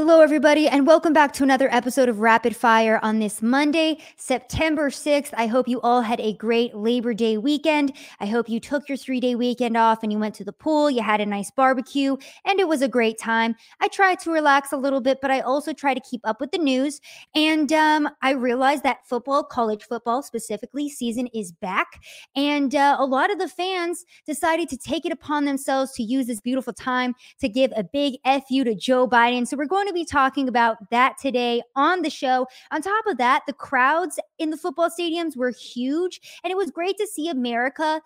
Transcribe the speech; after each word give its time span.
Hello, 0.00 0.20
everybody, 0.20 0.68
and 0.68 0.86
welcome 0.86 1.12
back 1.12 1.32
to 1.32 1.42
another 1.42 1.68
episode 1.72 2.08
of 2.08 2.20
Rapid 2.20 2.54
Fire 2.54 3.00
on 3.02 3.18
this 3.18 3.42
Monday, 3.42 3.98
September 4.16 4.90
6th. 4.90 5.34
I 5.36 5.48
hope 5.48 5.66
you 5.66 5.80
all 5.80 6.02
had 6.02 6.20
a 6.20 6.34
great 6.34 6.72
Labor 6.72 7.12
Day 7.12 7.36
weekend. 7.36 7.92
I 8.20 8.26
hope 8.26 8.48
you 8.48 8.60
took 8.60 8.88
your 8.88 8.96
three 8.96 9.18
day 9.18 9.34
weekend 9.34 9.76
off 9.76 10.04
and 10.04 10.12
you 10.12 10.20
went 10.20 10.36
to 10.36 10.44
the 10.44 10.52
pool, 10.52 10.88
you 10.88 11.02
had 11.02 11.20
a 11.20 11.26
nice 11.26 11.50
barbecue, 11.50 12.16
and 12.44 12.60
it 12.60 12.68
was 12.68 12.80
a 12.80 12.86
great 12.86 13.18
time. 13.18 13.56
I 13.80 13.88
tried 13.88 14.20
to 14.20 14.30
relax 14.30 14.70
a 14.70 14.76
little 14.76 15.00
bit, 15.00 15.18
but 15.20 15.32
I 15.32 15.40
also 15.40 15.72
try 15.72 15.94
to 15.94 16.00
keep 16.08 16.20
up 16.22 16.40
with 16.40 16.52
the 16.52 16.58
news. 16.58 17.00
And 17.34 17.72
um, 17.72 18.08
I 18.22 18.34
realized 18.34 18.84
that 18.84 19.04
football, 19.04 19.42
college 19.42 19.82
football 19.82 20.22
specifically, 20.22 20.88
season 20.88 21.26
is 21.34 21.50
back. 21.50 22.00
And 22.36 22.72
uh, 22.72 22.98
a 23.00 23.04
lot 23.04 23.32
of 23.32 23.40
the 23.40 23.48
fans 23.48 24.04
decided 24.24 24.68
to 24.68 24.76
take 24.76 25.06
it 25.06 25.10
upon 25.10 25.44
themselves 25.44 25.90
to 25.94 26.04
use 26.04 26.28
this 26.28 26.40
beautiful 26.40 26.72
time 26.72 27.16
to 27.40 27.48
give 27.48 27.72
a 27.74 27.82
big 27.82 28.14
FU 28.24 28.62
to 28.62 28.76
Joe 28.76 29.08
Biden. 29.08 29.44
So 29.44 29.56
we're 29.56 29.66
going 29.66 29.87
going 29.88 30.04
to 30.04 30.06
be 30.06 30.10
talking 30.10 30.48
about 30.48 30.90
that 30.90 31.16
today 31.18 31.62
on 31.74 32.02
the 32.02 32.10
show. 32.10 32.46
On 32.70 32.82
top 32.82 33.06
of 33.06 33.16
that, 33.18 33.42
the 33.46 33.52
crowds 33.52 34.18
in 34.38 34.50
the 34.50 34.56
football 34.56 34.90
stadiums 34.90 35.36
were 35.36 35.50
huge, 35.50 36.20
and 36.44 36.50
it 36.50 36.56
was 36.56 36.70
great 36.70 36.98
to 36.98 37.06
see 37.06 37.28
America 37.28 38.00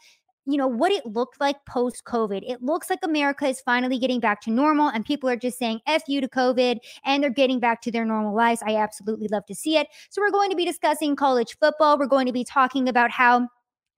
you 0.45 0.57
know 0.57 0.67
what 0.67 0.91
it 0.91 1.07
looked 1.07 1.41
like 1.41 1.65
post 1.67 2.03
COVID. 2.05 2.43
It 2.45 2.65
looks 2.65 2.91
like 2.91 2.99
America 3.05 3.47
is 3.47 3.61
finally 3.61 3.97
getting 3.97 4.19
back 4.19 4.41
to 4.41 4.51
normal, 4.51 4.89
and 4.89 5.05
people 5.05 5.31
are 5.31 5.37
just 5.37 5.57
saying 5.57 5.81
"f 5.87 6.03
you" 6.09 6.21
to 6.21 6.27
COVID, 6.27 6.79
and 7.05 7.23
they're 7.23 7.31
getting 7.31 7.61
back 7.61 7.81
to 7.83 7.93
their 7.93 8.05
normal 8.05 8.35
lives. 8.35 8.61
I 8.67 8.75
absolutely 8.75 9.29
love 9.29 9.47
to 9.47 9.55
see 9.55 9.77
it. 9.77 9.87
So 10.11 10.21
we're 10.21 10.33
going 10.33 10.51
to 10.51 10.57
be 10.57 10.65
discussing 10.65 11.15
college 11.15 11.57
football. 11.61 11.97
We're 11.97 12.07
going 12.07 12.27
to 12.27 12.33
be 12.33 12.43
talking 12.43 12.89
about 12.89 13.13
how 13.13 13.47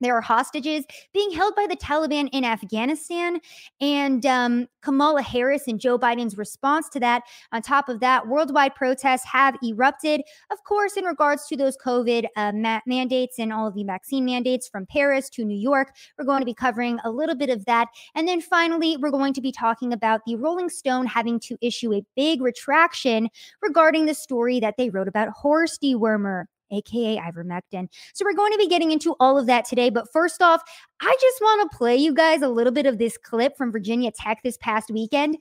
there 0.04 0.16
are 0.16 0.20
hostages 0.20 0.84
being 1.12 1.30
held 1.30 1.54
by 1.54 1.66
the 1.66 1.76
Taliban 1.76 2.28
in 2.32 2.44
Afghanistan. 2.44 3.40
And 3.80 4.24
um, 4.26 4.68
Kamala 4.82 5.22
Harris 5.22 5.66
and 5.66 5.80
Joe 5.80 5.98
Biden's 5.98 6.36
response 6.36 6.88
to 6.90 7.00
that. 7.00 7.22
On 7.52 7.62
top 7.62 7.88
of 7.88 8.00
that, 8.00 8.28
worldwide 8.28 8.74
protests 8.74 9.24
have 9.24 9.56
erupted, 9.62 10.22
of 10.50 10.62
course, 10.64 10.96
in 10.96 11.04
regards 11.04 11.46
to 11.46 11.56
those 11.56 11.76
COVID 11.84 12.26
uh, 12.36 12.52
ma- 12.52 12.80
mandates 12.86 13.38
and 13.38 13.52
all 13.52 13.66
of 13.66 13.74
the 13.74 13.84
vaccine 13.84 14.24
mandates 14.24 14.68
from 14.68 14.86
Paris 14.86 15.30
to 15.30 15.44
New 15.44 15.58
York. 15.58 15.94
We're 16.18 16.24
going 16.26 16.40
to 16.40 16.46
be 16.46 16.54
covering 16.54 16.98
a 17.04 17.10
little 17.10 17.34
bit 17.34 17.50
of 17.50 17.64
that. 17.64 17.88
And 18.14 18.28
then 18.28 18.40
finally, 18.40 18.96
we're 18.96 19.10
going 19.10 19.34
to 19.34 19.40
be 19.40 19.52
talking 19.52 19.92
about 19.92 20.20
the 20.26 20.36
Rolling 20.36 20.68
Stone 20.68 21.06
having 21.06 21.40
to 21.40 21.56
issue 21.60 21.94
a 21.94 22.04
big 22.16 22.42
retraction 22.42 23.28
regarding 23.62 24.06
the 24.06 24.14
story 24.14 24.60
that 24.60 24.74
they 24.76 24.90
wrote 24.90 25.08
about 25.08 25.28
horse 25.28 25.78
dewormer 25.82 26.44
aka 26.72 27.18
ivermectin. 27.18 27.88
So 28.14 28.24
we're 28.24 28.34
going 28.34 28.52
to 28.52 28.58
be 28.58 28.68
getting 28.68 28.90
into 28.90 29.14
all 29.20 29.38
of 29.38 29.46
that 29.46 29.64
today. 29.64 29.90
But 29.90 30.10
first 30.12 30.42
off, 30.42 30.62
I 31.00 31.16
just 31.20 31.40
want 31.40 31.70
to 31.70 31.76
play 31.76 31.96
you 31.96 32.14
guys 32.14 32.42
a 32.42 32.48
little 32.48 32.72
bit 32.72 32.86
of 32.86 32.98
this 32.98 33.16
clip 33.18 33.56
from 33.56 33.72
Virginia 33.72 34.10
Tech 34.10 34.40
this 34.42 34.56
past 34.58 34.90
weekend. 34.90 35.36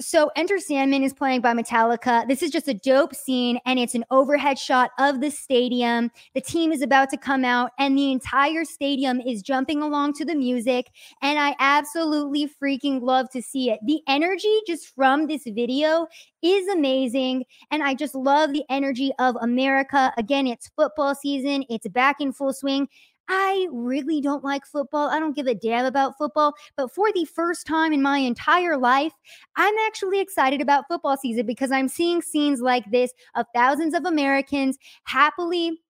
So 0.00 0.30
Enter 0.34 0.58
Sandman 0.58 1.02
is 1.02 1.12
playing 1.12 1.42
by 1.42 1.52
Metallica. 1.52 2.26
This 2.26 2.42
is 2.42 2.50
just 2.50 2.68
a 2.68 2.74
dope 2.74 3.14
scene, 3.14 3.58
and 3.66 3.78
it's 3.78 3.94
an 3.94 4.06
overhead 4.10 4.58
shot 4.58 4.92
of 4.98 5.20
the 5.20 5.30
stadium. 5.30 6.10
The 6.34 6.40
team 6.40 6.72
is 6.72 6.80
about 6.80 7.10
to 7.10 7.18
come 7.18 7.44
out, 7.44 7.72
and 7.78 7.98
the 7.98 8.10
entire 8.10 8.64
stadium 8.64 9.20
is 9.20 9.42
jumping 9.42 9.82
along 9.82 10.14
to 10.14 10.24
the 10.24 10.34
music. 10.34 10.86
And 11.20 11.38
I 11.38 11.54
absolutely 11.58 12.48
freaking 12.48 13.02
love 13.02 13.28
to 13.32 13.42
see 13.42 13.70
it. 13.70 13.78
The 13.84 14.00
energy 14.08 14.60
just 14.66 14.94
from 14.94 15.26
this 15.26 15.42
video 15.44 16.06
is 16.40 16.66
amazing. 16.68 17.44
And 17.70 17.82
I 17.82 17.92
just 17.92 18.14
love 18.14 18.54
the 18.54 18.64
energy 18.70 19.12
of 19.18 19.36
America. 19.42 20.14
Again, 20.16 20.46
it's 20.46 20.70
football 20.76 21.14
season, 21.14 21.64
it's 21.68 21.86
back 21.88 22.22
in 22.22 22.32
full 22.32 22.54
swing. 22.54 22.88
I 23.32 23.68
really 23.70 24.20
don't 24.20 24.42
like 24.42 24.66
football. 24.66 25.08
I 25.08 25.20
don't 25.20 25.36
give 25.36 25.46
a 25.46 25.54
damn 25.54 25.86
about 25.86 26.18
football. 26.18 26.54
But 26.76 26.92
for 26.92 27.12
the 27.12 27.24
first 27.24 27.64
time 27.64 27.92
in 27.92 28.02
my 28.02 28.18
entire 28.18 28.76
life, 28.76 29.12
I'm 29.54 29.74
actually 29.86 30.18
excited 30.18 30.60
about 30.60 30.88
football 30.88 31.16
season 31.16 31.46
because 31.46 31.70
I'm 31.70 31.86
seeing 31.86 32.22
scenes 32.22 32.60
like 32.60 32.90
this 32.90 33.12
of 33.36 33.46
thousands 33.54 33.94
of 33.94 34.04
Americans 34.04 34.78
happily 35.04 35.80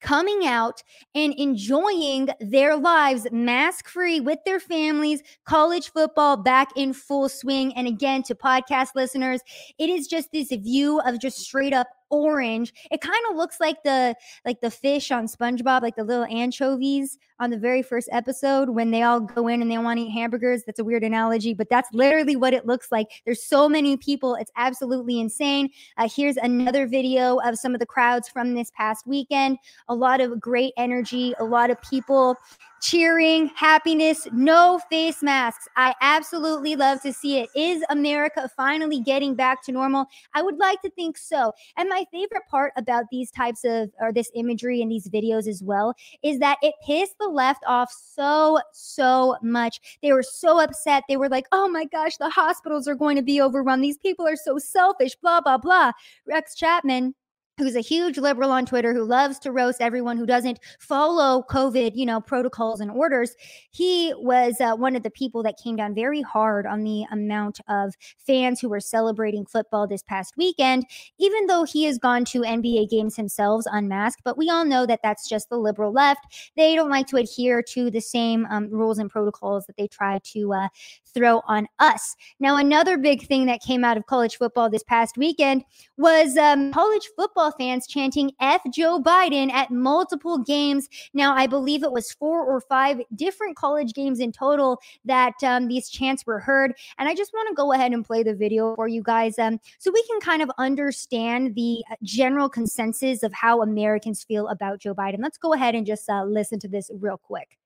coming 0.00 0.46
out 0.46 0.82
and 1.14 1.32
enjoying 1.34 2.30
their 2.40 2.74
lives 2.76 3.28
mask 3.30 3.88
free 3.88 4.18
with 4.18 4.40
their 4.44 4.58
families, 4.58 5.22
college 5.44 5.92
football 5.92 6.36
back 6.36 6.70
in 6.74 6.92
full 6.92 7.28
swing. 7.28 7.72
And 7.76 7.86
again, 7.86 8.24
to 8.24 8.34
podcast 8.34 8.96
listeners, 8.96 9.42
it 9.78 9.90
is 9.90 10.08
just 10.08 10.32
this 10.32 10.48
view 10.48 11.00
of 11.00 11.20
just 11.20 11.38
straight 11.38 11.72
up 11.72 11.86
orange. 12.10 12.72
It 12.90 13.00
kind 13.00 13.22
of 13.30 13.36
looks 13.36 13.60
like 13.60 13.82
the 13.84 14.16
like 14.44 14.60
the 14.60 14.70
fish 14.70 15.10
on 15.10 15.26
SpongeBob, 15.26 15.82
like 15.82 15.96
the 15.96 16.04
little 16.04 16.24
anchovies 16.26 17.18
on 17.40 17.50
the 17.50 17.58
very 17.58 17.82
first 17.82 18.08
episode 18.12 18.68
when 18.68 18.90
they 18.90 19.02
all 19.02 19.18
go 19.18 19.48
in 19.48 19.62
and 19.62 19.70
they 19.70 19.78
want 19.78 19.98
to 19.98 20.04
eat 20.04 20.10
hamburgers. 20.10 20.62
That's 20.64 20.78
a 20.78 20.84
weird 20.84 21.02
analogy, 21.02 21.54
but 21.54 21.68
that's 21.70 21.88
literally 21.92 22.36
what 22.36 22.52
it 22.52 22.66
looks 22.66 22.92
like. 22.92 23.10
There's 23.24 23.42
so 23.42 23.68
many 23.68 23.96
people. 23.96 24.34
It's 24.34 24.52
absolutely 24.56 25.18
insane. 25.18 25.70
Uh, 25.96 26.08
here's 26.14 26.36
another 26.36 26.86
video 26.86 27.38
of 27.38 27.58
some 27.58 27.74
of 27.74 27.80
the 27.80 27.86
crowds 27.86 28.28
from 28.28 28.54
this 28.54 28.70
past 28.76 29.06
weekend. 29.06 29.58
A 29.88 29.94
lot 29.94 30.20
of 30.20 30.38
great 30.38 30.74
energy, 30.76 31.34
a 31.40 31.44
lot 31.44 31.70
of 31.70 31.80
people 31.82 32.36
cheering, 32.80 33.50
happiness, 33.54 34.26
no 34.32 34.80
face 34.90 35.22
masks. 35.22 35.68
I 35.76 35.94
absolutely 36.00 36.76
love 36.76 37.02
to 37.02 37.12
see 37.12 37.38
it. 37.38 37.50
Is 37.54 37.84
America 37.90 38.50
finally 38.56 39.00
getting 39.00 39.34
back 39.34 39.62
to 39.64 39.72
normal? 39.72 40.06
I 40.34 40.42
would 40.42 40.56
like 40.56 40.80
to 40.82 40.90
think 40.90 41.18
so. 41.18 41.52
And 41.76 41.88
my 41.88 42.06
favorite 42.10 42.44
part 42.50 42.72
about 42.76 43.04
these 43.10 43.30
types 43.30 43.64
of, 43.64 43.90
or 44.00 44.12
this 44.12 44.30
imagery 44.34 44.80
and 44.82 44.90
these 44.90 45.08
videos 45.08 45.46
as 45.46 45.62
well, 45.62 45.94
is 46.22 46.38
that 46.38 46.58
it 46.62 46.74
pissed 46.84 47.16
the 47.20 47.29
left 47.30 47.62
off 47.66 47.92
so, 47.92 48.60
so 48.72 49.36
much. 49.42 49.98
They 50.02 50.12
were 50.12 50.22
so 50.22 50.60
upset. 50.60 51.04
They 51.08 51.16
were 51.16 51.28
like, 51.28 51.46
oh 51.52 51.68
my 51.68 51.84
gosh, 51.84 52.16
the 52.16 52.30
hospitals 52.30 52.88
are 52.88 52.94
going 52.94 53.16
to 53.16 53.22
be 53.22 53.40
overrun. 53.40 53.80
These 53.80 53.98
people 53.98 54.26
are 54.26 54.36
so 54.36 54.58
selfish, 54.58 55.14
blah, 55.16 55.40
blah, 55.40 55.58
blah. 55.58 55.92
Rex 56.26 56.54
Chapman 56.54 57.14
who's 57.60 57.76
a 57.76 57.80
huge 57.80 58.18
liberal 58.18 58.50
on 58.50 58.66
Twitter 58.66 58.94
who 58.94 59.04
loves 59.04 59.38
to 59.40 59.52
roast 59.52 59.80
everyone 59.80 60.16
who 60.16 60.26
doesn't 60.26 60.58
follow 60.80 61.44
COVID, 61.50 61.92
you 61.94 62.06
know, 62.06 62.20
protocols 62.20 62.80
and 62.80 62.90
orders. 62.90 63.36
He 63.70 64.12
was 64.16 64.60
uh, 64.60 64.74
one 64.74 64.96
of 64.96 65.02
the 65.02 65.10
people 65.10 65.42
that 65.42 65.60
came 65.62 65.76
down 65.76 65.94
very 65.94 66.22
hard 66.22 66.66
on 66.66 66.82
the 66.82 67.04
amount 67.12 67.60
of 67.68 67.94
fans 68.18 68.60
who 68.60 68.68
were 68.68 68.80
celebrating 68.80 69.44
football 69.44 69.86
this 69.86 70.02
past 70.02 70.36
weekend, 70.36 70.86
even 71.18 71.46
though 71.46 71.64
he 71.64 71.84
has 71.84 71.98
gone 71.98 72.24
to 72.26 72.40
NBA 72.40 72.88
games 72.88 73.14
himself 73.14 73.64
unmasked. 73.70 74.22
But 74.24 74.38
we 74.38 74.48
all 74.48 74.64
know 74.64 74.86
that 74.86 75.00
that's 75.02 75.28
just 75.28 75.50
the 75.50 75.58
liberal 75.58 75.92
left. 75.92 76.52
They 76.56 76.74
don't 76.74 76.90
like 76.90 77.06
to 77.08 77.16
adhere 77.16 77.62
to 77.74 77.90
the 77.90 78.00
same 78.00 78.46
um, 78.46 78.70
rules 78.70 78.98
and 78.98 79.10
protocols 79.10 79.66
that 79.66 79.76
they 79.76 79.86
try 79.86 80.18
to 80.32 80.54
uh, 80.54 80.68
throw 81.12 81.42
on 81.46 81.66
us. 81.78 82.16
Now, 82.38 82.56
another 82.56 82.96
big 82.96 83.26
thing 83.26 83.46
that 83.46 83.60
came 83.60 83.84
out 83.84 83.96
of 83.96 84.06
college 84.06 84.36
football 84.36 84.70
this 84.70 84.82
past 84.82 85.18
weekend 85.18 85.64
was 85.96 86.36
um, 86.36 86.72
college 86.72 87.08
football 87.16 87.49
fans 87.50 87.86
chanting 87.86 88.32
F 88.40 88.62
Joe 88.72 89.00
Biden 89.00 89.50
at 89.52 89.70
multiple 89.70 90.38
games. 90.38 90.88
Now, 91.14 91.34
I 91.34 91.46
believe 91.46 91.82
it 91.82 91.92
was 91.92 92.12
four 92.12 92.44
or 92.44 92.60
five 92.60 93.00
different 93.14 93.56
college 93.56 93.92
games 93.92 94.20
in 94.20 94.32
total 94.32 94.80
that 95.04 95.34
um, 95.42 95.68
these 95.68 95.88
chants 95.88 96.26
were 96.26 96.38
heard. 96.40 96.72
And 96.98 97.08
I 97.08 97.14
just 97.14 97.32
want 97.32 97.48
to 97.48 97.54
go 97.54 97.72
ahead 97.72 97.92
and 97.92 98.04
play 98.04 98.22
the 98.22 98.34
video 98.34 98.74
for 98.74 98.88
you 98.88 99.02
guys 99.02 99.38
um, 99.38 99.60
so 99.78 99.90
we 99.92 100.02
can 100.04 100.20
kind 100.20 100.42
of 100.42 100.50
understand 100.58 101.54
the 101.54 101.82
uh, 101.90 101.96
general 102.02 102.48
consensus 102.48 103.22
of 103.22 103.32
how 103.32 103.62
Americans 103.62 104.24
feel 104.24 104.48
about 104.48 104.80
Joe 104.80 104.94
Biden. 104.94 105.18
Let's 105.20 105.38
go 105.38 105.54
ahead 105.54 105.74
and 105.74 105.86
just 105.86 106.08
uh, 106.08 106.24
listen 106.24 106.58
to 106.60 106.68
this 106.68 106.90
real 106.94 107.18
quick. 107.18 107.58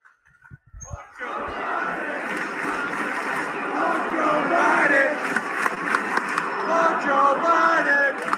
Joe 7.04 7.36
Biden. 7.42 8.33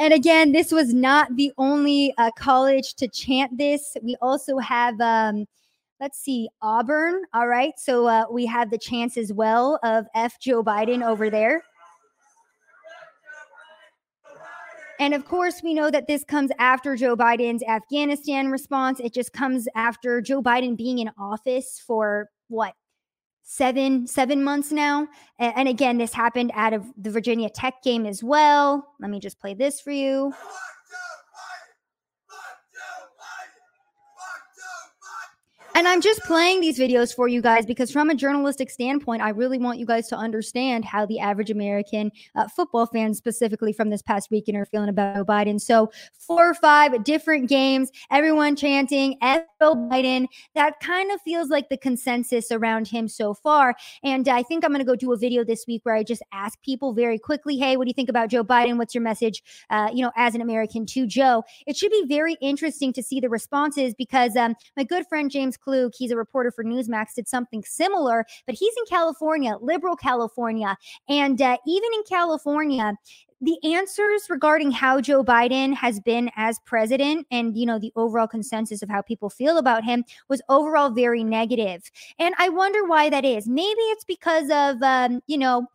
And 0.00 0.14
again, 0.14 0.52
this 0.52 0.72
was 0.72 0.94
not 0.94 1.36
the 1.36 1.52
only 1.58 2.14
uh, 2.16 2.30
college 2.38 2.94
to 2.94 3.06
chant 3.06 3.58
this. 3.58 3.98
We 4.02 4.16
also 4.22 4.56
have, 4.56 4.98
um, 4.98 5.44
let's 6.00 6.18
see, 6.18 6.48
Auburn. 6.62 7.22
All 7.34 7.46
right. 7.46 7.74
So 7.76 8.06
uh, 8.06 8.24
we 8.30 8.46
have 8.46 8.70
the 8.70 8.78
chance 8.78 9.18
as 9.18 9.30
well 9.30 9.78
of 9.82 10.06
F. 10.14 10.40
Joe 10.40 10.64
Biden 10.64 11.06
over 11.06 11.28
there. 11.28 11.62
And 14.98 15.12
of 15.12 15.26
course, 15.26 15.62
we 15.62 15.74
know 15.74 15.90
that 15.90 16.06
this 16.06 16.24
comes 16.24 16.50
after 16.58 16.96
Joe 16.96 17.14
Biden's 17.14 17.62
Afghanistan 17.62 18.50
response. 18.50 19.00
It 19.00 19.12
just 19.12 19.34
comes 19.34 19.68
after 19.74 20.22
Joe 20.22 20.42
Biden 20.42 20.78
being 20.78 20.98
in 20.98 21.10
office 21.18 21.82
for 21.86 22.30
what, 22.48 22.72
seven 23.50 24.06
seven 24.06 24.44
months 24.44 24.70
now. 24.70 25.08
And, 25.40 25.66
again 25.66 25.98
this 25.98 26.12
happened 26.12 26.52
out 26.54 26.72
of 26.72 26.84
the 26.96 27.10
virginia 27.10 27.50
tech 27.50 27.82
game 27.82 28.06
as 28.06 28.22
well. 28.22 28.94
Let 29.00 29.10
me 29.10 29.18
just 29.18 29.40
play 29.40 29.54
this 29.54 29.80
for 29.80 29.90
you 29.90 30.32
And 35.74 35.86
I'm 35.86 36.00
just 36.00 36.20
playing 36.22 36.60
these 36.60 36.78
videos 36.78 37.14
for 37.14 37.28
you 37.28 37.40
guys 37.40 37.64
because, 37.64 37.90
from 37.90 38.10
a 38.10 38.14
journalistic 38.14 38.70
standpoint, 38.70 39.22
I 39.22 39.30
really 39.30 39.58
want 39.58 39.78
you 39.78 39.86
guys 39.86 40.08
to 40.08 40.16
understand 40.16 40.84
how 40.84 41.06
the 41.06 41.20
average 41.20 41.50
American 41.50 42.10
uh, 42.34 42.48
football 42.48 42.86
fan, 42.86 43.14
specifically 43.14 43.72
from 43.72 43.88
this 43.90 44.02
past 44.02 44.30
weekend, 44.30 44.58
are 44.58 44.66
feeling 44.66 44.88
about 44.88 45.14
Joe 45.14 45.24
Biden. 45.24 45.60
So, 45.60 45.90
four 46.12 46.50
or 46.50 46.54
five 46.54 47.04
different 47.04 47.48
games, 47.48 47.90
everyone 48.10 48.56
chanting 48.56 49.16
F 49.22 49.44
Joe 49.60 49.74
Biden. 49.74 50.26
That 50.54 50.80
kind 50.80 51.12
of 51.12 51.20
feels 51.20 51.48
like 51.50 51.68
the 51.68 51.76
consensus 51.76 52.50
around 52.50 52.88
him 52.88 53.08
so 53.08 53.34
far. 53.34 53.74
And 54.02 54.28
I 54.28 54.42
think 54.42 54.64
I'm 54.64 54.70
going 54.70 54.80
to 54.80 54.84
go 54.84 54.96
do 54.96 55.12
a 55.12 55.16
video 55.16 55.44
this 55.44 55.64
week 55.68 55.82
where 55.84 55.94
I 55.94 56.02
just 56.02 56.22
ask 56.32 56.60
people 56.62 56.94
very 56.94 57.18
quickly, 57.18 57.58
hey, 57.58 57.76
what 57.76 57.84
do 57.84 57.88
you 57.88 57.94
think 57.94 58.08
about 58.08 58.30
Joe 58.30 58.42
Biden? 58.42 58.78
What's 58.78 58.94
your 58.94 59.02
message, 59.02 59.42
uh, 59.68 59.90
you 59.92 60.02
know, 60.02 60.12
as 60.16 60.34
an 60.34 60.40
American 60.40 60.86
to 60.86 61.06
Joe? 61.06 61.42
It 61.66 61.76
should 61.76 61.90
be 61.90 62.04
very 62.08 62.36
interesting 62.40 62.92
to 62.94 63.02
see 63.02 63.20
the 63.20 63.28
responses 63.28 63.94
because 63.94 64.34
um, 64.36 64.54
my 64.76 64.84
good 64.84 65.06
friend 65.06 65.30
James 65.30 65.56
Klug, 65.60 65.92
he's 65.96 66.10
a 66.10 66.16
reporter 66.16 66.50
for 66.50 66.64
Newsmax, 66.64 67.14
did 67.14 67.28
something 67.28 67.62
similar, 67.64 68.26
but 68.46 68.54
he's 68.54 68.74
in 68.78 68.84
California, 68.88 69.56
liberal 69.60 69.96
California. 69.96 70.76
And 71.08 71.40
uh, 71.40 71.56
even 71.66 71.90
in 71.94 72.02
California, 72.08 72.94
the 73.40 73.58
answers 73.64 74.28
regarding 74.28 74.70
how 74.70 75.00
Joe 75.00 75.24
Biden 75.24 75.74
has 75.74 75.98
been 76.00 76.30
as 76.36 76.58
president 76.66 77.26
and 77.30 77.56
you 77.56 77.64
know 77.64 77.78
the 77.78 77.92
overall 77.96 78.26
consensus 78.26 78.82
of 78.82 78.88
how 78.88 79.00
people 79.02 79.30
feel 79.30 79.56
about 79.56 79.82
him 79.84 80.04
was 80.28 80.42
overall 80.48 80.90
very 80.90 81.24
negative. 81.24 81.90
and 82.18 82.34
i 82.38 82.48
wonder 82.48 82.84
why 82.86 83.08
that 83.08 83.24
is 83.24 83.48
maybe 83.48 83.80
it's 83.92 84.04
because 84.04 84.50
of 84.50 84.82
um, 84.82 85.22
you 85.26 85.38
know 85.38 85.66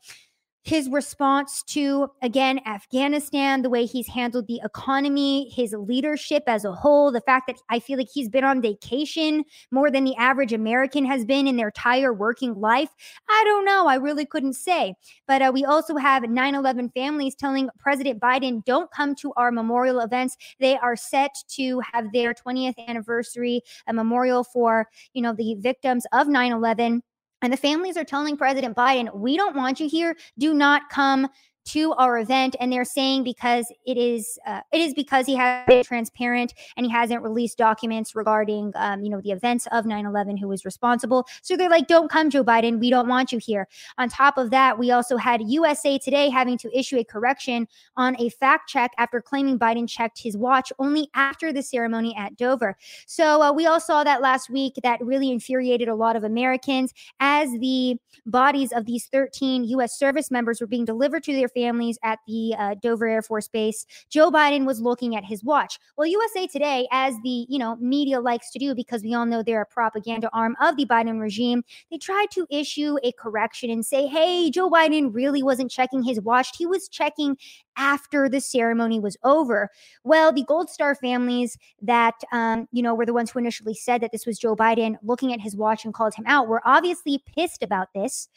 his 0.66 0.90
response 0.90 1.62
to, 1.68 2.10
again, 2.24 2.60
Afghanistan, 2.66 3.62
the 3.62 3.70
way 3.70 3.86
he's 3.86 4.08
handled 4.08 4.48
the 4.48 4.60
economy, 4.64 5.48
his 5.50 5.76
leadership 5.78 6.44
as 6.48 6.66
a 6.66 6.72
whole, 6.72 7.12
the 7.12 7.22
fact 7.22 7.46
that 7.48 7.58
I 7.70 7.80
feel 7.80 8.00
like 8.00 8.08
he's 8.12 8.30
been 8.30 8.44
on 8.44 8.64
vacation 8.64 9.44
more 9.70 9.92
than 9.92 10.04
the 10.06 10.16
average 10.16 10.54
American 10.54 11.06
has 11.06 11.24
been 11.24 11.46
in 11.48 11.56
their 11.56 11.68
entire 11.68 12.12
working 12.12 12.56
life. 12.56 12.90
I 13.30 13.44
don't 13.46 13.64
know. 13.64 13.86
I 13.88 13.96
really 13.96 14.26
couldn't 14.26 14.54
say. 14.54 14.96
But 15.28 15.44
uh, 15.44 15.52
we 15.54 15.66
also 15.66 15.98
have 15.98 16.28
9 16.28 16.56
11 16.56 16.90
families 16.90 17.36
telling 17.36 17.70
President 17.78 18.20
Biden, 18.20 18.66
don't 18.66 18.90
come 18.90 19.14
to 19.16 19.34
our 19.38 19.52
memorial 19.52 20.00
events. 20.00 20.36
They 20.60 20.78
are 20.78 20.96
set 20.96 21.36
to 21.50 21.80
have 21.94 22.12
their 22.12 22.34
20th 22.34 22.80
anniversary, 22.88 23.62
a 23.86 23.94
memorial 23.94 24.44
for, 24.44 24.88
you 25.14 25.22
know, 25.22 25.34
the 25.34 25.56
victims 25.60 26.08
of 26.12 26.28
9 26.28 26.52
11 26.52 27.04
and 27.46 27.54
the 27.54 27.58
families 27.58 27.96
are 27.96 28.04
telling 28.04 28.36
President 28.36 28.76
Biden, 28.76 29.14
we 29.16 29.38
don't 29.38 29.56
want 29.56 29.80
you 29.80 29.88
here. 29.88 30.18
Do 30.40 30.52
not 30.56 30.90
come 30.90 31.30
to 31.66 31.94
our 31.94 32.20
event 32.20 32.56
and 32.60 32.72
they're 32.72 32.86
saying 32.86 33.24
because 33.24 33.72
it 33.86 33.98
is 33.98 34.38
uh, 34.46 34.62
it 34.72 34.82
is 34.82 34.94
because 34.94 35.26
he 35.26 35.36
has 35.36 35.66
been 35.66 35.84
transparent 35.84 36.54
and 36.78 36.86
he 36.86 36.92
hasn't 36.92 37.24
released 37.24 37.58
documents 37.58 38.16
regarding 38.16 38.72
um, 38.76 39.02
you 39.02 39.10
know 39.10 39.20
the 39.22 39.32
events 39.32 39.68
of 39.72 39.86
9-11 39.86 40.40
who 40.40 40.48
was 40.48 40.64
responsible. 40.64 41.26
So 41.42 41.58
they're 41.58 41.70
like 41.70 41.88
don't 41.88 42.10
come 42.10 42.30
joe 42.30 42.44
biden. 42.44 42.80
We 42.80 42.90
don't 42.90 43.08
want 43.08 43.32
you 43.32 43.40
here. 43.40 43.68
On 43.98 44.10
top 44.10 44.38
of 44.38 44.52
that 44.52 44.78
we 44.78 44.92
also 44.92 45.18
had 45.18 45.42
usa 45.44 45.98
today 45.98 46.30
having 46.30 46.58
to 46.60 46.78
issue 46.78 46.98
a 46.98 47.04
correction 47.04 47.68
on 47.98 48.16
a 48.20 48.30
fact 48.30 48.70
check 48.70 48.92
after 48.98 49.22
claiming 49.22 49.58
biden 49.58 49.90
checked 49.90 50.20
his 50.22 50.38
watch 50.38 50.72
only 50.78 51.10
after 51.16 51.52
the 51.52 51.64
ceremony 51.64 52.16
at 52.18 52.38
dover. 52.38 52.78
So 53.08 53.42
uh, 53.42 53.52
we 53.52 53.66
all 53.66 53.80
saw 53.80 54.04
that 54.04 54.22
last 54.22 54.50
week 54.50 54.76
that 54.84 55.04
really 55.04 55.32
infuriated 55.32 55.88
a 55.88 55.96
lot 55.96 56.16
of 56.16 56.24
americans 56.24 56.94
as 57.20 57.50
the 57.60 57.98
bodies 58.28 58.72
of 58.72 58.86
these 58.86 59.08
13 59.08 59.64
u.s 59.64 59.98
service 59.98 60.30
members 60.30 60.62
were 60.62 60.68
being 60.68 60.86
delivered 60.86 61.24
to 61.24 61.34
their 61.34 61.50
families 61.56 61.98
at 62.04 62.20
the 62.28 62.54
uh, 62.58 62.76
Dover 62.82 63.08
Air 63.08 63.22
Force 63.22 63.48
Base, 63.48 63.86
Joe 64.10 64.30
Biden 64.30 64.66
was 64.66 64.82
looking 64.82 65.16
at 65.16 65.24
his 65.24 65.44
watch. 65.44 65.80
Well, 65.98 66.08
USA 66.08 66.46
Today, 66.48 66.88
as 66.92 67.16
the 67.24 67.46
you 67.50 67.58
know 67.58 67.76
media 67.78 68.20
likes 68.20 68.52
to 68.52 68.60
do, 68.60 68.76
because 68.76 69.02
we 69.02 69.14
all 69.14 69.26
know 69.26 69.42
they're 69.42 69.62
a 69.62 69.66
propaganda 69.66 70.30
arm 70.34 70.56
of 70.62 70.78
the 70.78 70.86
Biden 70.86 71.20
regime, 71.20 71.64
they 71.90 71.98
tried 71.98 72.28
to 72.32 72.46
issue 72.50 72.98
a 73.04 73.12
correction 73.14 73.70
and 73.70 73.86
say, 73.86 74.08
"Hey, 74.08 74.52
Joe 74.52 74.70
Biden 74.70 75.14
really 75.14 75.42
wasn't 75.42 75.72
checking 75.72 76.04
his 76.04 76.22
watch; 76.22 76.56
he 76.58 76.66
was 76.66 76.88
checking 76.88 77.38
after 77.78 78.30
the 78.30 78.42
ceremony 78.42 79.00
was 79.00 79.18
over." 79.24 79.70
Well, 80.04 80.32
the 80.32 80.44
Gold 80.44 80.70
Star 80.70 80.96
families 80.96 81.58
that 81.82 82.16
um, 82.32 82.68
you 82.72 82.84
know 82.84 82.94
were 82.94 83.06
the 83.06 83.14
ones 83.14 83.32
who 83.32 83.40
initially 83.40 83.74
said 83.74 84.02
that 84.02 84.12
this 84.12 84.26
was 84.26 84.38
Joe 84.38 84.56
Biden 84.56 84.98
looking 85.02 85.34
at 85.34 85.42
his 85.42 85.56
watch 85.56 85.86
and 85.86 85.94
called 85.94 86.14
him 86.14 86.26
out 86.28 86.48
were 86.48 86.62
obviously 86.66 87.24
pissed 87.36 87.64
about 87.64 87.90
this. 87.94 88.30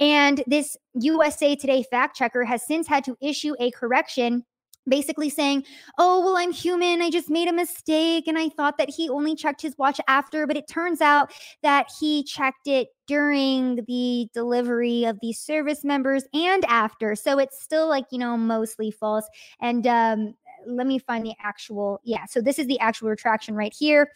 And 0.00 0.42
this 0.46 0.76
USA 0.94 1.56
Today 1.56 1.84
fact 1.90 2.16
checker 2.16 2.44
has 2.44 2.66
since 2.66 2.86
had 2.86 3.04
to 3.04 3.16
issue 3.20 3.54
a 3.58 3.70
correction 3.70 4.44
basically 4.88 5.30
saying, 5.30 5.64
Oh, 5.98 6.20
well, 6.20 6.36
I'm 6.36 6.52
human. 6.52 7.02
I 7.02 7.10
just 7.10 7.30
made 7.30 7.48
a 7.48 7.52
mistake. 7.52 8.26
And 8.26 8.38
I 8.38 8.48
thought 8.48 8.78
that 8.78 8.90
he 8.90 9.08
only 9.08 9.34
checked 9.34 9.62
his 9.62 9.76
watch 9.78 10.00
after, 10.08 10.46
but 10.46 10.56
it 10.56 10.68
turns 10.68 11.00
out 11.00 11.32
that 11.62 11.90
he 12.00 12.24
checked 12.24 12.66
it 12.66 12.88
during 13.06 13.76
the 13.86 14.28
delivery 14.34 15.04
of 15.04 15.18
these 15.20 15.38
service 15.38 15.84
members 15.84 16.24
and 16.32 16.64
after. 16.66 17.14
So 17.14 17.38
it's 17.38 17.62
still 17.62 17.88
like, 17.88 18.06
you 18.10 18.18
know, 18.18 18.36
mostly 18.36 18.90
false. 18.90 19.28
And 19.60 19.86
um, 19.86 20.34
let 20.66 20.86
me 20.86 20.98
find 20.98 21.24
the 21.24 21.34
actual, 21.42 22.00
yeah. 22.04 22.24
So 22.26 22.40
this 22.40 22.58
is 22.58 22.66
the 22.66 22.80
actual 22.80 23.08
retraction 23.08 23.54
right 23.54 23.74
here. 23.76 24.10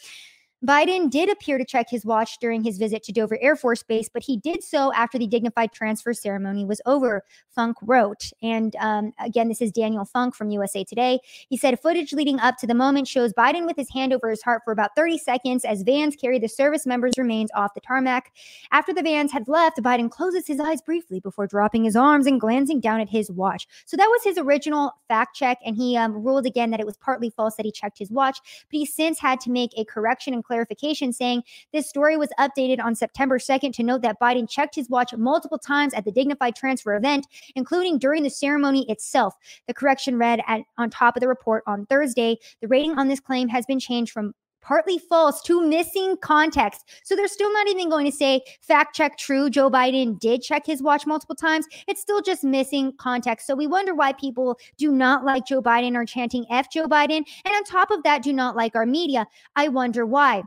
Biden 0.64 1.10
did 1.10 1.28
appear 1.28 1.58
to 1.58 1.64
check 1.64 1.90
his 1.90 2.04
watch 2.04 2.38
during 2.38 2.62
his 2.62 2.78
visit 2.78 3.02
to 3.02 3.12
Dover 3.12 3.36
Air 3.40 3.56
Force 3.56 3.82
Base, 3.82 4.08
but 4.08 4.22
he 4.22 4.36
did 4.36 4.62
so 4.62 4.92
after 4.92 5.18
the 5.18 5.26
dignified 5.26 5.72
transfer 5.72 6.12
ceremony 6.12 6.64
was 6.64 6.80
over, 6.86 7.24
Funk 7.50 7.76
wrote. 7.82 8.30
And 8.42 8.76
um, 8.76 9.12
again, 9.18 9.48
this 9.48 9.60
is 9.60 9.72
Daniel 9.72 10.04
Funk 10.04 10.36
from 10.36 10.50
USA 10.50 10.84
Today. 10.84 11.18
He 11.48 11.56
said 11.56 11.80
footage 11.80 12.12
leading 12.12 12.38
up 12.38 12.58
to 12.58 12.68
the 12.68 12.74
moment 12.74 13.08
shows 13.08 13.32
Biden 13.32 13.66
with 13.66 13.76
his 13.76 13.90
hand 13.90 14.12
over 14.12 14.30
his 14.30 14.40
heart 14.40 14.62
for 14.64 14.72
about 14.72 14.94
30 14.94 15.18
seconds 15.18 15.64
as 15.64 15.82
vans 15.82 16.14
carry 16.14 16.38
the 16.38 16.48
service 16.48 16.86
members' 16.86 17.14
remains 17.18 17.50
off 17.56 17.74
the 17.74 17.80
tarmac. 17.80 18.32
After 18.70 18.94
the 18.94 19.02
vans 19.02 19.32
had 19.32 19.48
left, 19.48 19.82
Biden 19.82 20.10
closes 20.12 20.46
his 20.46 20.60
eyes 20.60 20.80
briefly 20.80 21.18
before 21.18 21.48
dropping 21.48 21.82
his 21.82 21.96
arms 21.96 22.26
and 22.26 22.40
glancing 22.40 22.78
down 22.78 23.00
at 23.00 23.08
his 23.08 23.32
watch. 23.32 23.66
So 23.84 23.96
that 23.96 24.06
was 24.06 24.22
his 24.22 24.38
original 24.38 24.92
fact 25.08 25.34
check, 25.34 25.58
and 25.66 25.74
he 25.74 25.96
um, 25.96 26.12
ruled 26.12 26.46
again 26.46 26.70
that 26.70 26.78
it 26.78 26.86
was 26.86 26.96
partly 26.98 27.30
false 27.30 27.56
that 27.56 27.66
he 27.66 27.72
checked 27.72 27.98
his 27.98 28.12
watch, 28.12 28.38
but 28.70 28.78
he 28.78 28.86
since 28.86 29.18
had 29.18 29.40
to 29.40 29.50
make 29.50 29.72
a 29.76 29.84
correction 29.84 30.32
and 30.32 30.44
clarification 30.52 31.14
saying 31.14 31.42
this 31.72 31.88
story 31.88 32.18
was 32.18 32.28
updated 32.38 32.78
on 32.78 32.94
September 32.94 33.38
2nd 33.38 33.72
to 33.72 33.82
note 33.82 34.02
that 34.02 34.20
Biden 34.20 34.46
checked 34.46 34.74
his 34.74 34.90
watch 34.90 35.14
multiple 35.16 35.56
times 35.56 35.94
at 35.94 36.04
the 36.04 36.12
dignified 36.12 36.54
transfer 36.54 36.94
event, 36.94 37.26
including 37.56 37.98
during 37.98 38.22
the 38.22 38.28
ceremony 38.28 38.84
itself. 38.90 39.34
The 39.66 39.72
correction 39.72 40.18
read 40.18 40.42
at, 40.46 40.60
on 40.76 40.90
top 40.90 41.16
of 41.16 41.22
the 41.22 41.28
report 41.28 41.62
on 41.66 41.86
Thursday. 41.86 42.36
The 42.60 42.68
rating 42.68 42.98
on 42.98 43.08
this 43.08 43.18
claim 43.18 43.48
has 43.48 43.64
been 43.64 43.80
changed 43.80 44.12
from 44.12 44.34
partly 44.62 44.98
false 44.98 45.42
to 45.42 45.66
missing 45.66 46.16
context. 46.22 46.88
So 47.04 47.14
they're 47.14 47.28
still 47.28 47.52
not 47.52 47.68
even 47.68 47.90
going 47.90 48.06
to 48.06 48.12
say 48.12 48.42
fact 48.62 48.96
check 48.96 49.18
true. 49.18 49.50
Joe 49.50 49.70
Biden 49.70 50.18
did 50.18 50.42
check 50.42 50.64
his 50.64 50.82
watch 50.82 51.06
multiple 51.06 51.36
times. 51.36 51.66
It's 51.86 52.00
still 52.00 52.22
just 52.22 52.44
missing 52.44 52.92
context. 52.98 53.46
So 53.46 53.54
we 53.54 53.66
wonder 53.66 53.94
why 53.94 54.12
people 54.12 54.58
do 54.78 54.92
not 54.92 55.24
like 55.24 55.46
Joe 55.46 55.62
Biden 55.62 55.94
or 55.94 56.04
chanting 56.04 56.46
F 56.50 56.70
Joe 56.70 56.86
Biden. 56.86 57.24
And 57.44 57.54
on 57.54 57.64
top 57.64 57.90
of 57.90 58.02
that, 58.04 58.22
do 58.22 58.32
not 58.32 58.56
like 58.56 58.74
our 58.74 58.86
media. 58.86 59.26
I 59.56 59.68
wonder 59.68 60.06
why. 60.06 60.42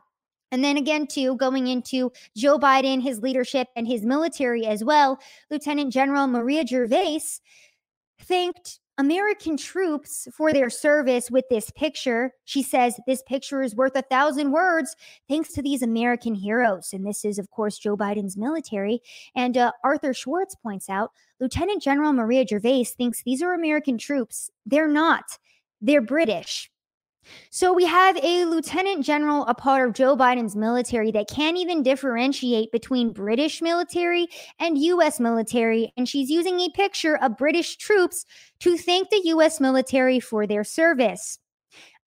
And 0.52 0.64
then 0.64 0.78
again, 0.78 1.08
too, 1.08 1.36
going 1.36 1.68
into 1.68 2.12
Joe 2.38 2.58
Biden, 2.58 3.02
his 3.02 3.20
leadership, 3.20 3.68
and 3.76 3.86
his 3.88 4.06
military 4.06 4.66
as 4.66 4.84
well, 4.84 5.20
Lieutenant 5.52 5.92
General 5.92 6.28
Maria 6.28 6.66
Gervais 6.66 7.22
thanked 8.22 8.80
American 8.98 9.58
troops 9.58 10.28
for 10.32 10.54
their 10.54 10.70
service 10.70 11.30
with 11.30 11.46
this 11.50 11.70
picture. 11.72 12.32
She 12.46 12.64
says 12.64 12.98
this 13.06 13.22
picture 13.24 13.62
is 13.62 13.76
worth 13.76 13.96
a 13.96 14.02
thousand 14.04 14.52
words 14.52 14.96
thanks 15.28 15.52
to 15.54 15.62
these 15.62 15.82
American 15.82 16.34
heroes. 16.34 16.94
And 16.94 17.06
this 17.06 17.26
is, 17.26 17.38
of 17.38 17.52
course, 17.52 17.78
Joe 17.78 17.98
Biden's 17.98 18.38
military. 18.38 19.02
And 19.36 19.58
uh, 19.58 19.74
Arthur 19.84 20.14
Schwartz 20.14 20.56
points 20.56 20.90
out 20.90 21.12
Lieutenant 21.40 21.82
General 21.82 22.14
Maria 22.14 22.46
Gervais 22.48 22.86
thinks 22.86 23.22
these 23.24 23.42
are 23.42 23.54
American 23.54 23.98
troops. 23.98 24.50
They're 24.66 24.88
not, 24.88 25.26
they're 25.82 26.02
British. 26.02 26.72
So 27.50 27.74
we 27.74 27.86
have 27.86 28.18
a 28.24 28.46
lieutenant 28.46 29.04
general, 29.04 29.46
a 29.46 29.54
part 29.54 29.88
of 29.88 29.96
Joe 29.96 30.16
Biden's 30.16 30.56
military, 30.56 31.12
that 31.12 31.28
can't 31.28 31.58
even 31.58 31.84
differentiate 31.84 32.72
between 32.72 33.14
British 33.14 33.62
military 33.62 34.28
and 34.60 34.78
U.S. 34.78 35.20
military. 35.20 35.92
And 35.98 36.08
she's 36.08 36.30
using 36.30 36.60
a 36.60 36.70
picture 36.70 37.18
of 37.18 37.38
British 37.38 37.78
troops 37.78 38.26
to 38.60 38.78
thank 38.78 39.10
the 39.10 39.22
U.S. 39.26 39.60
military 39.60 40.20
for 40.20 40.48
their 40.48 40.64
service. 40.64 41.40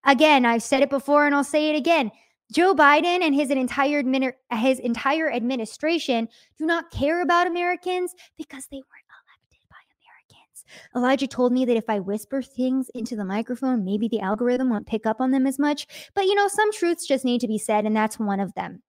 Again, 0.05 0.47
I've 0.47 0.63
said 0.63 0.83
it 0.83 0.91
before 0.91 1.27
and 1.27 1.35
I'll 1.35 1.45
say 1.45 1.71
it 1.71 1.77
again. 1.77 2.11
Joe 2.51 2.75
Biden 2.75 3.23
and 3.23 3.35
his 3.35 3.51
entire 3.51 4.03
his 4.53 4.79
entire 4.79 5.31
administration 5.31 6.29
do 6.59 6.65
not 6.65 6.91
care 6.91 7.21
about 7.21 7.47
Americans 7.47 8.15
because 8.39 8.67
they 8.71 8.79
weren't 8.79 8.98
Elijah 10.97 11.27
told 11.27 11.53
me 11.53 11.65
that 11.65 11.77
if 11.77 11.89
I 11.89 12.01
whisper 12.01 12.43
things 12.43 12.91
into 12.95 13.17
the 13.17 13.25
microphone, 13.25 13.85
maybe 13.85 14.09
the 14.09 14.21
algorithm 14.21 14.71
won't 14.71 14.87
pick 14.87 15.07
up 15.07 15.21
on 15.21 15.31
them 15.31 15.47
as 15.47 15.59
much. 15.59 15.87
But 16.15 16.25
you 16.25 16.35
know, 16.35 16.49
some 16.49 16.73
truths 16.73 17.07
just 17.07 17.25
need 17.25 17.41
to 17.41 17.49
be 17.49 17.59
said, 17.59 17.87
and 17.87 17.97
that's 17.97 18.19
one 18.19 18.41
of 18.41 18.55
them. 18.55 18.83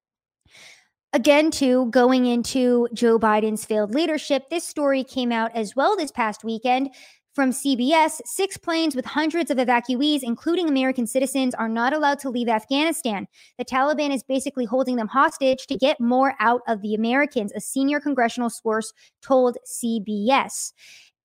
Again, 1.12 1.50
too, 1.50 1.88
going 1.90 2.28
into 2.28 2.88
Joe 2.94 3.18
Biden's 3.18 3.66
failed 3.66 3.96
leadership, 3.96 4.50
this 4.50 4.64
story 4.64 5.04
came 5.04 5.32
out 5.32 5.56
as 5.56 5.76
well 5.76 5.98
this 5.98 6.12
past 6.12 6.44
weekend 6.44 6.92
From 7.36 7.52
CBS, 7.52 8.20
six 8.26 8.58
planes 8.58 8.96
with 8.96 9.06
hundreds 9.06 9.52
of 9.52 9.60
evacuees, 9.60 10.22
including 10.24 10.68
American 10.68 11.06
citizens, 11.06 11.54
are 11.54 11.70
not 11.70 11.94
allowed 11.94 12.20
to 12.20 12.30
leave 12.30 12.50
Afghanistan. 12.50 13.28
The 13.58 13.66
Taliban 13.66 14.14
is 14.14 14.24
basically 14.24 14.66
holding 14.66 14.96
them 14.96 15.08
hostage 15.08 15.68
to 15.68 15.78
get 15.78 16.02
more 16.02 16.34
out 16.40 16.62
of 16.68 16.82
the 16.82 16.96
Americans, 16.96 17.54
a 17.56 17.62
senior 17.62 18.00
congressional 18.00 18.50
source 18.50 18.92
told 19.22 19.58
CBS. 19.66 20.74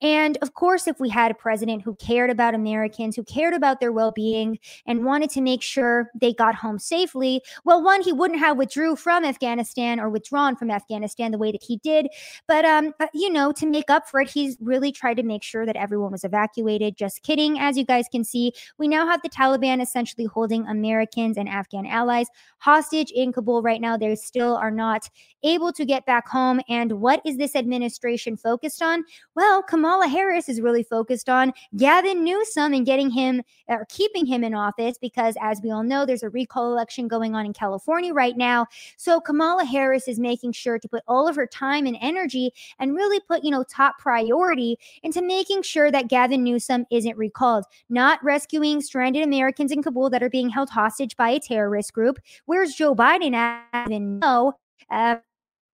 And 0.03 0.37
of 0.43 0.55
course, 0.55 0.87
if 0.87 1.01
we 1.01 1.09
had 1.09 1.31
a 1.31 1.35
president 1.35 1.83
who 1.83 1.95
cared 1.97 2.31
about 2.31 2.55
Americans, 2.55 3.17
who 3.17 3.25
cared 3.25 3.55
about 3.55 3.81
their 3.81 3.93
well 3.93 4.13
being, 4.13 4.59
and 4.87 5.05
wanted 5.05 5.31
to 5.31 5.41
make 5.41 5.63
sure 5.63 6.11
they 6.21 6.33
got 6.33 6.55
home 6.55 6.79
safely, 6.79 7.41
well, 7.65 7.83
one, 7.83 8.03
he 8.03 8.13
wouldn't 8.13 8.41
have 8.41 8.57
withdrew 8.57 8.97
from 8.97 9.25
Afghanistan 9.25 10.01
or 10.01 10.11
withdrawn 10.11 10.57
from 10.57 10.71
Afghanistan 10.71 11.31
the 11.31 11.39
way 11.39 11.53
that 11.53 11.63
he 11.63 11.79
did. 11.79 12.09
But, 12.47 12.65
um, 12.65 12.93
uh, 13.01 13.07
you 13.15 13.31
know, 13.31 13.53
to 13.53 13.67
make 13.67 13.91
up 13.91 14.09
for 14.09 14.21
it, 14.21 14.31
he's 14.31 14.57
really 14.61 14.93
tried 14.93 15.17
to 15.17 15.23
make 15.23 15.43
sure 15.43 15.65
that 15.67 15.77
everyone 15.77 16.13
was 16.13 16.25
evacuated. 16.25 16.97
Just 16.97 17.23
kidding. 17.23 17.59
As 17.59 17.77
you 17.77 17.85
guys 17.85 18.07
can 18.11 18.25
see, 18.25 18.53
we 18.79 18.89
now 18.89 19.07
have 19.07 19.23
the 19.23 19.29
Taliban 19.29 19.81
essentially 19.81 20.27
holding 20.27 20.67
Americans 20.67 21.37
and 21.37 21.49
Afghan 21.49 21.87
allies 21.87 22.27
hostage 22.59 23.11
in 23.11 23.33
Kabul 23.33 23.63
right 23.63 23.81
now. 23.81 23.97
They 23.97 24.15
still 24.17 24.57
are 24.57 24.71
not 24.71 25.09
able 25.43 25.73
to 25.73 25.85
get 25.85 26.07
back 26.07 26.29
home. 26.29 26.61
And 26.69 26.93
what 26.93 27.21
is 27.25 27.37
this 27.37 27.55
administration 27.55 28.37
focused 28.37 28.83
on? 28.83 29.05
Well, 29.35 29.63
Kamala 29.85 30.09
Harris 30.09 30.49
is 30.49 30.63
really 30.63 30.83
focused 30.83 31.29
on 31.29 31.53
Gavin 31.77 32.25
Newsom 32.25 32.73
and 32.73 32.87
getting 32.87 33.11
him 33.11 33.43
or 33.69 33.85
keeping 33.91 34.25
him 34.25 34.43
in 34.43 34.55
office 34.55 34.97
because, 34.97 35.35
as 35.43 35.61
we 35.63 35.71
all 35.71 35.83
know, 35.83 36.07
there's 36.07 36.23
a 36.23 36.31
recall 36.31 36.73
election 36.73 37.07
going 37.07 37.35
on 37.35 37.45
in 37.45 37.53
California 37.53 38.15
right 38.15 38.35
now. 38.35 38.65
So 38.97 39.21
Kamala 39.21 39.67
Harris 39.67 40.09
is 40.09 40.19
making 40.19 40.53
sure 40.53 40.79
to 40.79 40.89
put 40.89 41.03
all 41.07 41.29
of 41.29 41.37
her 41.37 41.47
time 41.47 41.85
and 41.85 41.99
energy 42.01 42.51
and 42.79 42.95
really 42.95 43.21
put, 43.29 43.45
you 43.45 43.51
know, 43.51 43.63
top 43.63 43.99
priority 43.99 44.79
into 45.03 45.21
making 45.21 45.61
sure 45.61 45.91
that 45.91 46.09
Gavin 46.09 46.43
Newsom 46.43 46.87
isn't 46.91 47.19
recalled, 47.19 47.67
not 47.91 48.25
rescuing 48.25 48.81
stranded 48.81 49.23
Americans 49.23 49.71
in 49.71 49.83
Kabul 49.83 50.09
that 50.09 50.23
are 50.23 50.31
being 50.31 50.49
held 50.49 50.71
hostage 50.71 51.15
by 51.15 51.29
a 51.29 51.41
terrorist 51.41 51.93
group. 51.93 52.19
Where's 52.47 52.75
Joe 52.75 52.95
Biden? 52.95 53.35
I 53.35 53.85
even 53.85 54.19
know. 54.21 54.55
Uh, 54.91 55.17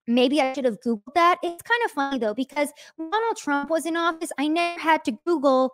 Maybe 0.06 0.40
I 0.40 0.52
should 0.52 0.64
have 0.64 0.80
Googled 0.80 1.14
that. 1.14 1.38
It's 1.42 1.62
kind 1.62 1.80
of 1.84 1.90
funny 1.90 2.18
though, 2.18 2.34
because 2.34 2.72
Donald 2.98 3.36
Trump 3.36 3.70
was 3.70 3.86
in 3.86 3.96
office. 3.96 4.30
I 4.38 4.48
never 4.48 4.80
had 4.80 5.04
to 5.04 5.12
Google 5.26 5.72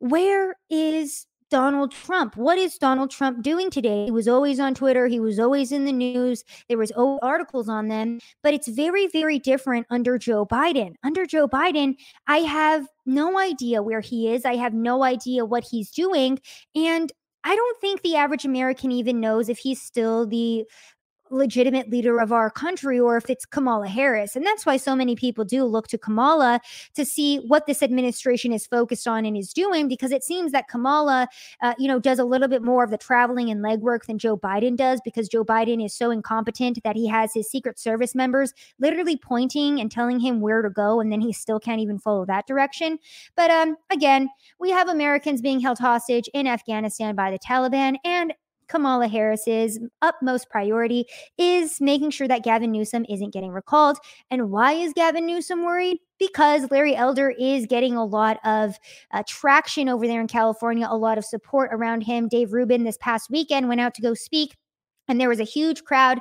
where 0.00 0.56
is 0.70 1.26
Donald 1.50 1.92
Trump? 1.92 2.36
What 2.36 2.58
is 2.58 2.76
Donald 2.76 3.10
Trump 3.10 3.42
doing 3.42 3.70
today? 3.70 4.04
He 4.04 4.10
was 4.10 4.28
always 4.28 4.60
on 4.60 4.74
Twitter. 4.74 5.06
He 5.06 5.18
was 5.18 5.38
always 5.38 5.72
in 5.72 5.86
the 5.86 5.92
news. 5.92 6.44
There 6.68 6.78
was 6.78 6.92
articles 6.92 7.68
on 7.68 7.88
them, 7.88 8.20
but 8.42 8.54
it's 8.54 8.68
very, 8.68 9.06
very 9.06 9.38
different 9.38 9.86
under 9.90 10.18
Joe 10.18 10.44
Biden. 10.46 10.94
Under 11.02 11.26
Joe 11.26 11.48
Biden, 11.48 11.96
I 12.26 12.38
have 12.38 12.86
no 13.06 13.38
idea 13.38 13.82
where 13.82 14.00
he 14.00 14.32
is. 14.32 14.44
I 14.44 14.56
have 14.56 14.74
no 14.74 15.02
idea 15.02 15.44
what 15.44 15.64
he's 15.64 15.90
doing. 15.90 16.38
And 16.74 17.10
I 17.44 17.56
don't 17.56 17.80
think 17.80 18.02
the 18.02 18.16
average 18.16 18.44
American 18.44 18.92
even 18.92 19.20
knows 19.20 19.48
if 19.48 19.58
he's 19.58 19.80
still 19.80 20.26
the 20.26 20.64
legitimate 21.30 21.90
leader 21.90 22.20
of 22.20 22.32
our 22.32 22.50
country 22.50 22.98
or 22.98 23.16
if 23.16 23.28
it's 23.30 23.44
Kamala 23.44 23.88
Harris. 23.88 24.36
And 24.36 24.44
that's 24.46 24.64
why 24.64 24.76
so 24.76 24.94
many 24.96 25.16
people 25.16 25.44
do 25.44 25.64
look 25.64 25.88
to 25.88 25.98
Kamala 25.98 26.60
to 26.94 27.04
see 27.04 27.38
what 27.38 27.66
this 27.66 27.82
administration 27.82 28.52
is 28.52 28.66
focused 28.66 29.06
on 29.06 29.24
and 29.24 29.36
is 29.36 29.52
doing, 29.52 29.88
because 29.88 30.12
it 30.12 30.24
seems 30.24 30.52
that 30.52 30.68
Kamala, 30.68 31.28
uh, 31.62 31.74
you 31.78 31.88
know, 31.88 31.98
does 31.98 32.18
a 32.18 32.24
little 32.24 32.48
bit 32.48 32.62
more 32.62 32.84
of 32.84 32.90
the 32.90 32.98
traveling 32.98 33.50
and 33.50 33.64
legwork 33.64 34.06
than 34.06 34.18
Joe 34.18 34.36
Biden 34.36 34.76
does, 34.76 35.00
because 35.04 35.28
Joe 35.28 35.44
Biden 35.44 35.84
is 35.84 35.94
so 35.94 36.10
incompetent 36.10 36.82
that 36.84 36.96
he 36.96 37.06
has 37.08 37.32
his 37.34 37.50
Secret 37.50 37.78
Service 37.78 38.14
members 38.14 38.52
literally 38.78 39.16
pointing 39.16 39.80
and 39.80 39.90
telling 39.90 40.20
him 40.20 40.40
where 40.40 40.62
to 40.62 40.70
go, 40.70 41.00
and 41.00 41.10
then 41.10 41.20
he 41.20 41.32
still 41.32 41.60
can't 41.60 41.80
even 41.80 41.98
follow 41.98 42.24
that 42.26 42.46
direction. 42.46 42.98
But 43.36 43.50
um, 43.50 43.76
again, 43.90 44.28
we 44.58 44.70
have 44.70 44.88
Americans 44.88 45.40
being 45.40 45.60
held 45.60 45.78
hostage 45.78 46.28
in 46.34 46.46
Afghanistan 46.46 47.14
by 47.14 47.30
the 47.30 47.38
Taliban, 47.38 47.96
and 48.04 48.34
Kamala 48.68 49.08
Harris's 49.08 49.78
utmost 50.02 50.48
priority 50.50 51.06
is 51.36 51.80
making 51.80 52.10
sure 52.10 52.28
that 52.28 52.44
Gavin 52.44 52.70
Newsom 52.70 53.04
isn't 53.08 53.32
getting 53.32 53.50
recalled. 53.50 53.98
And 54.30 54.50
why 54.50 54.72
is 54.72 54.92
Gavin 54.92 55.26
Newsom 55.26 55.64
worried? 55.64 55.98
Because 56.18 56.70
Larry 56.70 56.94
Elder 56.94 57.30
is 57.30 57.66
getting 57.66 57.96
a 57.96 58.04
lot 58.04 58.38
of 58.44 58.78
uh, 59.12 59.22
traction 59.26 59.88
over 59.88 60.06
there 60.06 60.20
in 60.20 60.28
California, 60.28 60.86
a 60.88 60.96
lot 60.96 61.18
of 61.18 61.24
support 61.24 61.70
around 61.72 62.02
him. 62.02 62.28
Dave 62.28 62.52
Rubin 62.52 62.84
this 62.84 62.98
past 63.00 63.30
weekend 63.30 63.68
went 63.68 63.80
out 63.80 63.94
to 63.94 64.02
go 64.02 64.14
speak 64.14 64.56
and 65.08 65.20
there 65.20 65.28
was 65.28 65.40
a 65.40 65.44
huge 65.44 65.84
crowd 65.84 66.20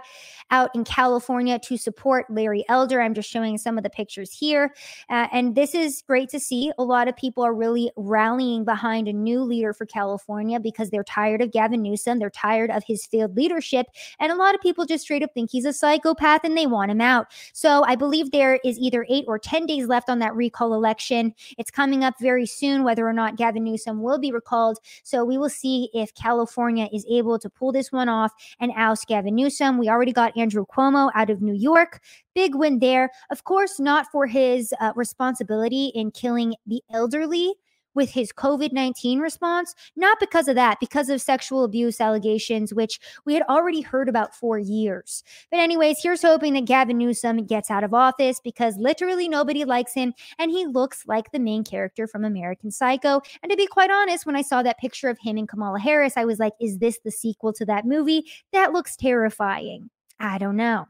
out 0.52 0.70
in 0.74 0.84
California 0.84 1.60
to 1.60 1.78
support 1.78 2.26
Larry 2.30 2.64
Elder. 2.70 3.02
I'm 3.02 3.14
just 3.14 3.30
showing 3.30 3.58
some 3.58 3.78
of 3.78 3.84
the 3.84 3.90
pictures 3.90 4.32
here. 4.32 4.74
Uh, 5.10 5.28
and 5.32 5.56
this 5.56 5.76
is 5.76 6.04
great 6.08 6.30
to 6.30 6.40
see. 6.40 6.72
A 6.78 6.84
lot 6.84 7.08
of 7.08 7.16
people 7.16 7.44
are 7.44 7.54
really 7.54 7.92
rallying 7.98 8.64
behind 8.64 9.08
a 9.08 9.14
new 9.14 9.42
leader 9.42 9.74
for 9.74 9.86
California 9.86 10.60
because 10.60 10.90
they're 10.90 11.04
tired 11.04 11.42
of 11.42 11.52
Gavin 11.52 11.82
Newsom. 11.82 12.20
They're 12.20 12.30
tired 12.30 12.72
of 12.72 12.84
his 12.86 13.06
failed 13.06 13.36
leadership. 13.36 13.88
And 14.20 14.32
a 14.32 14.36
lot 14.36 14.56
of 14.56 14.62
people 14.62 14.86
just 14.86 15.04
straight 15.04 15.24
up 15.24 15.34
think 15.34 15.52
he's 15.52 15.66
a 15.66 15.74
psychopath 15.74 16.44
and 16.44 16.58
they 16.58 16.68
want 16.68 16.92
him 16.92 17.02
out. 17.02 17.28
So 17.54 17.84
I 17.86 17.96
believe 17.96 18.32
there 18.32 18.60
is 18.64 18.80
either 18.80 19.06
eight 19.10 19.26
or 19.28 19.38
10 19.38 19.66
days 19.66 19.88
left 19.88 20.10
on 20.10 20.20
that 20.20 20.36
recall 20.36 20.74
election. 20.74 21.34
It's 21.58 21.72
coming 21.72 22.04
up 22.04 22.16
very 22.22 22.46
soon, 22.46 22.84
whether 22.84 23.08
or 23.08 23.14
not 23.14 23.36
Gavin 23.36 23.64
Newsom 23.64 24.02
will 24.02 24.20
be 24.20 24.32
recalled. 24.32 24.80
So 25.04 25.26
we 25.26 25.38
will 25.38 25.50
see 25.50 25.90
if 25.94 26.14
California 26.14 26.88
is 26.94 27.06
able 27.10 27.38
to 27.40 27.50
pull 27.50 27.72
this 27.72 27.92
one 27.92 28.10
off 28.10 28.32
and 28.60 28.72
oust 28.78 29.08
Gavin 29.08 29.36
Newsom. 29.36 29.78
We 29.78 29.90
already 29.90 30.14
got 30.14 30.38
Andrew 30.38 30.66
Cuomo 30.66 31.12
out 31.16 31.30
of 31.30 31.42
New 31.42 31.54
York. 31.54 32.02
Big 32.36 32.56
win 32.56 32.80
there. 32.80 33.12
Of 33.32 33.44
course, 33.44 33.80
not 33.80 34.08
for 34.12 34.28
his 34.28 34.74
uh, 34.80 34.94
responsibility 34.96 35.92
in 35.96 36.12
killing 36.12 36.56
the 36.66 36.82
elderly 36.94 37.56
with 37.98 38.12
his 38.12 38.32
COVID 38.32 38.72
19 38.72 39.20
response, 39.20 39.76
not 39.98 40.20
because 40.22 40.48
of 40.48 40.56
that, 40.56 40.80
because 40.80 41.10
of 41.10 41.20
sexual 41.20 41.64
abuse 41.66 42.00
allegations, 42.00 42.74
which 42.74 43.00
we 43.26 43.34
had 43.34 43.44
already 43.50 43.82
heard 43.82 44.08
about 44.08 44.34
for 44.34 44.58
years. 44.58 45.24
But, 45.52 45.60
anyways, 45.60 45.98
here's 46.02 46.22
hoping 46.22 46.54
that 46.54 46.66
Gavin 46.66 46.98
Newsom 46.98 47.44
gets 47.46 47.72
out 47.72 47.84
of 47.84 47.94
office 47.94 48.40
because 48.42 48.78
literally 48.78 49.28
nobody 49.28 49.66
likes 49.66 49.94
him 49.94 50.14
and 50.38 50.52
he 50.52 50.66
looks 50.66 51.08
like 51.08 51.32
the 51.32 51.40
main 51.40 51.64
character 51.64 52.08
from 52.08 52.24
American 52.24 52.72
Psycho. 52.72 53.20
And 53.42 53.50
to 53.50 53.58
be 53.58 53.68
quite 53.68 53.92
honest, 53.92 54.26
when 54.26 54.36
I 54.36 54.44
saw 54.44 54.62
that 54.62 54.78
picture 54.78 55.10
of 55.10 55.18
him 55.20 55.36
and 55.38 55.50
Kamala 55.50 55.80
Harris, 55.80 56.14
I 56.16 56.26
was 56.26 56.38
like, 56.40 56.54
is 56.62 56.78
this 56.78 57.00
the 57.04 57.12
sequel 57.12 57.52
to 57.54 57.66
that 57.66 57.86
movie? 57.86 58.26
That 58.54 58.72
looks 58.72 58.96
terrifying. 58.96 59.90
I 60.20 60.38
don't 60.38 60.56
know. 60.56 60.88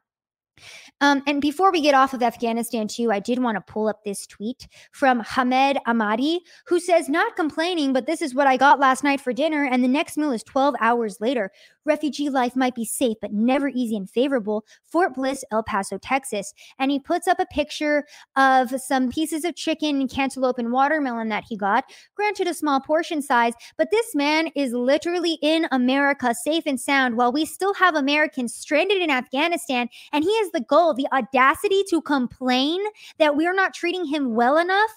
Um, 1.02 1.24
and 1.28 1.42
before 1.42 1.72
we 1.72 1.82
get 1.82 1.96
off 1.96 2.14
of 2.14 2.24
Afghanistan, 2.24 2.88
too, 2.88 3.12
I 3.12 3.20
did 3.20 3.40
want 3.40 3.56
to 3.56 3.72
pull 3.72 3.88
up 3.88 4.04
this 4.04 4.26
tweet 4.26 4.68
from 4.92 5.22
Hamed 5.22 5.80
Amadi, 5.86 6.42
who 6.66 6.80
says, 6.80 7.10
Not 7.10 7.36
complaining, 7.36 7.94
but 7.94 8.06
this 8.06 8.22
is 8.22 8.34
what 8.34 8.48
I 8.48 8.58
got 8.58 8.80
last 8.80 9.04
night 9.04 9.22
for 9.22 9.34
dinner, 9.34 9.66
and 9.66 9.84
the 9.84 9.88
next 9.88 10.18
meal 10.18 10.32
is 10.32 10.44
12 10.44 10.76
hours 10.80 11.18
later. 11.20 11.52
Refugee 11.88 12.30
life 12.30 12.56
might 12.56 12.76
be 12.76 12.86
safe, 12.86 13.18
but 13.22 13.32
never 13.32 13.70
easy 13.70 13.96
and 13.96 14.10
favorable. 14.10 14.66
Fort 14.86 15.16
Bliss, 15.16 15.44
El 15.52 15.64
Paso, 15.64 15.98
Texas. 15.98 16.54
And 16.78 16.92
he 16.92 17.00
puts 17.00 17.28
up 17.28 17.40
a 17.40 17.46
picture 17.46 18.06
of 18.36 18.70
some 18.82 19.10
pieces 19.10 19.46
of 19.46 19.56
chicken, 19.56 20.08
cantaloupe, 20.08 20.60
and 20.60 20.72
watermelon 20.72 21.30
that 21.30 21.46
he 21.48 21.56
got. 21.58 21.86
Granted, 22.16 22.48
a 22.48 22.54
small 22.54 22.82
portion 22.82 23.22
size, 23.22 23.54
but 23.78 23.90
this 23.90 24.14
man 24.14 24.50
is 24.56 24.74
literally 24.74 25.40
in 25.42 25.68
America, 25.72 26.36
safe 26.36 26.64
and 26.66 26.80
sound, 26.80 27.16
while 27.16 27.32
we 27.32 27.46
still 27.46 27.74
have 27.76 27.96
Americans 27.96 28.54
stranded 28.54 29.02
in 29.02 29.10
Afghanistan. 29.10 29.88
And 30.12 30.24
he 30.24 30.32
has 30.48 30.52
the 30.54 30.66
goal, 30.66 30.94
the 30.94 31.08
audacity 31.12 31.84
to 31.90 32.02
complain 32.02 32.82
that 33.20 33.36
we're 33.36 33.54
not 33.54 33.74
treating 33.74 34.06
him 34.06 34.36
well 34.36 34.58
enough. 34.58 34.92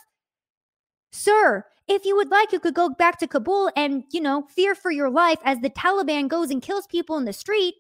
Sir, 1.13 1.65
if 1.89 2.05
you 2.05 2.15
would 2.17 2.31
like, 2.31 2.53
you 2.53 2.61
could 2.61 2.75
go 2.75 2.91
back 2.91 3.19
to 3.19 3.27
Kabul 3.27 3.71
and, 3.77 4.05
you 4.13 4.21
know, 4.21 4.47
fear 4.55 4.75
for 4.75 4.93
your 4.93 5.11
life 5.11 5.39
as 5.45 5.59
the 5.59 5.71
Taliban 5.71 6.29
goes 6.29 6.51
and 6.51 6.63
kills 6.63 6.87
people 6.87 7.17
in 7.19 7.25
the 7.25 7.33
street. 7.33 7.75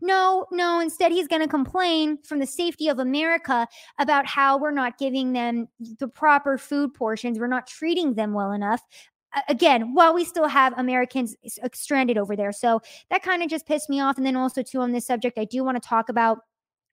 No, 0.00 0.46
no, 0.50 0.80
instead, 0.80 1.12
he's 1.12 1.28
going 1.28 1.42
to 1.42 1.48
complain 1.48 2.18
from 2.24 2.40
the 2.40 2.46
safety 2.46 2.88
of 2.88 2.98
America 2.98 3.68
about 4.00 4.26
how 4.26 4.58
we're 4.58 4.72
not 4.72 4.98
giving 4.98 5.32
them 5.32 5.68
the 5.78 6.08
proper 6.08 6.58
food 6.58 6.92
portions. 6.92 7.38
We're 7.38 7.46
not 7.46 7.68
treating 7.68 8.14
them 8.14 8.32
well 8.32 8.50
enough. 8.50 8.82
Again, 9.48 9.94
while 9.94 10.12
we 10.12 10.24
still 10.24 10.48
have 10.48 10.76
Americans 10.76 11.36
uh, 11.62 11.68
stranded 11.72 12.18
over 12.18 12.34
there. 12.34 12.50
So 12.52 12.80
that 13.10 13.22
kind 13.22 13.44
of 13.44 13.48
just 13.48 13.64
pissed 13.64 13.88
me 13.88 14.00
off. 14.00 14.16
And 14.16 14.26
then 14.26 14.36
also, 14.36 14.62
too, 14.62 14.80
on 14.80 14.90
this 14.90 15.06
subject, 15.06 15.38
I 15.38 15.44
do 15.44 15.62
want 15.62 15.80
to 15.80 15.88
talk 15.88 16.08
about 16.08 16.40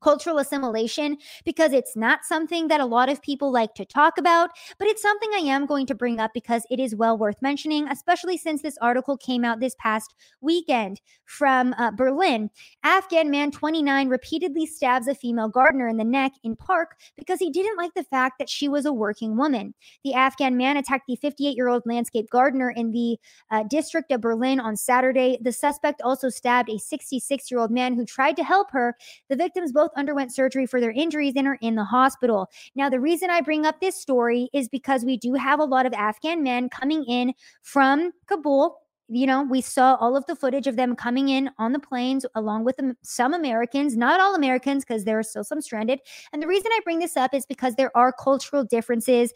cultural 0.02 0.38
assimilation 0.38 1.18
because 1.46 1.74
it's 1.74 1.96
not 1.96 2.24
something 2.24 2.68
that 2.68 2.80
a 2.80 2.86
lot 2.86 3.10
of 3.10 3.22
people 3.22 3.52
like 3.52 3.74
to 3.76 3.86
talk 3.86 4.18
about, 4.18 4.52
but 4.78 4.88
it's 4.88 5.02
something 5.02 5.30
I 5.34 5.40
am 5.40 5.66
going 5.66 5.86
to 5.88 5.96
bring 5.96 6.20
up 6.20 6.32
because 6.34 6.64
it 6.70 6.80
is 6.80 6.96
well 6.96 7.18
worth 7.18 7.42
mentioning, 7.42 7.88
especially 7.88 8.38
since 8.38 8.62
this 8.62 8.78
article 8.82 9.18
came 9.18 9.44
out 9.44 9.60
this 9.60 9.76
past 9.80 10.16
weekend 10.42 11.02
from 11.26 11.74
uh, 11.78 11.92
Berlin. 11.92 12.50
Afghan 12.84 13.30
man 13.30 13.52
29 13.52 14.10
repeatedly 14.10 14.66
stabs 14.66 15.08
a 15.08 15.16
female 15.16 15.50
gardener 15.50 15.88
in 15.88 15.98
the 15.98 16.04
neck 16.04 16.32
in 16.44 16.56
park 16.56 16.96
because 17.18 17.40
he 17.40 17.52
didn't 17.52 17.78
like 17.78 17.94
the 17.96 18.04
fact 18.04 18.40
that 18.40 18.50
she 18.50 18.68
was 18.68 18.86
a 18.86 18.94
working 18.94 19.38
woman. 19.38 19.74
The 20.04 20.14
Afghan 20.14 20.58
man 20.58 20.78
attacked 20.78 21.06
the 21.08 21.16
58 21.16 21.56
year 21.56 21.68
old 21.68 21.84
landscape 21.86 22.30
gardener 22.30 22.72
in 22.72 22.92
the 22.92 23.18
uh, 23.52 23.64
district 23.70 24.12
of 24.12 24.22
Berlin 24.22 24.60
on 24.60 24.76
Saturday. 24.76 25.38
The 25.42 25.52
suspect 25.52 26.02
also 26.02 26.30
stabbed 26.30 26.70
a 26.70 26.78
66 26.78 27.52
year 27.52 27.60
old 27.60 27.72
man 27.72 27.96
who 27.96 28.06
tried 28.06 28.36
to 28.38 28.44
help 28.44 28.72
her. 28.72 28.96
The 29.30 29.36
victims 29.36 29.72
both 29.72 29.89
both 29.90 30.00
underwent 30.00 30.34
surgery 30.34 30.66
for 30.66 30.80
their 30.80 30.92
injuries 30.92 31.34
and 31.36 31.48
are 31.48 31.58
in 31.62 31.76
the 31.76 31.84
hospital. 31.84 32.50
Now, 32.76 32.90
the 32.90 33.00
reason 33.00 33.30
I 33.30 33.42
bring 33.42 33.66
up 33.66 33.80
this 33.80 33.96
story 33.96 34.50
is 34.54 34.70
because 34.70 35.06
we 35.06 35.18
do 35.18 35.34
have 35.34 35.60
a 35.60 35.66
lot 35.66 35.86
of 35.86 35.94
Afghan 35.94 36.44
men 36.44 36.70
coming 36.70 37.04
in 37.06 37.34
from 37.62 38.12
Kabul 38.28 38.78
you 39.12 39.26
know, 39.26 39.42
we 39.42 39.60
saw 39.60 39.96
all 39.96 40.16
of 40.16 40.24
the 40.28 40.36
footage 40.36 40.68
of 40.68 40.76
them 40.76 40.96
coming 40.96 41.30
in 41.30 41.50
on 41.58 41.74
the 41.74 41.80
planes 41.80 42.28
along 42.36 42.64
with 42.64 42.80
some 43.02 43.34
Americans, 43.34 43.98
not 43.98 44.20
all 44.20 44.36
Americans, 44.36 44.86
because 44.86 45.04
there 45.04 45.18
are 45.18 45.24
still 45.24 45.44
some 45.44 45.62
stranded. 45.62 46.00
And 46.32 46.44
the 46.44 46.48
reason 46.48 46.70
I 46.72 46.80
bring 46.84 47.00
this 47.00 47.18
up 47.18 47.34
is 47.34 47.44
because 47.44 47.74
there 47.74 47.90
are 47.98 48.14
cultural 48.14 48.64
differences 48.64 49.34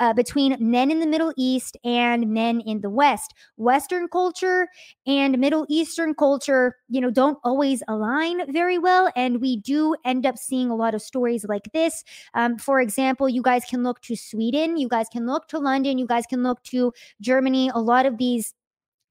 uh, 0.00 0.12
between 0.12 0.56
men 0.60 0.90
in 0.90 1.00
the 1.00 1.06
Middle 1.06 1.32
East 1.36 1.76
and 1.84 2.28
men 2.28 2.60
in 2.60 2.80
the 2.80 2.90
West. 2.90 3.34
Western 3.56 4.08
culture 4.08 4.68
and 5.06 5.38
Middle 5.38 5.66
Eastern 5.68 6.14
culture, 6.14 6.76
you 6.88 7.00
know, 7.00 7.10
don't 7.10 7.38
always 7.44 7.82
align 7.88 8.50
very 8.52 8.78
well. 8.78 9.10
And 9.16 9.40
we 9.40 9.56
do 9.56 9.96
end 10.04 10.26
up 10.26 10.38
seeing 10.38 10.70
a 10.70 10.76
lot 10.76 10.94
of 10.94 11.02
stories 11.02 11.44
like 11.48 11.70
this. 11.72 12.04
Um, 12.34 12.58
for 12.58 12.80
example, 12.80 13.28
you 13.28 13.42
guys 13.42 13.64
can 13.64 13.82
look 13.82 14.00
to 14.02 14.16
Sweden, 14.16 14.76
you 14.76 14.88
guys 14.88 15.08
can 15.10 15.26
look 15.26 15.48
to 15.48 15.58
London, 15.58 15.98
you 15.98 16.06
guys 16.06 16.26
can 16.26 16.42
look 16.42 16.62
to 16.64 16.92
Germany. 17.20 17.70
A 17.74 17.80
lot 17.80 18.06
of 18.06 18.18
these 18.18 18.54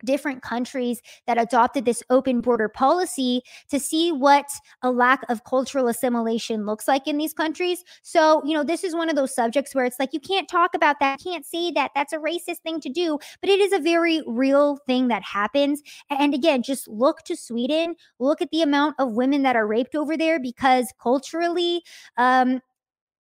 different 0.06 0.42
countries 0.42 1.02
that 1.26 1.40
adopted 1.40 1.86
this 1.86 2.04
open 2.10 2.42
border 2.42 2.70
policy 2.70 3.42
to 3.70 3.80
see 3.80 4.12
what 4.12 4.46
a 4.82 4.92
lack 4.92 5.24
of 5.30 5.44
cultural 5.44 5.88
assimilation 5.88 6.66
looks 6.66 6.88
like 6.88 7.08
in 7.08 7.18
these 7.18 7.34
countries. 7.34 7.84
So, 8.04 8.42
you 8.46 8.54
know, 8.54 8.64
this 8.64 8.84
is 8.84 8.96
one 8.96 9.10
of 9.10 9.16
those 9.16 9.34
subjects 9.34 9.74
where 9.74 9.86
it's 9.86 10.00
like 10.00 10.14
you 10.14 10.20
can't 10.20 10.48
talk 10.48 10.74
about 10.74 10.98
that, 11.00 11.20
can't 11.24 11.46
say 11.46 11.72
that. 11.72 11.92
That's 11.96 12.14
a 12.14 12.18
racist 12.18 12.60
thing 12.64 12.80
to 12.82 12.90
do, 12.90 13.20
but 13.42 13.50
it 13.50 13.60
is 13.60 13.74
a 13.74 13.80
very 13.80 14.22
real 14.28 14.78
thing 14.88 15.08
that 15.08 15.24
happens. 15.24 15.82
And 16.10 16.34
again, 16.34 16.64
just 16.64 16.88
look 16.88 17.24
to 17.24 17.36
Sweden, 17.36 17.96
look 18.20 18.42
at 18.42 18.52
the 18.52 18.62
amount 18.62 18.96
of 19.00 19.14
women 19.14 19.44
that 19.44 19.56
are 19.56 19.68
raped 19.68 19.96
over 19.96 20.18
there 20.18 20.40
because 20.40 20.94
culturally, 21.02 21.84
um, 22.18 22.62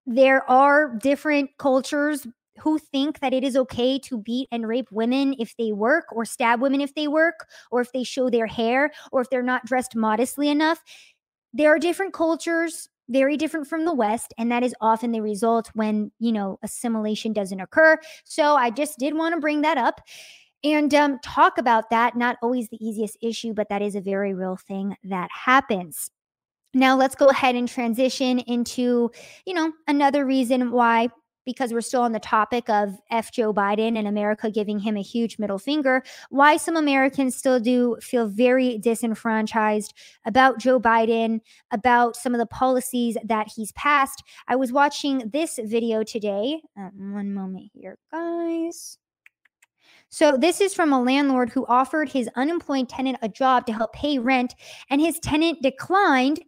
there 0.05 0.49
are 0.49 0.95
different 0.95 1.49
cultures 1.57 2.25
who 2.59 2.77
think 2.79 3.19
that 3.19 3.33
it 3.33 3.43
is 3.43 3.55
okay 3.55 3.99
to 3.99 4.17
beat 4.17 4.47
and 4.51 4.67
rape 4.67 4.87
women 4.91 5.35
if 5.39 5.55
they 5.57 5.71
work 5.71 6.05
or 6.11 6.25
stab 6.25 6.61
women 6.61 6.81
if 6.81 6.93
they 6.95 7.07
work 7.07 7.47
or 7.71 7.81
if 7.81 7.91
they 7.91 8.03
show 8.03 8.29
their 8.29 8.47
hair 8.47 8.91
or 9.11 9.21
if 9.21 9.29
they're 9.29 9.41
not 9.41 9.65
dressed 9.65 9.95
modestly 9.95 10.49
enough. 10.49 10.83
There 11.53 11.73
are 11.73 11.79
different 11.79 12.13
cultures, 12.13 12.89
very 13.09 13.37
different 13.37 13.67
from 13.67 13.85
the 13.85 13.93
West, 13.93 14.33
and 14.37 14.51
that 14.51 14.63
is 14.63 14.75
often 14.81 15.11
the 15.11 15.21
result 15.21 15.71
when, 15.73 16.11
you 16.19 16.31
know, 16.31 16.59
assimilation 16.61 17.33
doesn't 17.33 17.59
occur. 17.59 17.97
So 18.25 18.55
I 18.55 18.69
just 18.69 18.99
did 18.99 19.15
want 19.15 19.33
to 19.33 19.41
bring 19.41 19.61
that 19.61 19.77
up 19.77 20.01
and 20.63 20.93
um, 20.93 21.19
talk 21.23 21.57
about 21.57 21.89
that. 21.89 22.15
Not 22.15 22.37
always 22.41 22.67
the 22.69 22.85
easiest 22.85 23.17
issue, 23.21 23.53
but 23.53 23.69
that 23.69 23.81
is 23.81 23.95
a 23.95 24.01
very 24.01 24.33
real 24.33 24.57
thing 24.57 24.97
that 25.05 25.29
happens. 25.31 26.11
Now 26.73 26.95
let's 26.95 27.15
go 27.15 27.27
ahead 27.27 27.55
and 27.55 27.67
transition 27.67 28.39
into, 28.39 29.09
you 29.45 29.53
know, 29.53 29.71
another 29.87 30.25
reason 30.25 30.71
why 30.71 31.09
because 31.47 31.71
we're 31.71 31.81
still 31.81 32.01
on 32.01 32.11
the 32.11 32.19
topic 32.19 32.69
of 32.69 32.99
F. 33.09 33.31
Joe 33.31 33.53
Biden 33.53 33.97
and 33.97 34.05
America 34.05 34.51
giving 34.51 34.79
him 34.79 34.97
a 34.97 35.01
huge 35.01 35.39
middle 35.39 35.57
finger, 35.57 36.03
why 36.29 36.57
some 36.57 36.75
Americans 36.75 37.35
still 37.35 37.59
do 37.59 37.97
feel 38.01 38.27
very 38.27 38.77
disenfranchised 38.77 39.93
about 40.25 40.59
Joe 40.59 40.77
Biden, 40.77 41.39
about 41.71 42.17
some 42.17 42.35
of 42.35 42.39
the 42.39 42.45
policies 42.45 43.17
that 43.23 43.47
he's 43.55 43.71
passed. 43.71 44.21
I 44.49 44.57
was 44.57 44.73
watching 44.73 45.29
this 45.31 45.57
video 45.63 46.03
today. 46.03 46.59
Uh, 46.77 46.89
one 46.93 47.33
moment 47.33 47.71
here, 47.73 47.97
guys. 48.11 48.97
So, 50.09 50.37
this 50.37 50.59
is 50.59 50.73
from 50.73 50.91
a 50.91 51.01
landlord 51.01 51.49
who 51.49 51.65
offered 51.67 52.09
his 52.09 52.29
unemployed 52.35 52.89
tenant 52.89 53.19
a 53.21 53.29
job 53.29 53.65
to 53.67 53.73
help 53.73 53.93
pay 53.93 54.19
rent, 54.19 54.53
and 54.89 54.99
his 54.99 55.19
tenant 55.19 55.61
declined 55.61 56.41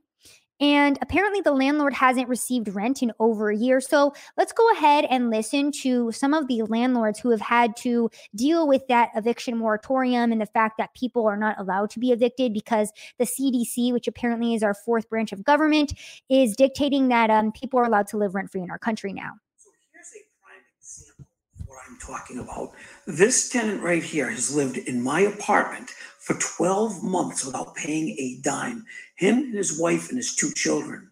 and 0.60 0.98
apparently, 1.02 1.40
the 1.40 1.54
landlord 1.54 1.94
hasn't 1.94 2.28
received 2.28 2.68
rent 2.70 3.02
in 3.02 3.14
over 3.20 3.50
a 3.50 3.56
year. 3.56 3.80
So 3.80 4.14
let's 4.38 4.52
go 4.52 4.70
ahead 4.72 5.06
and 5.10 5.30
listen 5.30 5.72
to 5.84 6.12
some 6.12 6.34
of 6.34 6.48
the 6.48 6.64
landlords 6.64 7.20
who 7.20 7.30
have 7.30 7.42
had 7.42 7.78
to 7.78 8.10
deal 8.36 8.68
with 8.68 8.86
that 8.88 9.10
eviction 9.16 9.58
moratorium 9.58 10.32
and 10.32 10.42
the 10.42 10.46
fact 10.46 10.78
that 10.78 10.94
people 10.94 11.26
are 11.28 11.38
not 11.38 11.58
allowed 11.60 11.90
to 11.92 12.00
be 12.00 12.12
evicted 12.12 12.54
because 12.54 12.92
the 13.18 13.26
CDC, 13.26 13.94
which 13.94 14.08
apparently 14.08 14.54
is 14.54 14.64
our 14.64 14.74
fourth 14.74 15.10
branch 15.10 15.32
of 15.32 15.44
government, 15.46 15.94
is 16.30 16.56
dictating 16.56 17.08
that 17.08 17.30
um, 17.30 17.52
people 17.54 17.80
are 17.80 17.86
allowed 17.86 18.08
to 18.08 18.18
live 18.18 18.36
rent 18.36 18.52
free 18.52 18.62
in 18.62 18.70
our 18.70 18.80
country 18.80 19.14
now. 19.14 19.32
So 19.58 19.70
here's 19.94 20.12
a 20.14 20.24
prime 20.44 20.64
example 20.78 21.26
of 21.58 21.68
what 21.68 21.78
I'm 21.88 21.98
talking 22.00 22.40
about. 22.40 22.74
This 23.08 23.48
tenant 23.48 23.82
right 23.82 24.04
here 24.04 24.30
has 24.30 24.54
lived 24.54 24.78
in 24.78 25.02
my 25.02 25.22
apartment 25.22 25.92
for 26.20 26.34
12 26.36 27.02
months 27.04 27.46
without 27.46 27.76
paying 27.76 28.10
a 28.20 28.40
dime. 28.42 28.86
Him 29.20 29.40
and 29.40 29.54
his 29.54 29.78
wife 29.78 30.08
and 30.08 30.16
his 30.18 30.34
two 30.34 30.54
children. 30.54 31.12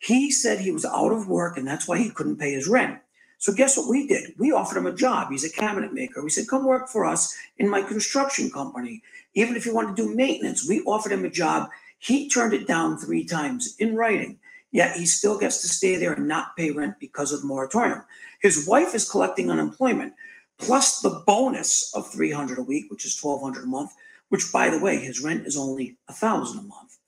He 0.00 0.28
said 0.32 0.58
he 0.58 0.72
was 0.72 0.84
out 0.84 1.12
of 1.12 1.28
work 1.28 1.56
and 1.56 1.64
that's 1.64 1.86
why 1.86 1.96
he 1.98 2.10
couldn't 2.10 2.40
pay 2.40 2.50
his 2.52 2.66
rent. 2.66 2.98
So 3.38 3.52
guess 3.52 3.76
what 3.76 3.88
we 3.88 4.08
did? 4.08 4.34
We 4.38 4.50
offered 4.50 4.76
him 4.76 4.86
a 4.86 4.92
job. 4.92 5.30
He's 5.30 5.44
a 5.44 5.50
cabinet 5.50 5.92
maker. 5.92 6.20
We 6.20 6.30
said, 6.30 6.48
come 6.48 6.66
work 6.66 6.88
for 6.88 7.04
us 7.04 7.36
in 7.58 7.68
my 7.68 7.80
construction 7.82 8.50
company. 8.50 9.04
Even 9.34 9.54
if 9.54 9.66
you 9.66 9.72
want 9.72 9.96
to 9.96 10.02
do 10.02 10.12
maintenance, 10.16 10.68
we 10.68 10.80
offered 10.80 11.12
him 11.12 11.24
a 11.24 11.30
job. 11.30 11.70
He 12.00 12.28
turned 12.28 12.54
it 12.54 12.66
down 12.66 12.98
three 12.98 13.24
times 13.24 13.76
in 13.78 13.94
writing. 13.94 14.40
Yet 14.72 14.96
he 14.96 15.06
still 15.06 15.38
gets 15.38 15.62
to 15.62 15.68
stay 15.68 15.94
there 15.94 16.14
and 16.14 16.26
not 16.26 16.56
pay 16.56 16.72
rent 16.72 16.96
because 16.98 17.30
of 17.32 17.42
the 17.42 17.46
moratorium. 17.46 18.02
His 18.42 18.66
wife 18.66 18.96
is 18.96 19.08
collecting 19.08 19.48
unemployment 19.48 20.12
plus 20.58 21.00
the 21.02 21.22
bonus 21.24 21.94
of 21.94 22.10
300 22.10 22.58
a 22.58 22.62
week, 22.62 22.86
which 22.90 23.04
is 23.06 23.16
1200 23.22 23.62
a 23.62 23.68
month 23.68 23.92
which 24.28 24.52
by 24.52 24.70
the 24.70 24.78
way, 24.78 24.98
his 24.98 25.22
rent 25.22 25.46
is 25.46 25.56
only 25.56 25.96
a 26.08 26.12
thousand 26.12 26.58
a 26.60 26.62
month. 26.62 26.98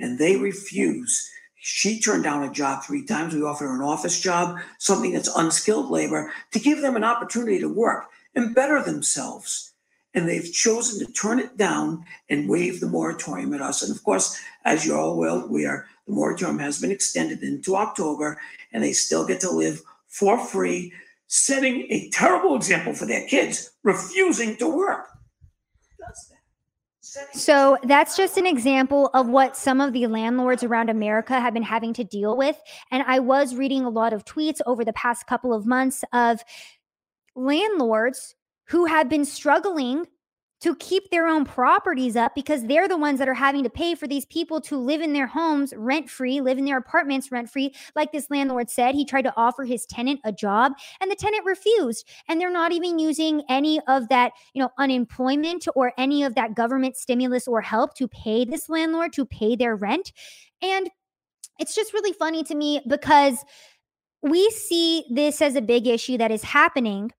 And 0.00 0.18
they 0.18 0.36
refuse. 0.36 1.30
She 1.54 2.00
turned 2.00 2.24
down 2.24 2.42
a 2.42 2.52
job 2.52 2.82
three 2.82 3.04
times. 3.04 3.34
We 3.34 3.42
offered 3.42 3.66
her 3.66 3.76
an 3.76 3.82
office 3.82 4.18
job, 4.18 4.58
something 4.78 5.12
that's 5.12 5.36
unskilled 5.36 5.90
labor, 5.90 6.32
to 6.52 6.58
give 6.58 6.80
them 6.80 6.96
an 6.96 7.04
opportunity 7.04 7.60
to 7.60 7.68
work 7.68 8.06
and 8.34 8.54
better 8.54 8.82
themselves. 8.82 9.72
And 10.14 10.26
they've 10.28 10.52
chosen 10.52 11.06
to 11.06 11.12
turn 11.12 11.38
it 11.38 11.56
down 11.56 12.04
and 12.28 12.48
waive 12.48 12.80
the 12.80 12.88
moratorium 12.88 13.54
at 13.54 13.60
us. 13.60 13.82
And 13.82 13.94
of 13.94 14.02
course, 14.02 14.40
as 14.64 14.84
you're 14.84 14.98
all 14.98 15.16
well 15.16 15.42
aware, 15.42 15.86
the 16.06 16.14
moratorium 16.14 16.58
has 16.58 16.80
been 16.80 16.90
extended 16.90 17.42
into 17.42 17.76
October, 17.76 18.40
and 18.72 18.82
they 18.82 18.92
still 18.92 19.26
get 19.26 19.40
to 19.40 19.50
live 19.50 19.82
for 20.08 20.38
free, 20.38 20.92
setting 21.28 21.86
a 21.90 22.08
terrible 22.10 22.56
example 22.56 22.92
for 22.92 23.06
their 23.06 23.26
kids, 23.28 23.70
refusing 23.84 24.56
to 24.56 24.66
work. 24.66 25.06
So 27.00 27.78
that's 27.82 28.16
just 28.16 28.36
an 28.36 28.46
example 28.46 29.10
of 29.14 29.28
what 29.28 29.56
some 29.56 29.80
of 29.80 29.92
the 29.92 30.06
landlords 30.06 30.62
around 30.62 30.90
America 30.90 31.40
have 31.40 31.54
been 31.54 31.62
having 31.62 31.94
to 31.94 32.04
deal 32.04 32.36
with. 32.36 32.60
And 32.90 33.02
I 33.06 33.20
was 33.20 33.54
reading 33.54 33.84
a 33.84 33.88
lot 33.88 34.12
of 34.12 34.24
tweets 34.24 34.60
over 34.66 34.84
the 34.84 34.92
past 34.92 35.26
couple 35.26 35.54
of 35.54 35.66
months 35.66 36.04
of 36.12 36.42
landlords 37.34 38.34
who 38.68 38.84
have 38.84 39.08
been 39.08 39.24
struggling 39.24 40.06
to 40.60 40.76
keep 40.76 41.10
their 41.10 41.26
own 41.26 41.44
properties 41.44 42.16
up 42.16 42.34
because 42.34 42.64
they're 42.64 42.88
the 42.88 42.96
ones 42.96 43.18
that 43.18 43.28
are 43.28 43.34
having 43.34 43.62
to 43.64 43.70
pay 43.70 43.94
for 43.94 44.06
these 44.06 44.26
people 44.26 44.60
to 44.60 44.76
live 44.76 45.00
in 45.00 45.12
their 45.12 45.26
homes 45.26 45.72
rent 45.76 46.10
free, 46.10 46.40
live 46.40 46.58
in 46.58 46.64
their 46.64 46.76
apartments 46.76 47.32
rent 47.32 47.50
free. 47.50 47.74
Like 47.96 48.12
this 48.12 48.30
landlord 48.30 48.68
said, 48.68 48.94
he 48.94 49.04
tried 49.04 49.22
to 49.22 49.32
offer 49.36 49.64
his 49.64 49.86
tenant 49.86 50.20
a 50.24 50.32
job 50.32 50.72
and 51.00 51.10
the 51.10 51.16
tenant 51.16 51.44
refused. 51.46 52.06
And 52.28 52.40
they're 52.40 52.52
not 52.52 52.72
even 52.72 52.98
using 52.98 53.42
any 53.48 53.80
of 53.88 54.08
that, 54.08 54.32
you 54.52 54.62
know, 54.62 54.70
unemployment 54.78 55.66
or 55.74 55.92
any 55.96 56.22
of 56.22 56.34
that 56.34 56.54
government 56.54 56.96
stimulus 56.96 57.48
or 57.48 57.60
help 57.60 57.94
to 57.94 58.06
pay 58.08 58.44
this 58.44 58.68
landlord 58.68 59.12
to 59.14 59.24
pay 59.24 59.56
their 59.56 59.76
rent. 59.76 60.12
And 60.62 60.90
it's 61.58 61.74
just 61.74 61.94
really 61.94 62.12
funny 62.12 62.42
to 62.44 62.54
me 62.54 62.80
because 62.86 63.44
we 64.22 64.50
see 64.50 65.04
this 65.10 65.40
as 65.40 65.54
a 65.54 65.62
big 65.62 65.86
issue 65.86 66.18
that 66.18 66.30
is 66.30 66.42
happening 66.42 67.12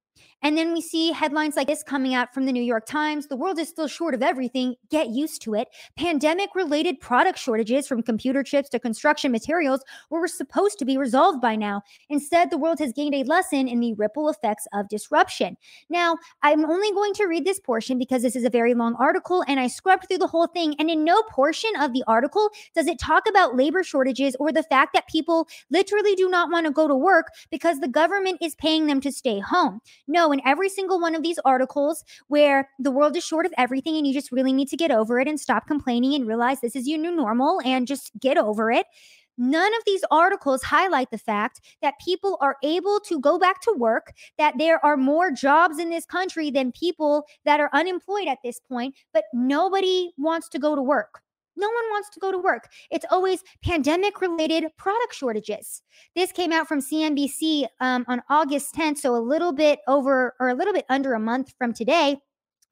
and 0.43 0.57
then 0.57 0.73
we 0.73 0.81
see 0.81 1.11
headlines 1.11 1.55
like 1.55 1.67
this 1.67 1.83
coming 1.83 2.13
out 2.13 2.33
from 2.33 2.45
the 2.45 2.51
New 2.51 2.63
York 2.63 2.85
Times. 2.85 3.27
The 3.27 3.35
world 3.35 3.59
is 3.59 3.69
still 3.69 3.87
short 3.87 4.13
of 4.13 4.23
everything. 4.23 4.75
Get 4.89 5.09
used 5.09 5.41
to 5.43 5.53
it. 5.53 5.67
Pandemic 5.95 6.55
related 6.55 6.99
product 6.99 7.37
shortages 7.37 7.87
from 7.87 8.01
computer 8.01 8.43
chips 8.43 8.69
to 8.69 8.79
construction 8.79 9.31
materials 9.31 9.83
were 10.09 10.27
supposed 10.27 10.79
to 10.79 10.85
be 10.85 10.97
resolved 10.97 11.41
by 11.41 11.55
now. 11.55 11.81
Instead, 12.09 12.49
the 12.49 12.57
world 12.57 12.79
has 12.79 12.91
gained 12.93 13.15
a 13.15 13.23
lesson 13.23 13.67
in 13.67 13.79
the 13.79 13.93
ripple 13.93 14.29
effects 14.29 14.67
of 14.73 14.89
disruption. 14.89 15.55
Now, 15.89 16.17
I'm 16.41 16.65
only 16.65 16.91
going 16.91 17.13
to 17.15 17.25
read 17.25 17.45
this 17.45 17.59
portion 17.59 17.99
because 17.99 18.23
this 18.23 18.35
is 18.35 18.43
a 18.43 18.49
very 18.49 18.73
long 18.73 18.95
article 18.95 19.43
and 19.47 19.59
I 19.59 19.67
scrubbed 19.67 20.07
through 20.07 20.17
the 20.19 20.27
whole 20.27 20.47
thing. 20.47 20.75
And 20.79 20.89
in 20.89 21.03
no 21.03 21.21
portion 21.23 21.71
of 21.79 21.93
the 21.93 22.03
article 22.07 22.49
does 22.73 22.87
it 22.87 22.99
talk 22.99 23.23
about 23.29 23.55
labor 23.55 23.83
shortages 23.83 24.35
or 24.39 24.51
the 24.51 24.63
fact 24.63 24.93
that 24.93 25.07
people 25.07 25.47
literally 25.69 26.15
do 26.15 26.29
not 26.29 26.51
want 26.51 26.65
to 26.65 26.71
go 26.71 26.87
to 26.87 26.95
work 26.95 27.27
because 27.51 27.79
the 27.79 27.87
government 27.87 28.39
is 28.41 28.55
paying 28.55 28.87
them 28.87 29.01
to 29.01 29.11
stay 29.11 29.39
home. 29.39 29.81
No, 30.07 30.30
in 30.31 30.41
every 30.45 30.69
single 30.69 30.99
one 30.99 31.15
of 31.15 31.23
these 31.23 31.39
articles 31.45 32.03
where 32.27 32.69
the 32.79 32.91
world 32.91 33.15
is 33.15 33.23
short 33.23 33.45
of 33.45 33.53
everything 33.57 33.97
and 33.97 34.07
you 34.07 34.13
just 34.13 34.31
really 34.31 34.53
need 34.53 34.67
to 34.69 34.77
get 34.77 34.91
over 34.91 35.19
it 35.19 35.27
and 35.27 35.39
stop 35.39 35.67
complaining 35.67 36.13
and 36.13 36.27
realize 36.27 36.61
this 36.61 36.75
is 36.75 36.87
your 36.87 36.99
new 36.99 37.15
normal 37.15 37.61
and 37.65 37.87
just 37.87 38.11
get 38.19 38.37
over 38.37 38.71
it. 38.71 38.85
None 39.37 39.73
of 39.73 39.81
these 39.85 40.03
articles 40.11 40.61
highlight 40.61 41.09
the 41.09 41.17
fact 41.17 41.61
that 41.81 41.95
people 42.03 42.37
are 42.41 42.57
able 42.63 42.99
to 43.07 43.19
go 43.19 43.39
back 43.39 43.61
to 43.61 43.73
work, 43.75 44.13
that 44.37 44.57
there 44.57 44.83
are 44.85 44.97
more 44.97 45.31
jobs 45.31 45.79
in 45.79 45.89
this 45.89 46.05
country 46.05 46.51
than 46.51 46.71
people 46.73 47.25
that 47.45 47.59
are 47.59 47.69
unemployed 47.73 48.27
at 48.27 48.39
this 48.43 48.59
point, 48.59 48.95
but 49.13 49.23
nobody 49.33 50.11
wants 50.17 50.49
to 50.49 50.59
go 50.59 50.75
to 50.75 50.81
work. 50.81 51.21
No 51.61 51.67
one 51.67 51.85
wants 51.91 52.09
to 52.09 52.19
go 52.19 52.31
to 52.31 52.39
work. 52.39 52.69
It's 52.89 53.05
always 53.11 53.43
pandemic 53.63 54.19
related 54.19 54.65
product 54.77 55.13
shortages. 55.13 55.83
This 56.15 56.31
came 56.31 56.51
out 56.51 56.67
from 56.67 56.81
CNBC 56.81 57.67
um, 57.79 58.03
on 58.07 58.23
August 58.29 58.73
10th, 58.73 58.97
so 58.97 59.15
a 59.15 59.21
little 59.21 59.53
bit 59.53 59.79
over 59.87 60.35
or 60.39 60.49
a 60.49 60.55
little 60.55 60.73
bit 60.73 60.85
under 60.89 61.13
a 61.13 61.19
month 61.19 61.53
from 61.59 61.71
today. 61.71 62.17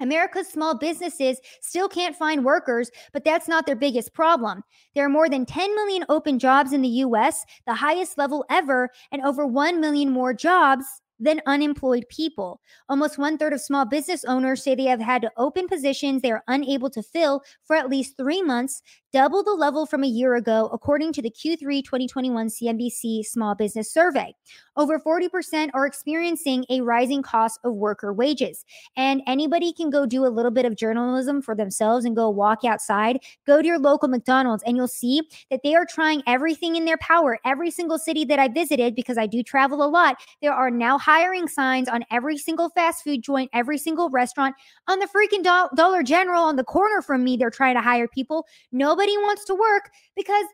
America's 0.01 0.47
small 0.47 0.77
businesses 0.77 1.39
still 1.61 1.89
can't 1.89 2.15
find 2.15 2.43
workers, 2.45 2.89
but 3.13 3.23
that's 3.23 3.47
not 3.47 3.65
their 3.65 3.75
biggest 3.75 4.13
problem. 4.13 4.63
There 4.95 5.05
are 5.05 5.09
more 5.09 5.29
than 5.29 5.45
10 5.45 5.75
million 5.75 6.05
open 6.09 6.39
jobs 6.39 6.73
in 6.73 6.81
the 6.81 7.03
US, 7.05 7.45
the 7.67 7.75
highest 7.75 8.17
level 8.17 8.45
ever, 8.49 8.89
and 9.11 9.21
over 9.23 9.45
1 9.45 9.79
million 9.79 10.09
more 10.09 10.33
jobs 10.33 10.85
than 11.19 11.41
unemployed 11.45 12.05
people. 12.09 12.61
Almost 12.87 13.17
one 13.17 13.37
third 13.37 13.53
of 13.53 13.61
small 13.61 13.85
business 13.85 14.23
owners 14.25 14.63
say 14.63 14.75
they 14.75 14.83
have 14.83 15.01
had 15.01 15.21
to 15.21 15.31
open 15.37 15.67
positions 15.67 16.21
they 16.21 16.31
are 16.31 16.43
unable 16.47 16.89
to 16.91 17.03
fill 17.03 17.43
for 17.65 17.75
at 17.75 17.89
least 17.89 18.17
three 18.17 18.41
months, 18.41 18.81
double 19.11 19.43
the 19.43 19.53
level 19.53 19.85
from 19.85 20.03
a 20.03 20.07
year 20.07 20.35
ago, 20.35 20.69
according 20.71 21.13
to 21.13 21.21
the 21.21 21.31
Q3 21.31 21.83
2021 21.83 22.47
CNBC 22.47 23.25
Small 23.25 23.55
Business 23.55 23.91
Survey. 23.91 24.33
Over 24.77 24.99
40% 24.99 25.71
are 25.73 25.85
experiencing 25.85 26.65
a 26.69 26.81
rising 26.81 27.21
cost 27.21 27.59
of 27.63 27.73
worker 27.73 28.13
wages. 28.13 28.63
And 28.95 29.21
anybody 29.27 29.73
can 29.73 29.89
go 29.89 30.05
do 30.05 30.25
a 30.25 30.27
little 30.27 30.51
bit 30.51 30.65
of 30.65 30.75
journalism 30.75 31.41
for 31.41 31.55
themselves 31.55 32.05
and 32.05 32.15
go 32.15 32.29
walk 32.29 32.63
outside, 32.63 33.19
go 33.45 33.61
to 33.61 33.67
your 33.67 33.79
local 33.79 34.07
McDonald's, 34.07 34.63
and 34.63 34.77
you'll 34.77 34.87
see 34.87 35.23
that 35.49 35.61
they 35.63 35.75
are 35.75 35.85
trying 35.85 36.21
everything 36.27 36.75
in 36.75 36.85
their 36.85 36.97
power. 36.97 37.39
Every 37.45 37.71
single 37.71 37.97
city 37.97 38.23
that 38.25 38.39
I 38.39 38.47
visited, 38.47 38.95
because 38.95 39.17
I 39.17 39.25
do 39.25 39.43
travel 39.43 39.83
a 39.83 39.89
lot, 39.89 40.17
there 40.41 40.53
are 40.53 40.71
now 40.71 40.97
hiring 40.97 41.47
signs 41.47 41.89
on 41.89 42.05
every 42.11 42.37
single 42.37 42.69
fast 42.69 43.03
food 43.03 43.21
joint, 43.21 43.49
every 43.53 43.77
single 43.77 44.09
restaurant, 44.09 44.55
on 44.87 44.99
the 44.99 45.07
freaking 45.07 45.43
do- 45.43 45.75
Dollar 45.75 46.03
General 46.03 46.43
on 46.43 46.55
the 46.55 46.63
corner 46.63 47.01
from 47.01 47.23
me. 47.23 47.37
They're 47.37 47.49
trying 47.49 47.75
to 47.75 47.81
hire 47.81 48.07
people. 48.07 48.45
Nobody 48.71 48.98
wants 49.07 49.45
to 49.45 49.55
work 49.55 49.91
because 50.15 50.45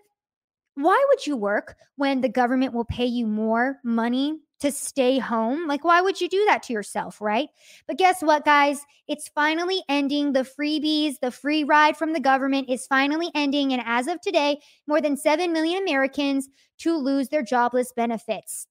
why 0.75 1.03
would 1.09 1.25
you 1.25 1.37
work 1.37 1.75
when 1.95 2.21
the 2.21 2.29
government 2.29 2.73
will 2.73 2.85
pay 2.85 3.05
you 3.05 3.25
more 3.25 3.79
money 3.83 4.39
to 4.59 4.71
stay 4.71 5.19
home? 5.19 5.67
Like, 5.67 5.83
why 5.83 6.01
would 6.01 6.19
you 6.19 6.27
do 6.27 6.43
that 6.47 6.63
to 6.63 6.73
yourself, 6.73 7.21
right? 7.21 7.49
But 7.87 7.97
guess 7.97 8.21
what, 8.21 8.45
guys? 8.45 8.81
It's 9.07 9.29
finally 9.29 9.81
ending. 9.87 10.33
The 10.33 10.41
freebies, 10.41 11.19
the 11.21 11.31
free 11.31 11.63
ride 11.63 11.95
from 11.95 12.13
the 12.13 12.19
government 12.19 12.69
is 12.69 12.87
finally 12.87 13.29
ending. 13.33 13.71
And 13.71 13.81
as 13.85 14.07
of 14.07 14.19
today, 14.21 14.59
more 14.85 15.01
than 15.01 15.17
7 15.17 15.51
million 15.53 15.81
Americans 15.81 16.49
to 16.79 16.97
lose 16.97 17.29
their 17.29 17.43
jobless 17.43 17.93
benefits. 17.93 18.67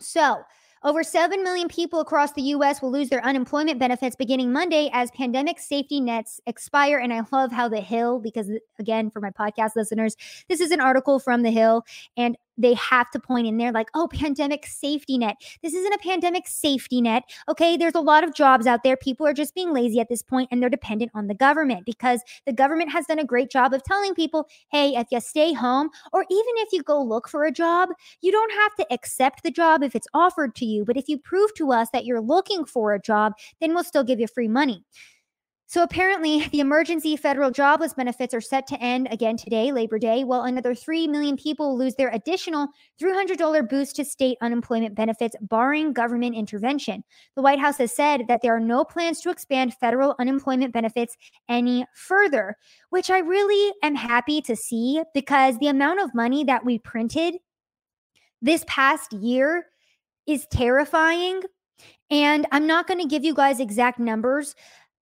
So, 0.00 0.42
over 0.82 1.02
7 1.02 1.42
million 1.42 1.68
people 1.68 2.00
across 2.00 2.32
the 2.32 2.42
U.S. 2.42 2.80
will 2.80 2.90
lose 2.90 3.08
their 3.08 3.24
unemployment 3.24 3.78
benefits 3.78 4.16
beginning 4.16 4.52
Monday 4.52 4.90
as 4.92 5.10
pandemic 5.10 5.58
safety 5.58 6.00
nets 6.00 6.40
expire. 6.46 6.98
And 6.98 7.12
I 7.12 7.22
love 7.32 7.52
how 7.52 7.68
The 7.68 7.80
Hill, 7.80 8.20
because 8.20 8.50
again, 8.78 9.10
for 9.10 9.20
my 9.20 9.30
podcast 9.30 9.76
listeners, 9.76 10.16
this 10.48 10.60
is 10.60 10.70
an 10.70 10.80
article 10.80 11.18
from 11.18 11.42
The 11.42 11.50
Hill. 11.50 11.84
And 12.16 12.36
they 12.58 12.74
have 12.74 13.10
to 13.12 13.18
point 13.18 13.46
in 13.46 13.56
there 13.56 13.72
like, 13.72 13.88
oh, 13.94 14.08
pandemic 14.12 14.66
safety 14.66 15.16
net. 15.16 15.36
This 15.62 15.74
isn't 15.74 15.94
a 15.94 15.98
pandemic 15.98 16.46
safety 16.46 17.00
net. 17.00 17.22
Okay. 17.48 17.76
There's 17.76 17.94
a 17.94 18.00
lot 18.00 18.24
of 18.24 18.34
jobs 18.34 18.66
out 18.66 18.82
there. 18.82 18.96
People 18.96 19.26
are 19.26 19.32
just 19.32 19.54
being 19.54 19.72
lazy 19.72 20.00
at 20.00 20.08
this 20.08 20.22
point 20.22 20.48
and 20.50 20.60
they're 20.60 20.68
dependent 20.68 21.12
on 21.14 21.28
the 21.28 21.34
government 21.34 21.86
because 21.86 22.20
the 22.44 22.52
government 22.52 22.90
has 22.90 23.06
done 23.06 23.18
a 23.18 23.24
great 23.24 23.50
job 23.50 23.72
of 23.72 23.82
telling 23.84 24.14
people, 24.14 24.48
hey, 24.70 24.94
if 24.96 25.06
you 25.10 25.20
stay 25.20 25.52
home 25.52 25.90
or 26.12 26.24
even 26.28 26.54
if 26.56 26.72
you 26.72 26.82
go 26.82 27.00
look 27.02 27.28
for 27.28 27.44
a 27.44 27.52
job, 27.52 27.90
you 28.20 28.32
don't 28.32 28.52
have 28.52 28.74
to 28.76 28.92
accept 28.92 29.42
the 29.42 29.50
job 29.50 29.82
if 29.82 29.94
it's 29.94 30.08
offered 30.12 30.54
to 30.56 30.64
you. 30.64 30.84
But 30.84 30.96
if 30.96 31.08
you 31.08 31.18
prove 31.18 31.54
to 31.54 31.72
us 31.72 31.88
that 31.92 32.04
you're 32.04 32.20
looking 32.20 32.64
for 32.64 32.92
a 32.92 33.00
job, 33.00 33.34
then 33.60 33.74
we'll 33.74 33.84
still 33.84 34.04
give 34.04 34.20
you 34.20 34.26
free 34.26 34.48
money. 34.48 34.84
So 35.70 35.82
apparently, 35.82 36.48
the 36.48 36.60
emergency 36.60 37.14
federal 37.14 37.50
jobless 37.50 37.92
benefits 37.92 38.32
are 38.32 38.40
set 38.40 38.66
to 38.68 38.82
end 38.82 39.06
again 39.10 39.36
today, 39.36 39.70
Labor 39.70 39.98
Day, 39.98 40.24
while 40.24 40.44
another 40.44 40.74
3 40.74 41.06
million 41.08 41.36
people 41.36 41.76
lose 41.76 41.94
their 41.94 42.08
additional 42.08 42.68
$300 42.98 43.68
boost 43.68 43.96
to 43.96 44.04
state 44.06 44.38
unemployment 44.40 44.94
benefits, 44.94 45.36
barring 45.42 45.92
government 45.92 46.34
intervention. 46.34 47.04
The 47.36 47.42
White 47.42 47.58
House 47.58 47.76
has 47.76 47.94
said 47.94 48.28
that 48.28 48.40
there 48.40 48.56
are 48.56 48.60
no 48.60 48.82
plans 48.82 49.20
to 49.20 49.30
expand 49.30 49.74
federal 49.74 50.14
unemployment 50.18 50.72
benefits 50.72 51.18
any 51.50 51.84
further, 51.94 52.56
which 52.88 53.10
I 53.10 53.18
really 53.18 53.74
am 53.82 53.94
happy 53.94 54.40
to 54.42 54.56
see 54.56 55.02
because 55.12 55.58
the 55.58 55.68
amount 55.68 56.00
of 56.00 56.14
money 56.14 56.44
that 56.44 56.64
we 56.64 56.78
printed 56.78 57.34
this 58.40 58.64
past 58.66 59.12
year 59.12 59.66
is 60.26 60.46
terrifying. 60.50 61.42
And 62.10 62.46
I'm 62.52 62.66
not 62.66 62.86
going 62.86 63.00
to 63.00 63.06
give 63.06 63.22
you 63.22 63.34
guys 63.34 63.60
exact 63.60 63.98
numbers 63.98 64.54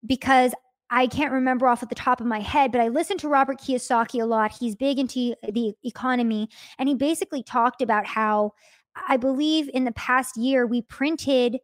because 0.05 0.53
I 0.89 1.07
can't 1.07 1.33
remember 1.33 1.67
off 1.67 1.83
at 1.83 1.89
the 1.89 1.95
top 1.95 2.21
of 2.21 2.27
my 2.27 2.39
head, 2.39 2.71
but 2.71 2.79
I 2.79 2.87
listened 2.87 3.19
to 3.21 3.27
Robert 3.27 3.59
Kiyosaki 3.59 4.21
a 4.21 4.25
lot. 4.25 4.53
He's 4.57 4.75
big 4.75 4.99
into 4.99 5.35
the 5.43 5.73
economy, 5.83 6.49
and 6.79 6.87
he 6.87 6.95
basically 6.95 7.43
talked 7.43 7.81
about 7.81 8.05
how 8.05 8.53
I 9.07 9.17
believe 9.17 9.69
in 9.73 9.83
the 9.83 9.91
past 9.91 10.37
year 10.37 10.65
we 10.65 10.81
printed 10.81 11.59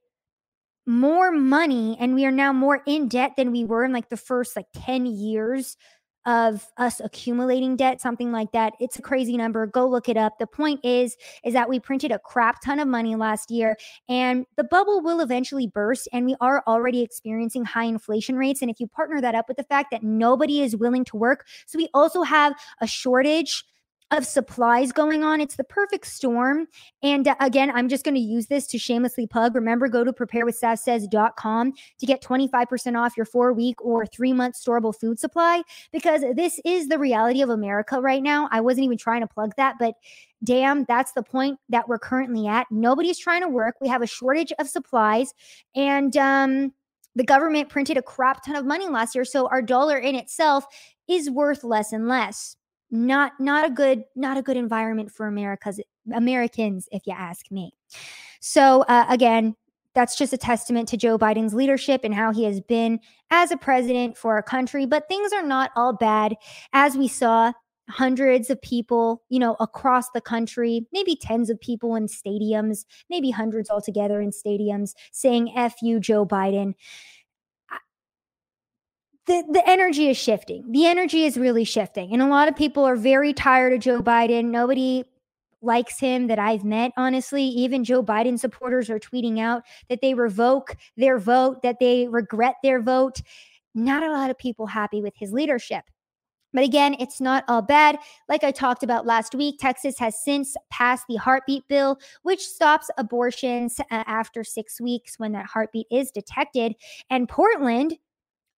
more 0.85 1.31
money 1.31 1.95
and 1.99 2.13
we 2.13 2.25
are 2.25 2.31
now 2.31 2.51
more 2.51 2.81
in 2.85 3.07
debt 3.07 3.33
than 3.37 3.51
we 3.51 3.63
were 3.63 3.85
in 3.85 3.93
like 3.93 4.09
the 4.09 4.17
first 4.17 4.55
like 4.55 4.65
10 4.73 5.05
years 5.05 5.77
of 6.25 6.67
us 6.77 6.99
accumulating 6.99 7.75
debt, 7.75 8.01
something 8.01 8.31
like 8.31 8.51
that. 8.51 8.73
It's 8.79 8.97
a 8.97 9.01
crazy 9.01 9.37
number. 9.37 9.65
Go 9.67 9.87
look 9.87 10.09
it 10.09 10.17
up. 10.17 10.39
The 10.39 10.47
point 10.47 10.79
is, 10.83 11.17
is 11.43 11.53
that 11.53 11.69
we 11.69 11.79
printed 11.79 12.11
a 12.11 12.19
crap 12.19 12.61
ton 12.61 12.79
of 12.79 12.87
money 12.87 13.15
last 13.15 13.51
year 13.51 13.77
and 14.07 14.45
the 14.55 14.63
bubble 14.63 15.01
will 15.01 15.19
eventually 15.19 15.67
burst. 15.67 16.07
And 16.13 16.25
we 16.25 16.35
are 16.41 16.63
already 16.67 17.01
experiencing 17.01 17.65
high 17.65 17.85
inflation 17.85 18.35
rates. 18.37 18.61
And 18.61 18.71
if 18.71 18.79
you 18.79 18.87
partner 18.87 19.21
that 19.21 19.35
up 19.35 19.47
with 19.47 19.57
the 19.57 19.63
fact 19.63 19.91
that 19.91 20.03
nobody 20.03 20.61
is 20.61 20.75
willing 20.75 21.05
to 21.05 21.17
work, 21.17 21.45
so 21.65 21.77
we 21.77 21.89
also 21.93 22.23
have 22.23 22.53
a 22.81 22.87
shortage 22.87 23.65
of 24.13 24.25
supplies 24.25 24.91
going 24.91 25.23
on. 25.23 25.41
It's 25.41 25.55
the 25.55 25.63
perfect 25.63 26.05
storm. 26.05 26.67
And 27.01 27.27
uh, 27.27 27.35
again, 27.39 27.71
I'm 27.71 27.89
just 27.89 28.05
going 28.05 28.13
to 28.13 28.21
use 28.21 28.45
this 28.45 28.67
to 28.67 28.77
shamelessly 28.77 29.25
plug. 29.25 29.55
Remember, 29.55 29.87
go 29.87 30.03
to 30.03 30.13
preparewithsass.com 30.13 31.73
to 31.99 32.05
get 32.05 32.21
25% 32.21 32.99
off 32.99 33.17
your 33.17 33.25
four 33.25 33.53
week 33.53 33.83
or 33.83 34.05
three 34.05 34.31
month 34.31 34.55
storable 34.55 34.93
food 34.95 35.19
supply 35.19 35.63
because 35.91 36.23
this 36.35 36.59
is 36.63 36.87
the 36.87 36.99
reality 36.99 37.41
of 37.41 37.49
America 37.49 37.99
right 37.99 38.21
now. 38.21 38.47
I 38.51 38.61
wasn't 38.61 38.85
even 38.85 38.99
trying 38.99 39.21
to 39.21 39.27
plug 39.27 39.53
that, 39.57 39.75
but 39.79 39.95
damn, 40.43 40.85
that's 40.85 41.13
the 41.13 41.23
point 41.23 41.59
that 41.69 41.89
we're 41.89 41.99
currently 41.99 42.47
at. 42.47 42.67
Nobody's 42.69 43.17
trying 43.17 43.41
to 43.41 43.49
work. 43.49 43.75
We 43.81 43.87
have 43.87 44.03
a 44.03 44.07
shortage 44.07 44.53
of 44.59 44.69
supplies. 44.69 45.33
And, 45.75 46.15
um, 46.17 46.73
the 47.15 47.23
government 47.23 47.69
printed 47.69 47.95
a 47.95 48.01
crap 48.01 48.43
ton 48.43 48.55
of 48.55 48.65
money 48.65 48.87
last 48.89 49.13
year. 49.13 49.23
So 49.23 49.47
our 49.47 49.61
dollar 49.61 49.97
in 49.97 50.15
itself 50.15 50.65
is 51.07 51.29
worth 51.29 51.63
less 51.63 51.93
and 51.93 52.07
less 52.07 52.57
not 52.93 53.33
not 53.39 53.65
a 53.65 53.69
good 53.69 54.03
not 54.15 54.37
a 54.37 54.41
good 54.41 54.55
environment 54.55 55.11
for 55.11 55.25
America's 55.27 55.81
Americans, 56.13 56.87
if 56.91 57.01
you 57.05 57.13
ask 57.17 57.51
me. 57.51 57.73
So 58.39 58.83
uh, 58.83 59.05
again, 59.09 59.55
that's 59.95 60.15
just 60.15 60.31
a 60.31 60.37
testament 60.37 60.87
to 60.89 60.97
Joe 60.97 61.17
Biden's 61.17 61.53
leadership 61.53 62.01
and 62.03 62.13
how 62.13 62.31
he 62.31 62.43
has 62.43 62.61
been 62.61 62.99
as 63.31 63.51
a 63.51 63.57
president 63.57 64.15
for 64.17 64.33
our 64.33 64.43
country. 64.43 64.85
But 64.85 65.07
things 65.07 65.33
are 65.33 65.43
not 65.43 65.71
all 65.75 65.93
bad, 65.93 66.35
as 66.71 66.95
we 66.95 67.07
saw 67.07 67.51
hundreds 67.89 68.49
of 68.49 68.61
people, 68.61 69.23
you 69.29 69.39
know, 69.39 69.57
across 69.59 70.09
the 70.11 70.21
country, 70.21 70.87
maybe 70.93 71.15
tens 71.15 71.49
of 71.49 71.59
people 71.59 71.95
in 71.95 72.07
stadiums, 72.07 72.85
maybe 73.09 73.31
hundreds 73.31 73.69
altogether 73.69 74.21
in 74.21 74.29
stadiums 74.29 74.93
saying 75.11 75.51
F 75.55 75.81
you, 75.81 75.99
Joe 75.99 76.25
Biden 76.25 76.75
the, 79.25 79.43
the 79.51 79.63
energy 79.69 80.09
is 80.09 80.17
shifting. 80.17 80.69
The 80.71 80.85
energy 80.85 81.25
is 81.25 81.37
really 81.37 81.63
shifting. 81.63 82.11
And 82.11 82.21
a 82.21 82.27
lot 82.27 82.47
of 82.47 82.55
people 82.55 82.83
are 82.83 82.95
very 82.95 83.33
tired 83.33 83.73
of 83.73 83.79
Joe 83.79 84.01
Biden. 84.01 84.45
Nobody 84.45 85.05
likes 85.61 85.99
him 85.99 86.27
that 86.27 86.39
I've 86.39 86.65
met, 86.65 86.91
honestly. 86.97 87.43
Even 87.43 87.85
Joe 87.85 88.03
Biden 88.03 88.37
supporters 88.37 88.89
are 88.89 88.99
tweeting 88.99 89.39
out 89.39 89.63
that 89.89 90.01
they 90.01 90.13
revoke 90.13 90.75
their 90.97 91.17
vote, 91.19 91.61
that 91.61 91.79
they 91.79 92.07
regret 92.07 92.55
their 92.63 92.81
vote. 92.81 93.21
Not 93.73 94.03
a 94.03 94.11
lot 94.11 94.29
of 94.29 94.37
people 94.37 94.67
happy 94.67 95.01
with 95.01 95.13
his 95.15 95.31
leadership. 95.31 95.85
But 96.53 96.63
again, 96.63 96.95
it's 96.99 97.19
not 97.19 97.45
all 97.47 97.63
bad. 97.63 97.97
Like 98.29 98.43
I 98.43 98.51
talked 98.51 98.83
about 98.83 99.07
last 99.07 99.33
week, 99.33 99.57
Texas 99.57 99.97
has 99.97 100.21
since 100.21 100.55
passed 100.69 101.05
the 101.07 101.15
heartbeat 101.15 101.67
bill, 101.67 101.97
which 102.21 102.45
stops 102.45 102.91
abortions 102.97 103.79
uh, 103.79 104.03
after 104.05 104.43
six 104.43 104.79
weeks 104.79 105.17
when 105.17 105.31
that 105.31 105.47
heartbeat 105.47 105.87
is 105.89 106.11
detected. 106.11 106.75
And 107.09 107.27
Portland, 107.27 107.97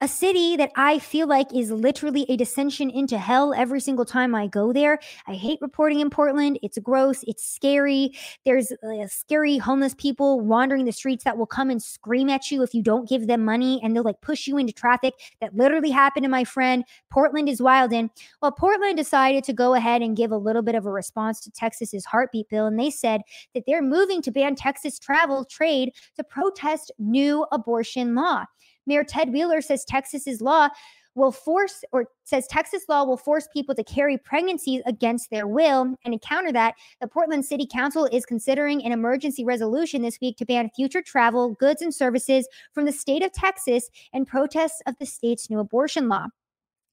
a 0.02 0.08
city 0.10 0.58
that 0.58 0.72
I 0.76 1.00
feel 1.00 1.26
like 1.26 1.54
is 1.54 1.72
literally 1.72 2.26
a 2.28 2.36
descension 2.36 2.94
into 2.94 3.18
hell 3.18 3.54
every 3.54 3.80
single 3.80 4.04
time 4.04 4.36
I 4.36 4.48
go 4.48 4.74
there. 4.74 5.00
I 5.26 5.36
hate 5.36 5.60
reporting 5.62 6.02
in 6.02 6.10
Portland. 6.10 6.60
It's 6.62 6.78
gross. 6.80 7.24
It's 7.24 7.50
scary. 7.50 8.12
There's 8.44 8.74
uh, 8.74 9.08
scary 9.08 9.58
homeless 9.58 9.94
people 9.94 10.42
wandering 10.42 10.84
the 10.84 10.92
streets 10.92 11.24
that 11.24 11.38
will 11.38 11.46
come 11.46 11.70
and 11.70 11.82
scream 11.82 12.30
at 12.30 12.52
you 12.52 12.62
if 12.62 12.74
you 12.74 12.84
don't 12.84 13.08
give 13.08 13.28
them 13.28 13.46
money 13.46 13.80
and 13.82 13.96
they'll 13.96 14.04
like 14.04 14.20
push 14.20 14.48
you 14.48 14.58
into 14.58 14.74
traffic. 14.74 15.14
That 15.40 15.56
literally 15.56 15.92
happened 15.92 16.26
to 16.26 16.30
my 16.30 16.44
friend. 16.44 16.84
Portland 17.10 17.48
is 17.48 17.62
wild 17.62 17.94
in. 17.94 18.10
Well, 18.42 18.52
Portland 18.52 18.98
decided 18.98 19.46
to 19.46 19.54
go 19.54 19.76
ahead 19.76 20.02
and 20.02 20.18
give 20.18 20.32
a 20.32 20.38
little 20.38 20.62
bit 20.62 20.76
of 20.76 20.86
a 20.86 20.92
response 20.92 21.40
to 21.42 21.52
Texas's 21.52 22.06
heartbeat 22.06 22.50
bill. 22.50 22.66
And 22.66 22.78
they 22.78 22.90
said 22.90 23.22
that 23.54 23.64
they're 23.66 23.82
moving 23.82 24.22
to 24.24 24.32
ban 24.32 24.56
Texas 24.56 25.00
travel 25.00 25.46
trade 25.46 25.94
to 26.18 26.24
protest 26.26 26.92
new 27.00 27.46
abortion 27.54 28.14
law. 28.14 28.44
Mayor 28.86 29.04
Ted 29.04 29.32
Wheeler 29.32 29.62
says 29.62 29.86
Texas's 29.86 30.42
law 30.42 30.70
will 31.16 31.32
force, 31.32 31.84
or 31.92 32.06
says 32.26 32.46
Texas 32.48 32.84
law 32.90 33.06
will 33.06 33.18
force 33.18 33.48
people 33.54 33.74
to 33.74 33.84
carry 33.84 34.18
pregnancies 34.18 34.82
against 34.86 35.30
their 35.30 35.48
will. 35.48 35.96
And 36.04 36.14
to 36.14 36.20
counter 36.20 36.52
that, 36.52 36.76
the 37.00 37.08
Portland 37.08 37.46
City 37.46 37.66
Council 37.72 38.06
is 38.12 38.26
considering 38.26 38.84
an 38.84 38.92
emergency 38.92 39.46
resolution 39.46 40.02
this 40.02 40.20
week 40.22 40.38
to 40.38 40.46
ban 40.46 40.70
future 40.76 41.02
travel, 41.02 41.56
goods, 41.56 41.82
and 41.82 41.94
services 41.94 42.48
from 42.74 42.86
the 42.86 42.92
state 42.92 43.24
of 43.24 43.32
Texas 43.32 43.90
in 44.14 44.26
protests 44.26 44.82
of 44.86 44.96
the 45.00 45.06
state's 45.06 45.50
new 45.50 45.60
abortion 45.60 46.10
law. 46.10 46.28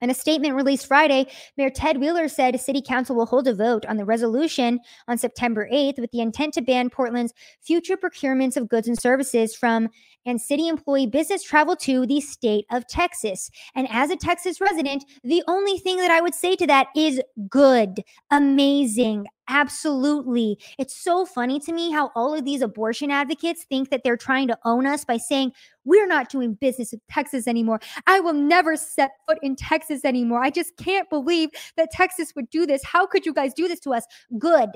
In 0.03 0.11
a 0.11 0.15
statement 0.15 0.57
released 0.57 0.89
Friday, 0.89 1.29
Mayor 1.57 1.71
Ted 1.71 1.99
Wheeler 1.99 2.27
said 2.27 2.61
City 2.61 2.83
Council 2.83 3.15
will 3.15 3.25
hold 3.25 3.47
a 3.47 3.55
vote 3.55 3.87
on 3.87 3.97
the 3.97 4.05
resolution 4.05 4.81
on 5.07 5.17
September 5.17 5.69
8th 5.73 6.01
with 6.01 6.11
the 6.11 6.21
intent 6.21 6.55
to 6.55 6.61
ban 6.61 6.91
Portland's 6.91 7.33
future 7.61 7.97
procurements 7.97 8.57
of 8.57 8.69
goods 8.69 8.89
and 8.89 9.01
services 9.01 9.55
from 9.55 9.89
and 10.27 10.41
city 10.41 10.69
employee 10.69 11.07
business 11.07 11.43
travel 11.43 11.77
to 11.77 12.07
the 12.07 12.21
state 12.21 12.65
of 12.71 12.87
Texas. 12.89 13.51
And 13.75 13.89
as 13.91 14.11
a 14.11 14.17
Texas 14.17 14.61
resident, 14.61 15.05
the 15.25 15.43
only 15.49 15.79
thing 15.79 15.99
that 15.99 16.11
I 16.11 16.21
would 16.21 16.35
say 16.35 16.57
to 16.57 16.67
that 16.67 16.89
is 16.97 17.21
good, 17.49 18.03
amazing. 18.31 19.27
Absolutely. 19.49 20.59
It's 20.79 20.97
so 20.97 21.27
funny 21.27 21.59
to 21.61 21.73
me 21.73 21.91
how 21.91 22.11
all 22.15 22.33
of 22.33 22.45
these 22.45 22.63
abortion 22.63 23.11
advocates 23.11 23.65
think 23.65 23.91
that 23.91 24.03
they're 24.05 24.17
trying 24.17 24.49
to 24.49 24.59
own 24.65 24.87
us 24.87 25.05
by 25.05 25.17
saying, 25.17 25.53
we're 25.85 26.07
not 26.07 26.31
doing 26.31 26.55
business 26.55 26.93
with 26.93 27.01
Texas 27.11 27.49
anymore. 27.49 27.81
I 28.07 28.21
will 28.21 28.35
never 28.35 28.77
set 28.77 29.11
foot 29.27 29.39
in 29.43 29.57
Texas 29.57 30.05
anymore. 30.05 30.43
I 30.43 30.51
just 30.51 30.77
can't 30.77 31.11
believe 31.11 31.51
that 31.77 31.91
Texas 31.91 32.33
would 32.37 32.49
do 32.51 32.67
this. 32.67 32.85
How 32.85 33.05
could 33.05 33.27
you 33.27 33.35
guys 33.35 33.53
do 33.53 33.67
this 33.67 33.81
to 33.81 33.93
us? 33.93 34.05
Good. 34.39 34.71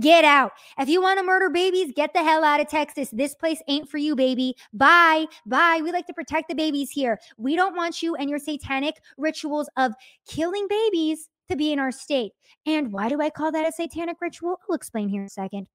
Get 0.00 0.24
out. 0.24 0.52
If 0.78 0.88
you 0.88 1.00
want 1.00 1.18
to 1.18 1.24
murder 1.24 1.48
babies, 1.48 1.92
get 1.96 2.12
the 2.12 2.22
hell 2.22 2.44
out 2.44 2.60
of 2.60 2.68
Texas. 2.68 3.08
This 3.10 3.34
place 3.34 3.62
ain't 3.68 3.88
for 3.88 3.96
you, 3.96 4.14
baby. 4.14 4.54
Bye. 4.72 5.26
Bye. 5.46 5.80
We 5.82 5.92
like 5.92 6.06
to 6.08 6.12
protect 6.12 6.48
the 6.48 6.54
babies 6.54 6.90
here. 6.90 7.18
We 7.38 7.56
don't 7.56 7.74
want 7.74 8.02
you 8.02 8.14
and 8.14 8.28
your 8.28 8.38
satanic 8.38 9.00
rituals 9.16 9.70
of 9.78 9.92
killing 10.26 10.66
babies 10.68 11.30
to 11.48 11.56
be 11.56 11.72
in 11.72 11.78
our 11.78 11.90
state. 11.90 12.32
And 12.66 12.92
why 12.92 13.08
do 13.08 13.22
I 13.22 13.30
call 13.30 13.50
that 13.52 13.66
a 13.66 13.72
satanic 13.72 14.18
ritual? 14.20 14.60
I'll 14.68 14.76
explain 14.76 15.08
here 15.08 15.22
in 15.22 15.26
a 15.26 15.30
second. 15.30 15.68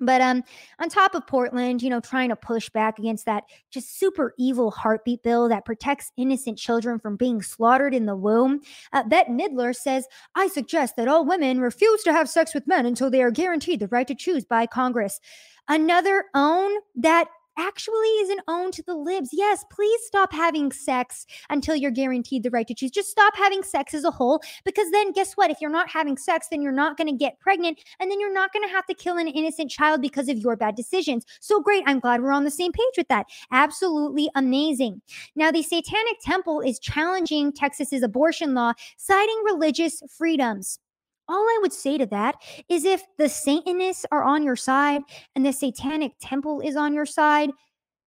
But 0.00 0.20
um, 0.20 0.42
on 0.78 0.88
top 0.88 1.14
of 1.14 1.26
Portland, 1.26 1.82
you 1.82 1.90
know, 1.90 2.00
trying 2.00 2.30
to 2.30 2.36
push 2.36 2.68
back 2.70 2.98
against 2.98 3.26
that 3.26 3.44
just 3.70 3.98
super 3.98 4.34
evil 4.38 4.70
heartbeat 4.70 5.22
bill 5.22 5.48
that 5.48 5.64
protects 5.64 6.12
innocent 6.16 6.58
children 6.58 6.98
from 6.98 7.16
being 7.16 7.42
slaughtered 7.42 7.94
in 7.94 8.06
the 8.06 8.16
womb, 8.16 8.60
uh, 8.92 9.02
Bette 9.04 9.30
Midler 9.30 9.74
says, 9.74 10.06
I 10.34 10.48
suggest 10.48 10.96
that 10.96 11.08
all 11.08 11.24
women 11.24 11.60
refuse 11.60 12.02
to 12.04 12.12
have 12.12 12.28
sex 12.28 12.54
with 12.54 12.66
men 12.66 12.86
until 12.86 13.10
they 13.10 13.22
are 13.22 13.30
guaranteed 13.30 13.80
the 13.80 13.88
right 13.88 14.08
to 14.08 14.14
choose 14.14 14.44
by 14.44 14.66
Congress. 14.66 15.20
Another 15.68 16.24
own 16.34 16.72
that 16.96 17.28
actually 17.60 18.08
isn't 18.22 18.40
owned 18.48 18.72
to 18.74 18.82
the 18.82 18.94
libs. 18.94 19.30
Yes, 19.32 19.64
please 19.70 20.00
stop 20.04 20.32
having 20.32 20.72
sex 20.72 21.26
until 21.50 21.76
you're 21.76 21.90
guaranteed 21.90 22.42
the 22.42 22.50
right 22.50 22.66
to 22.66 22.74
choose. 22.74 22.90
Just 22.90 23.10
stop 23.10 23.36
having 23.36 23.62
sex 23.62 23.92
as 23.94 24.04
a 24.04 24.10
whole 24.10 24.40
because 24.64 24.90
then 24.90 25.12
guess 25.12 25.34
what? 25.34 25.50
If 25.50 25.60
you're 25.60 25.70
not 25.70 25.90
having 25.90 26.16
sex, 26.16 26.48
then 26.50 26.62
you're 26.62 26.72
not 26.72 26.96
going 26.96 27.08
to 27.08 27.16
get 27.16 27.38
pregnant 27.40 27.80
and 27.98 28.10
then 28.10 28.18
you're 28.18 28.32
not 28.32 28.52
going 28.52 28.66
to 28.66 28.74
have 28.74 28.86
to 28.86 28.94
kill 28.94 29.18
an 29.18 29.28
innocent 29.28 29.70
child 29.70 30.00
because 30.00 30.28
of 30.28 30.38
your 30.38 30.56
bad 30.56 30.74
decisions. 30.74 31.24
So 31.40 31.60
great. 31.60 31.84
I'm 31.86 32.00
glad 32.00 32.22
we're 32.22 32.32
on 32.32 32.44
the 32.44 32.50
same 32.50 32.72
page 32.72 32.96
with 32.96 33.08
that. 33.08 33.26
Absolutely 33.52 34.30
amazing. 34.34 35.02
Now, 35.36 35.50
the 35.50 35.62
Satanic 35.62 36.16
Temple 36.22 36.60
is 36.60 36.78
challenging 36.78 37.52
Texas's 37.52 38.02
abortion 38.02 38.54
law, 38.54 38.72
citing 38.96 39.40
religious 39.44 40.02
freedoms 40.16 40.78
all 41.30 41.44
I 41.44 41.58
would 41.62 41.72
say 41.72 41.96
to 41.98 42.06
that 42.06 42.36
is 42.68 42.84
if 42.84 43.02
the 43.16 43.28
Satanists 43.28 44.04
are 44.10 44.22
on 44.22 44.42
your 44.42 44.56
side 44.56 45.02
and 45.34 45.46
the 45.46 45.52
Satanic 45.52 46.12
Temple 46.20 46.60
is 46.60 46.76
on 46.76 46.92
your 46.92 47.06
side, 47.06 47.50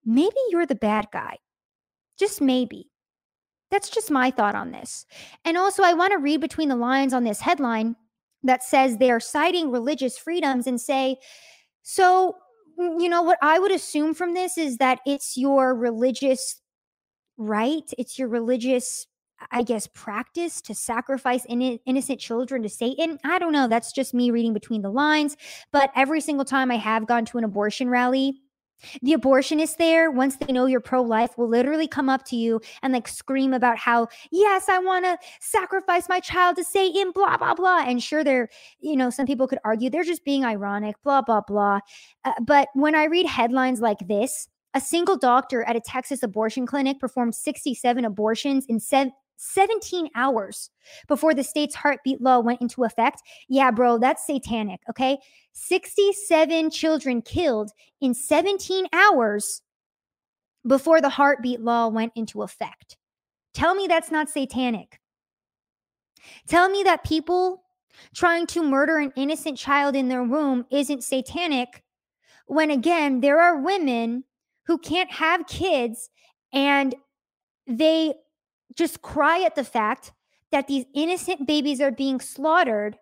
maybe 0.04 0.36
you're 0.50 0.66
the 0.66 0.74
bad 0.74 1.08
guy. 1.12 1.38
Just 2.18 2.40
maybe. 2.40 2.90
That's 3.70 3.90
just 3.90 4.10
my 4.10 4.30
thought 4.30 4.54
on 4.54 4.70
this. 4.70 5.06
And 5.44 5.56
also, 5.56 5.82
I 5.82 5.94
want 5.94 6.12
to 6.12 6.18
read 6.18 6.40
between 6.40 6.68
the 6.68 6.76
lines 6.76 7.12
on 7.12 7.24
this 7.24 7.40
headline 7.40 7.96
that 8.44 8.62
says 8.62 8.98
they 8.98 9.10
are 9.10 9.20
citing 9.20 9.70
religious 9.70 10.16
freedoms 10.16 10.66
and 10.66 10.80
say, 10.80 11.16
so, 11.82 12.36
mm, 12.78 13.00
you 13.00 13.08
know, 13.08 13.22
what 13.22 13.38
I 13.42 13.58
would 13.58 13.72
assume 13.72 14.14
from 14.14 14.34
this 14.34 14.56
is 14.58 14.76
that 14.76 15.00
it's 15.06 15.36
your 15.36 15.74
religious 15.74 16.60
right, 17.36 17.90
it's 17.98 18.18
your 18.18 18.28
religious 18.28 19.06
I 19.50 19.62
guess, 19.62 19.86
practice 19.86 20.60
to 20.62 20.74
sacrifice 20.74 21.44
in- 21.46 21.78
innocent 21.86 22.20
children 22.20 22.62
to 22.62 22.68
Satan. 22.68 23.18
I 23.24 23.38
don't 23.38 23.52
know. 23.52 23.68
That's 23.68 23.92
just 23.92 24.14
me 24.14 24.30
reading 24.30 24.52
between 24.52 24.82
the 24.82 24.90
lines. 24.90 25.36
But 25.72 25.90
every 25.94 26.20
single 26.20 26.44
time 26.44 26.70
I 26.70 26.76
have 26.76 27.06
gone 27.06 27.24
to 27.26 27.38
an 27.38 27.44
abortion 27.44 27.88
rally, 27.88 28.40
the 29.02 29.14
abortionist 29.14 29.76
there, 29.76 30.10
once 30.10 30.36
they 30.36 30.52
know 30.52 30.66
you're 30.66 30.80
pro 30.80 31.02
life, 31.02 31.36
will 31.38 31.48
literally 31.48 31.88
come 31.88 32.08
up 32.08 32.24
to 32.26 32.36
you 32.36 32.60
and 32.82 32.92
like 32.92 33.08
scream 33.08 33.54
about 33.54 33.78
how, 33.78 34.08
yes, 34.30 34.68
I 34.68 34.78
want 34.78 35.04
to 35.04 35.18
sacrifice 35.40 36.08
my 36.08 36.20
child 36.20 36.56
to 36.56 36.64
Satan, 36.64 37.12
blah, 37.12 37.36
blah, 37.36 37.54
blah. 37.54 37.84
And 37.86 38.02
sure, 38.02 38.24
they're, 38.24 38.48
you 38.80 38.96
know, 38.96 39.10
some 39.10 39.26
people 39.26 39.46
could 39.46 39.58
argue 39.64 39.90
they're 39.90 40.04
just 40.04 40.24
being 40.24 40.44
ironic, 40.44 40.96
blah, 41.02 41.22
blah, 41.22 41.40
blah. 41.40 41.80
Uh, 42.24 42.32
but 42.42 42.68
when 42.74 42.94
I 42.94 43.04
read 43.04 43.26
headlines 43.26 43.80
like 43.80 44.06
this, 44.06 44.48
a 44.74 44.80
single 44.80 45.16
doctor 45.16 45.62
at 45.62 45.76
a 45.76 45.80
Texas 45.80 46.22
abortion 46.22 46.66
clinic 46.66 46.98
performed 46.98 47.34
67 47.34 48.04
abortions 48.04 48.66
in 48.66 48.80
seven 48.80 49.12
17 49.36 50.08
hours 50.14 50.70
before 51.08 51.34
the 51.34 51.44
state's 51.44 51.74
heartbeat 51.74 52.20
law 52.20 52.40
went 52.40 52.60
into 52.60 52.84
effect. 52.84 53.22
Yeah, 53.48 53.70
bro, 53.70 53.98
that's 53.98 54.26
satanic. 54.26 54.80
Okay. 54.88 55.18
67 55.52 56.70
children 56.70 57.22
killed 57.22 57.70
in 58.00 58.14
17 58.14 58.86
hours 58.92 59.62
before 60.66 61.00
the 61.00 61.08
heartbeat 61.08 61.60
law 61.60 61.88
went 61.88 62.12
into 62.16 62.42
effect. 62.42 62.96
Tell 63.52 63.74
me 63.74 63.86
that's 63.86 64.10
not 64.10 64.30
satanic. 64.30 65.00
Tell 66.48 66.68
me 66.68 66.82
that 66.82 67.04
people 67.04 67.62
trying 68.14 68.46
to 68.48 68.62
murder 68.62 68.98
an 68.98 69.12
innocent 69.16 69.58
child 69.58 69.94
in 69.94 70.08
their 70.08 70.22
womb 70.22 70.66
isn't 70.70 71.04
satanic 71.04 71.82
when, 72.46 72.70
again, 72.70 73.20
there 73.20 73.40
are 73.40 73.60
women 73.60 74.24
who 74.66 74.78
can't 74.78 75.10
have 75.10 75.46
kids 75.46 76.10
and 76.52 76.94
they 77.66 78.14
just 78.76 79.02
cry 79.02 79.42
at 79.42 79.54
the 79.54 79.64
fact 79.64 80.12
that 80.52 80.66
these 80.66 80.84
innocent 80.94 81.46
babies 81.46 81.80
are 81.80 81.90
being 81.90 82.20
slaughtered 82.20 82.96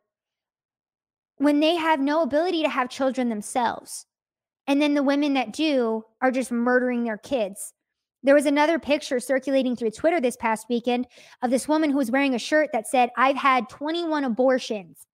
when 1.37 1.61
they 1.61 1.77
have 1.77 2.01
no 2.01 2.23
ability 2.23 2.63
to 2.63 2.69
have 2.69 2.89
children 2.89 3.29
themselves. 3.29 4.07
And 4.67 4.81
then 4.81 4.95
the 4.95 5.03
women 5.03 5.35
that 5.35 5.53
do 5.53 6.05
are 6.21 6.31
just 6.31 6.53
murdering 6.53 7.05
their 7.05 7.19
kids. 7.19 7.75
There 8.23 8.35
was 8.35 8.47
another 8.47 8.79
picture 8.79 9.19
circulating 9.19 9.75
through 9.75 9.91
Twitter 9.91 10.21
this 10.21 10.37
past 10.37 10.67
weekend 10.71 11.09
of 11.43 11.51
this 11.51 11.67
woman 11.67 11.91
who 11.91 11.97
was 11.97 12.11
wearing 12.11 12.35
a 12.35 12.39
shirt 12.39 12.71
that 12.73 12.87
said, 12.87 13.11
I've 13.17 13.37
had 13.37 13.69
21 13.69 14.25
abortions 14.25 15.07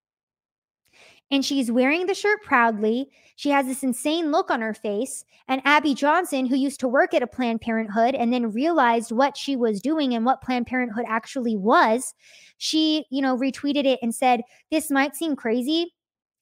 and 1.31 1.45
she's 1.45 1.71
wearing 1.71 2.05
the 2.05 2.13
shirt 2.13 2.41
proudly. 2.43 3.09
She 3.35 3.49
has 3.49 3.65
this 3.65 3.83
insane 3.83 4.31
look 4.31 4.49
on 4.49 4.61
her 4.61 4.73
face. 4.73 5.25
And 5.47 5.61
Abby 5.63 5.93
Johnson, 5.93 6.45
who 6.45 6.55
used 6.55 6.79
to 6.79 6.87
work 6.87 7.13
at 7.13 7.23
a 7.23 7.27
Planned 7.27 7.61
Parenthood 7.61 8.15
and 8.15 8.33
then 8.33 8.51
realized 8.51 9.11
what 9.11 9.37
she 9.37 9.55
was 9.55 9.81
doing 9.81 10.13
and 10.13 10.25
what 10.25 10.41
Planned 10.41 10.67
Parenthood 10.67 11.05
actually 11.07 11.55
was, 11.55 12.13
she, 12.57 13.05
you 13.09 13.21
know, 13.21 13.37
retweeted 13.37 13.85
it 13.85 13.99
and 14.01 14.13
said, 14.13 14.41
This 14.71 14.89
might 14.89 15.15
seem 15.15 15.35
crazy, 15.35 15.93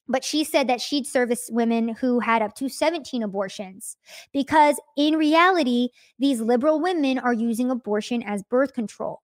but 0.07 0.23
she 0.23 0.43
said 0.43 0.67
that 0.67 0.81
she'd 0.81 1.05
service 1.05 1.49
women 1.51 1.89
who 1.89 2.19
had 2.19 2.41
up 2.41 2.55
to 2.55 2.69
17 2.69 3.23
abortions 3.23 3.97
because 4.31 4.79
in 4.95 5.15
reality, 5.17 5.89
these 6.17 6.39
liberal 6.39 6.79
women 6.79 7.19
are 7.19 7.33
using 7.33 7.69
abortion 7.69 8.23
as 8.23 8.41
birth 8.43 8.73
control. 8.73 9.21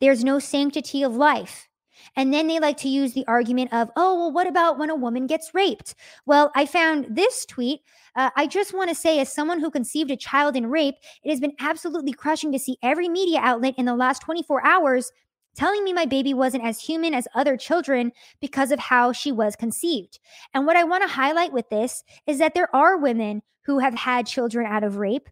There's 0.00 0.22
no 0.24 0.38
sanctity 0.38 1.02
of 1.02 1.16
life. 1.16 1.69
And 2.16 2.32
then 2.32 2.46
they 2.46 2.58
like 2.58 2.76
to 2.78 2.88
use 2.88 3.12
the 3.12 3.26
argument 3.26 3.72
of, 3.72 3.90
oh, 3.96 4.16
well, 4.16 4.32
what 4.32 4.46
about 4.46 4.78
when 4.78 4.90
a 4.90 4.94
woman 4.94 5.26
gets 5.26 5.54
raped? 5.54 5.94
Well, 6.26 6.50
I 6.54 6.66
found 6.66 7.06
this 7.10 7.44
tweet. 7.46 7.80
Uh, 8.16 8.30
I 8.36 8.46
just 8.46 8.74
want 8.74 8.88
to 8.88 8.94
say, 8.94 9.20
as 9.20 9.32
someone 9.32 9.60
who 9.60 9.70
conceived 9.70 10.10
a 10.10 10.16
child 10.16 10.56
in 10.56 10.66
rape, 10.66 10.96
it 11.22 11.30
has 11.30 11.40
been 11.40 11.54
absolutely 11.60 12.12
crushing 12.12 12.52
to 12.52 12.58
see 12.58 12.76
every 12.82 13.08
media 13.08 13.40
outlet 13.40 13.74
in 13.78 13.86
the 13.86 13.94
last 13.94 14.22
24 14.22 14.64
hours 14.66 15.12
telling 15.56 15.84
me 15.84 15.92
my 15.92 16.06
baby 16.06 16.32
wasn't 16.34 16.64
as 16.64 16.80
human 16.80 17.14
as 17.14 17.28
other 17.34 17.56
children 17.56 18.12
because 18.40 18.70
of 18.70 18.78
how 18.78 19.12
she 19.12 19.32
was 19.32 19.56
conceived. 19.56 20.18
And 20.54 20.66
what 20.66 20.76
I 20.76 20.84
want 20.84 21.02
to 21.02 21.08
highlight 21.08 21.52
with 21.52 21.68
this 21.70 22.04
is 22.26 22.38
that 22.38 22.54
there 22.54 22.74
are 22.74 22.96
women 22.96 23.42
who 23.64 23.78
have 23.78 23.94
had 23.94 24.26
children 24.26 24.66
out 24.66 24.84
of 24.84 24.96
rape 24.96 25.28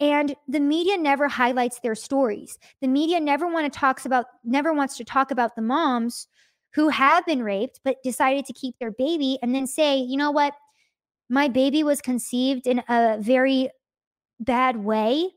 and 0.00 0.34
the 0.48 0.60
media 0.60 0.98
never 0.98 1.28
highlights 1.28 1.80
their 1.80 1.94
stories. 1.94 2.58
The 2.80 2.88
media 2.88 3.20
never 3.20 3.46
want 3.46 3.72
to 3.72 3.78
talks 3.78 4.06
about 4.06 4.26
never 4.44 4.72
wants 4.72 4.96
to 4.98 5.04
talk 5.04 5.30
about 5.30 5.56
the 5.56 5.62
moms 5.62 6.28
who 6.74 6.88
have 6.88 7.24
been 7.26 7.42
raped 7.42 7.80
but 7.84 8.02
decided 8.02 8.44
to 8.46 8.52
keep 8.52 8.76
their 8.78 8.90
baby 8.90 9.38
and 9.42 9.54
then 9.54 9.66
say, 9.66 9.96
"You 9.98 10.16
know 10.16 10.30
what? 10.30 10.54
My 11.28 11.48
baby 11.48 11.84
was 11.84 12.00
conceived 12.00 12.66
in 12.66 12.82
a 12.88 13.18
very 13.20 13.70
bad 14.40 14.78
way, 14.78 15.30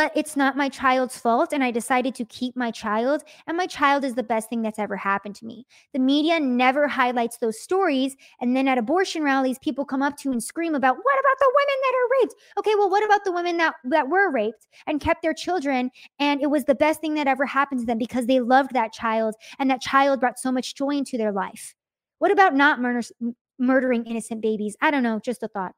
but 0.00 0.12
it's 0.14 0.34
not 0.34 0.56
my 0.56 0.70
child's 0.70 1.18
fault. 1.18 1.52
And 1.52 1.62
I 1.62 1.70
decided 1.70 2.14
to 2.14 2.24
keep 2.24 2.56
my 2.56 2.70
child. 2.70 3.22
And 3.46 3.54
my 3.54 3.66
child 3.66 4.02
is 4.02 4.14
the 4.14 4.22
best 4.22 4.48
thing 4.48 4.62
that's 4.62 4.78
ever 4.78 4.96
happened 4.96 5.34
to 5.34 5.44
me. 5.44 5.66
The 5.92 5.98
media 5.98 6.40
never 6.40 6.88
highlights 6.88 7.36
those 7.36 7.60
stories. 7.60 8.16
And 8.40 8.56
then 8.56 8.66
at 8.66 8.78
abortion 8.78 9.22
rallies, 9.22 9.58
people 9.58 9.84
come 9.84 10.00
up 10.00 10.16
to 10.20 10.32
and 10.32 10.42
scream 10.42 10.74
about 10.74 10.96
what 10.96 11.20
about 11.20 11.38
the 11.38 11.52
women 11.54 11.80
that 11.82 11.94
are 11.94 12.22
raped? 12.22 12.34
Okay, 12.60 12.74
well, 12.76 12.88
what 12.88 13.04
about 13.04 13.24
the 13.24 13.32
women 13.32 13.58
that, 13.58 13.74
that 13.84 14.08
were 14.08 14.30
raped 14.30 14.68
and 14.86 15.02
kept 15.02 15.20
their 15.20 15.34
children? 15.34 15.90
And 16.18 16.40
it 16.40 16.48
was 16.48 16.64
the 16.64 16.74
best 16.74 17.02
thing 17.02 17.12
that 17.16 17.28
ever 17.28 17.44
happened 17.44 17.80
to 17.80 17.86
them 17.86 17.98
because 17.98 18.24
they 18.24 18.40
loved 18.40 18.72
that 18.72 18.94
child 18.94 19.34
and 19.58 19.68
that 19.68 19.82
child 19.82 20.18
brought 20.18 20.38
so 20.38 20.50
much 20.50 20.76
joy 20.76 20.92
into 20.92 21.18
their 21.18 21.30
life. 21.30 21.74
What 22.20 22.30
about 22.30 22.54
not 22.54 22.80
murder, 22.80 23.02
murdering 23.58 24.06
innocent 24.06 24.40
babies? 24.40 24.78
I 24.80 24.92
don't 24.92 25.02
know, 25.02 25.20
just 25.22 25.42
a 25.42 25.48
thought. 25.48 25.74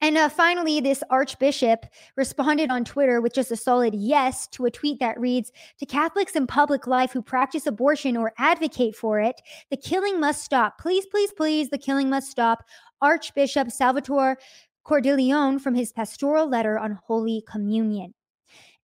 And 0.00 0.16
uh, 0.16 0.28
finally, 0.28 0.80
this 0.80 1.02
archbishop 1.10 1.86
responded 2.16 2.70
on 2.70 2.84
Twitter 2.84 3.20
with 3.20 3.34
just 3.34 3.50
a 3.50 3.56
solid 3.56 3.94
yes 3.94 4.46
to 4.48 4.66
a 4.66 4.70
tweet 4.70 5.00
that 5.00 5.18
reads 5.18 5.52
To 5.78 5.86
Catholics 5.86 6.36
in 6.36 6.46
public 6.46 6.86
life 6.86 7.12
who 7.12 7.22
practice 7.22 7.66
abortion 7.66 8.16
or 8.16 8.32
advocate 8.38 8.94
for 8.94 9.20
it, 9.20 9.40
the 9.70 9.76
killing 9.76 10.20
must 10.20 10.44
stop. 10.44 10.78
Please, 10.78 11.06
please, 11.06 11.32
please, 11.32 11.68
the 11.70 11.78
killing 11.78 12.08
must 12.10 12.30
stop. 12.30 12.64
Archbishop 13.00 13.70
Salvatore 13.70 14.38
Cordileone 14.84 15.60
from 15.60 15.74
his 15.74 15.92
pastoral 15.92 16.48
letter 16.48 16.78
on 16.78 16.98
Holy 17.06 17.44
Communion. 17.48 18.14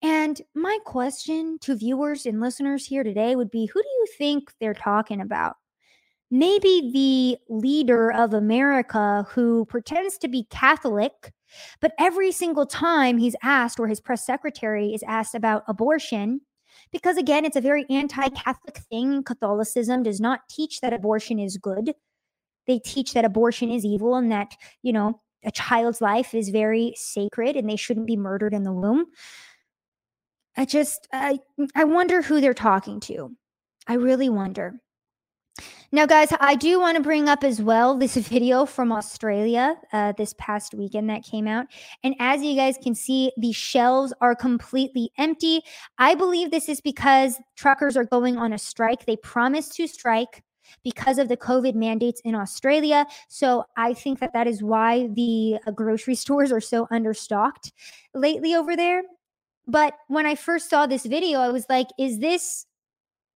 And 0.02 0.40
my 0.52 0.78
question 0.84 1.58
to 1.60 1.76
viewers 1.76 2.26
and 2.26 2.40
listeners 2.40 2.84
here 2.84 3.04
today 3.04 3.36
would 3.36 3.52
be 3.52 3.66
who 3.66 3.80
do 3.80 3.88
you 3.88 4.06
think 4.18 4.52
they're 4.58 4.74
talking 4.74 5.20
about? 5.20 5.56
Maybe 6.32 6.90
the 6.92 7.54
leader 7.54 8.10
of 8.10 8.32
America 8.32 9.26
who 9.28 9.66
pretends 9.66 10.16
to 10.16 10.28
be 10.28 10.46
Catholic, 10.50 11.30
but 11.82 11.92
every 11.98 12.32
single 12.32 12.64
time 12.64 13.18
he's 13.18 13.36
asked, 13.42 13.78
or 13.78 13.86
his 13.86 14.00
press 14.00 14.24
secretary 14.24 14.94
is 14.94 15.02
asked 15.06 15.34
about 15.34 15.62
abortion, 15.68 16.40
because 16.90 17.18
again, 17.18 17.44
it's 17.44 17.56
a 17.56 17.60
very 17.60 17.84
anti 17.90 18.30
Catholic 18.30 18.78
thing. 18.90 19.22
Catholicism 19.22 20.02
does 20.02 20.20
not 20.20 20.40
teach 20.48 20.80
that 20.80 20.94
abortion 20.94 21.38
is 21.38 21.58
good. 21.58 21.92
They 22.66 22.78
teach 22.78 23.12
that 23.12 23.26
abortion 23.26 23.70
is 23.70 23.84
evil 23.84 24.14
and 24.14 24.32
that, 24.32 24.56
you 24.82 24.92
know, 24.94 25.20
a 25.44 25.50
child's 25.50 26.00
life 26.00 26.34
is 26.34 26.48
very 26.48 26.94
sacred 26.96 27.56
and 27.56 27.68
they 27.68 27.76
shouldn't 27.76 28.06
be 28.06 28.16
murdered 28.16 28.54
in 28.54 28.62
the 28.62 28.72
womb. 28.72 29.06
I 30.56 30.64
just, 30.64 31.08
I, 31.12 31.40
I 31.74 31.84
wonder 31.84 32.22
who 32.22 32.40
they're 32.40 32.54
talking 32.54 33.00
to. 33.00 33.36
I 33.86 33.94
really 33.94 34.28
wonder. 34.28 34.80
Now, 35.94 36.06
guys, 36.06 36.32
I 36.40 36.54
do 36.54 36.80
want 36.80 36.96
to 36.96 37.02
bring 37.02 37.28
up 37.28 37.44
as 37.44 37.60
well 37.60 37.94
this 37.94 38.16
video 38.28 38.64
from 38.64 38.90
Australia 38.90 39.76
uh, 39.92 40.12
this 40.16 40.34
past 40.38 40.72
weekend 40.72 41.10
that 41.10 41.22
came 41.22 41.46
out. 41.46 41.66
And 42.02 42.14
as 42.18 42.42
you 42.42 42.56
guys 42.56 42.78
can 42.82 42.94
see, 42.94 43.30
the 43.36 43.52
shelves 43.52 44.14
are 44.22 44.34
completely 44.34 45.12
empty. 45.18 45.60
I 45.98 46.14
believe 46.14 46.50
this 46.50 46.70
is 46.70 46.80
because 46.80 47.38
truckers 47.56 47.94
are 47.94 48.06
going 48.06 48.38
on 48.38 48.54
a 48.54 48.58
strike. 48.58 49.04
They 49.04 49.16
promised 49.16 49.76
to 49.76 49.86
strike 49.86 50.42
because 50.82 51.18
of 51.18 51.28
the 51.28 51.36
COVID 51.36 51.74
mandates 51.74 52.22
in 52.24 52.34
Australia. 52.34 53.04
So 53.28 53.64
I 53.76 53.92
think 53.92 54.18
that 54.20 54.32
that 54.32 54.46
is 54.46 54.62
why 54.62 55.08
the 55.08 55.58
uh, 55.66 55.72
grocery 55.72 56.14
stores 56.24 56.50
are 56.52 56.60
so 56.60 56.86
understocked 56.86 57.70
lately 58.14 58.54
over 58.54 58.76
there. 58.76 59.02
But 59.66 59.92
when 60.08 60.24
I 60.24 60.36
first 60.36 60.70
saw 60.70 60.86
this 60.86 61.04
video, 61.04 61.40
I 61.40 61.50
was 61.50 61.66
like, 61.68 61.88
is 61.98 62.18
this 62.18 62.64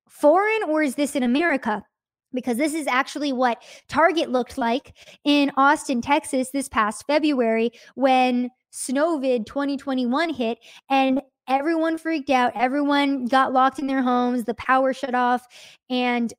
foreign 0.08 0.62
or 0.70 0.82
is 0.82 0.94
this 0.94 1.14
in 1.14 1.22
America? 1.22 1.84
Because 2.32 2.56
this 2.56 2.74
is 2.74 2.86
actually 2.86 3.32
what 3.32 3.62
Target 3.88 4.30
looked 4.30 4.58
like 4.58 4.94
in 5.24 5.50
Austin, 5.56 6.00
Texas 6.00 6.50
this 6.50 6.68
past 6.68 7.04
February 7.06 7.70
when 7.94 8.50
Snowvid 8.72 9.46
2021 9.46 10.30
hit 10.30 10.58
and 10.90 11.20
everyone 11.48 11.98
freaked 11.98 12.30
out. 12.30 12.52
Everyone 12.54 13.26
got 13.26 13.52
locked 13.52 13.78
in 13.78 13.86
their 13.86 14.02
homes, 14.02 14.44
the 14.44 14.54
power 14.54 14.92
shut 14.92 15.14
off, 15.14 15.46
and 15.88 16.32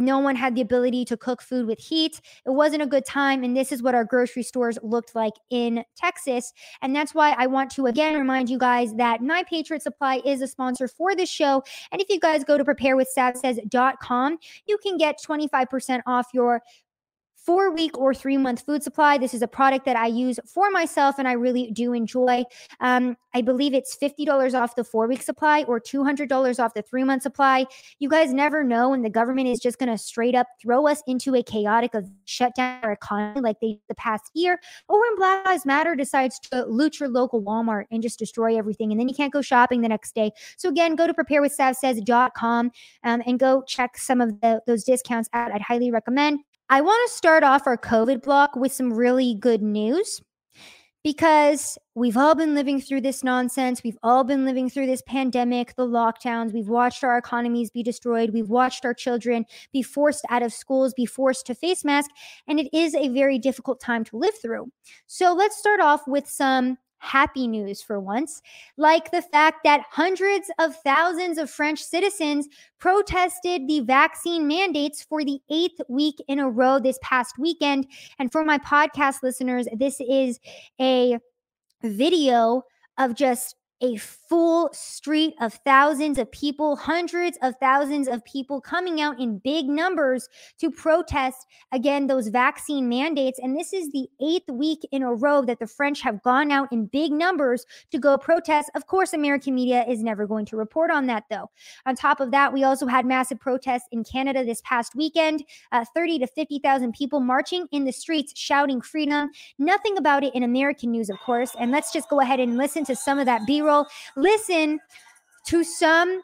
no 0.00 0.18
one 0.18 0.36
had 0.36 0.54
the 0.54 0.60
ability 0.60 1.04
to 1.06 1.16
cook 1.16 1.42
food 1.42 1.66
with 1.66 1.78
heat. 1.78 2.20
It 2.46 2.50
wasn't 2.50 2.82
a 2.82 2.86
good 2.86 3.04
time. 3.04 3.44
And 3.44 3.56
this 3.56 3.72
is 3.72 3.82
what 3.82 3.94
our 3.94 4.04
grocery 4.04 4.42
stores 4.42 4.78
looked 4.82 5.14
like 5.14 5.34
in 5.50 5.84
Texas. 5.96 6.52
And 6.82 6.94
that's 6.94 7.14
why 7.14 7.34
I 7.38 7.46
want 7.46 7.70
to 7.72 7.86
again 7.86 8.18
remind 8.18 8.50
you 8.50 8.58
guys 8.58 8.94
that 8.94 9.22
My 9.22 9.42
Patriot 9.44 9.82
Supply 9.82 10.20
is 10.24 10.42
a 10.42 10.46
sponsor 10.46 10.88
for 10.88 11.14
this 11.14 11.30
show. 11.30 11.62
And 11.92 12.00
if 12.00 12.08
you 12.08 12.18
guys 12.20 12.44
go 12.44 12.58
to 12.58 12.64
preparewithsavsays.com, 12.64 14.38
you 14.66 14.78
can 14.78 14.96
get 14.96 15.20
25% 15.22 16.00
off 16.06 16.26
your 16.32 16.62
four 17.44 17.72
week 17.72 17.96
or 17.98 18.14
three 18.14 18.36
month 18.36 18.64
food 18.64 18.82
supply. 18.82 19.18
This 19.18 19.34
is 19.34 19.42
a 19.42 19.48
product 19.48 19.84
that 19.86 19.96
I 19.96 20.06
use 20.06 20.38
for 20.46 20.70
myself 20.70 21.16
and 21.18 21.26
I 21.26 21.32
really 21.32 21.70
do 21.70 21.92
enjoy. 21.92 22.44
Um, 22.80 23.16
I 23.34 23.42
believe 23.42 23.74
it's 23.74 23.96
$50 23.96 24.54
off 24.54 24.74
the 24.74 24.84
four 24.84 25.06
week 25.06 25.22
supply 25.22 25.62
or 25.64 25.80
$200 25.80 26.62
off 26.62 26.74
the 26.74 26.82
three 26.82 27.04
month 27.04 27.22
supply. 27.22 27.66
You 27.98 28.08
guys 28.08 28.32
never 28.32 28.62
know 28.64 28.90
when 28.90 29.02
the 29.02 29.10
government 29.10 29.48
is 29.48 29.60
just 29.60 29.78
going 29.78 29.88
to 29.88 29.98
straight 29.98 30.34
up 30.34 30.46
throw 30.60 30.86
us 30.86 31.02
into 31.06 31.34
a 31.34 31.42
chaotic 31.42 31.94
of 31.94 32.08
shut 32.24 32.54
down 32.54 32.80
our 32.82 32.92
economy 32.92 33.40
like 33.40 33.60
they 33.60 33.78
the 33.88 33.94
past 33.94 34.30
year, 34.34 34.58
or 34.88 35.00
when 35.00 35.16
Black 35.16 35.46
Lives 35.46 35.66
Matter 35.66 35.94
decides 35.94 36.38
to 36.38 36.64
loot 36.66 37.00
your 37.00 37.08
local 37.08 37.42
Walmart 37.42 37.84
and 37.90 38.02
just 38.02 38.18
destroy 38.18 38.56
everything. 38.56 38.90
And 38.90 39.00
then 39.00 39.08
you 39.08 39.14
can't 39.14 39.32
go 39.32 39.42
shopping 39.42 39.80
the 39.80 39.88
next 39.88 40.14
day. 40.14 40.32
So 40.56 40.68
again, 40.68 40.96
go 40.96 41.06
to 41.06 41.14
preparewithsavsays.com 41.14 42.70
um, 43.04 43.22
and 43.26 43.38
go 43.38 43.62
check 43.66 43.96
some 43.96 44.20
of 44.20 44.40
the, 44.40 44.60
those 44.66 44.84
discounts 44.84 45.28
out. 45.32 45.52
I'd 45.52 45.62
highly 45.62 45.90
recommend. 45.90 46.40
I 46.72 46.82
want 46.82 47.10
to 47.10 47.16
start 47.16 47.42
off 47.42 47.66
our 47.66 47.76
COVID 47.76 48.22
block 48.22 48.54
with 48.54 48.72
some 48.72 48.92
really 48.92 49.34
good 49.34 49.60
news 49.60 50.22
because 51.02 51.76
we've 51.96 52.16
all 52.16 52.36
been 52.36 52.54
living 52.54 52.80
through 52.80 53.00
this 53.00 53.24
nonsense. 53.24 53.82
We've 53.82 53.98
all 54.04 54.22
been 54.22 54.44
living 54.44 54.70
through 54.70 54.86
this 54.86 55.02
pandemic, 55.04 55.74
the 55.74 55.84
lockdowns. 55.84 56.52
We've 56.52 56.68
watched 56.68 57.02
our 57.02 57.18
economies 57.18 57.72
be 57.72 57.82
destroyed. 57.82 58.30
We've 58.30 58.48
watched 58.48 58.84
our 58.84 58.94
children 58.94 59.46
be 59.72 59.82
forced 59.82 60.24
out 60.30 60.44
of 60.44 60.52
schools, 60.52 60.94
be 60.94 61.06
forced 61.06 61.44
to 61.46 61.56
face 61.56 61.84
masks. 61.84 62.14
And 62.46 62.60
it 62.60 62.68
is 62.72 62.94
a 62.94 63.08
very 63.08 63.40
difficult 63.40 63.80
time 63.80 64.04
to 64.04 64.16
live 64.16 64.40
through. 64.40 64.70
So 65.08 65.34
let's 65.34 65.58
start 65.58 65.80
off 65.80 66.06
with 66.06 66.30
some 66.30 66.78
happy 67.00 67.48
news 67.48 67.82
for 67.82 67.98
once, 67.98 68.40
like 68.76 69.10
the 69.10 69.22
fact 69.22 69.58
that 69.64 69.84
hundreds 69.90 70.50
of 70.58 70.76
thousands 70.76 71.38
of 71.38 71.50
French 71.50 71.82
citizens 71.82 72.48
protested 72.78 73.66
the 73.66 73.80
vaccine 73.80 74.46
mandates 74.46 75.02
for 75.02 75.24
the 75.24 75.40
eighth 75.50 75.80
week 75.88 76.16
in 76.28 76.38
a 76.38 76.48
row 76.48 76.78
this 76.78 76.98
past 77.02 77.38
weekend. 77.38 77.86
And 78.18 78.30
for 78.30 78.44
my 78.44 78.58
podcast 78.58 79.22
listeners, 79.22 79.66
this 79.76 80.00
is 80.00 80.38
a 80.80 81.18
video 81.82 82.62
of 82.98 83.14
just 83.14 83.56
a 83.82 83.96
full 83.96 84.70
street 84.72 85.34
of 85.40 85.54
thousands 85.64 86.18
of 86.18 86.30
people, 86.30 86.76
hundreds 86.76 87.38
of 87.42 87.54
thousands 87.60 88.08
of 88.08 88.24
people 88.24 88.60
coming 88.60 89.00
out 89.00 89.18
in 89.18 89.38
big 89.38 89.66
numbers 89.66 90.28
to 90.58 90.70
protest 90.70 91.46
again 91.72 92.06
those 92.06 92.28
vaccine 92.28 92.88
mandates. 92.88 93.40
And 93.42 93.58
this 93.58 93.72
is 93.72 93.90
the 93.90 94.06
eighth 94.22 94.48
week 94.50 94.86
in 94.92 95.02
a 95.02 95.14
row 95.14 95.42
that 95.42 95.58
the 95.58 95.66
French 95.66 96.00
have 96.02 96.22
gone 96.22 96.50
out 96.50 96.68
in 96.70 96.86
big 96.86 97.10
numbers 97.10 97.64
to 97.90 97.98
go 97.98 98.18
protest. 98.18 98.70
Of 98.74 98.86
course, 98.86 99.12
American 99.12 99.54
media 99.54 99.84
is 99.88 100.02
never 100.02 100.26
going 100.26 100.46
to 100.46 100.56
report 100.56 100.90
on 100.90 101.06
that, 101.06 101.24
though. 101.30 101.50
On 101.86 101.94
top 101.94 102.20
of 102.20 102.30
that, 102.32 102.52
we 102.52 102.64
also 102.64 102.86
had 102.86 103.06
massive 103.06 103.40
protests 103.40 103.88
in 103.92 104.04
Canada 104.04 104.44
this 104.44 104.60
past 104.64 104.94
weekend 104.94 105.42
uh, 105.72 105.84
30 105.94 106.20
to 106.20 106.26
50,000 106.26 106.92
people 106.92 107.20
marching 107.20 107.66
in 107.72 107.84
the 107.84 107.92
streets 107.92 108.32
shouting 108.38 108.80
freedom. 108.80 109.30
Nothing 109.58 109.96
about 109.96 110.22
it 110.22 110.34
in 110.34 110.42
American 110.42 110.90
news, 110.90 111.10
of 111.10 111.18
course. 111.20 111.52
And 111.58 111.70
let's 111.70 111.92
just 111.92 112.08
go 112.08 112.20
ahead 112.20 112.40
and 112.40 112.56
listen 112.56 112.84
to 112.84 112.94
some 112.94 113.18
of 113.18 113.26
that 113.26 113.46
B 113.46 113.62
roll 113.62 113.69
listen 114.16 114.80
to 115.46 115.64
some 115.64 116.20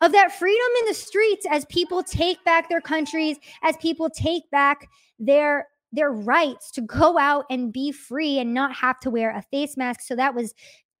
of 0.00 0.12
that 0.12 0.32
freedom 0.32 0.66
in 0.80 0.86
the 0.88 0.94
streets 0.94 1.46
as 1.50 1.64
people 1.66 2.02
take 2.02 2.42
back 2.44 2.68
their 2.68 2.80
countries, 2.80 3.38
as 3.62 3.76
people 3.78 4.10
take 4.10 4.50
back 4.50 4.88
their 5.18 5.68
their 5.92 6.10
rights 6.10 6.70
to 6.72 6.82
go 6.82 7.16
out 7.16 7.44
and 7.48 7.72
be 7.72 7.90
free 7.92 8.38
and 8.38 8.52
not 8.52 8.74
have 8.74 9.00
to 9.00 9.10
wear 9.10 9.34
a 9.34 9.40
face 9.40 9.76
mask. 9.76 10.00
So 10.02 10.16
that 10.16 10.34
was 10.34 10.52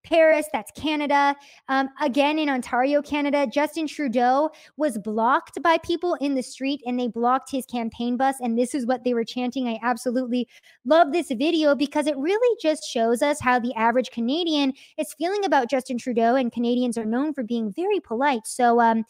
Paris, 0.06 0.46
that's 0.52 0.70
Canada. 0.72 1.36
Um, 1.68 1.88
again, 2.00 2.38
in 2.38 2.48
Ontario, 2.48 3.02
Canada, 3.02 3.46
Justin 3.46 3.86
Trudeau 3.86 4.50
was 4.76 4.98
blocked 4.98 5.60
by 5.62 5.78
people 5.78 6.14
in 6.20 6.34
the 6.34 6.42
street 6.42 6.80
and 6.86 6.98
they 6.98 7.08
blocked 7.08 7.50
his 7.50 7.66
campaign 7.66 8.16
bus. 8.16 8.36
And 8.40 8.56
this 8.56 8.74
is 8.74 8.86
what 8.86 9.04
they 9.04 9.14
were 9.14 9.24
chanting. 9.24 9.68
I 9.68 9.78
absolutely 9.82 10.48
love 10.84 11.12
this 11.12 11.28
video 11.30 11.74
because 11.74 12.06
it 12.06 12.16
really 12.16 12.56
just 12.62 12.84
shows 12.84 13.20
us 13.20 13.40
how 13.40 13.58
the 13.58 13.74
average 13.74 14.10
Canadian 14.10 14.72
is 14.96 15.12
feeling 15.14 15.44
about 15.44 15.68
Justin 15.68 15.98
Trudeau. 15.98 16.36
And 16.36 16.52
Canadians 16.52 16.96
are 16.96 17.04
known 17.04 17.34
for 17.34 17.42
being 17.42 17.72
very 17.72 18.00
polite. 18.00 18.46
So, 18.46 18.80
um, 18.80 19.04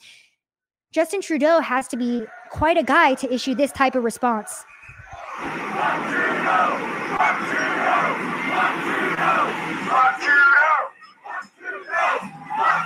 Justin 0.92 1.20
Trudeau 1.20 1.60
has 1.60 1.88
to 1.88 1.96
be 1.98 2.24
quite 2.50 2.78
a 2.78 2.82
guy 2.82 3.14
to 3.16 3.30
issue 3.30 3.54
this 3.54 3.70
type 3.70 3.96
of 3.96 4.04
response. 4.04 4.64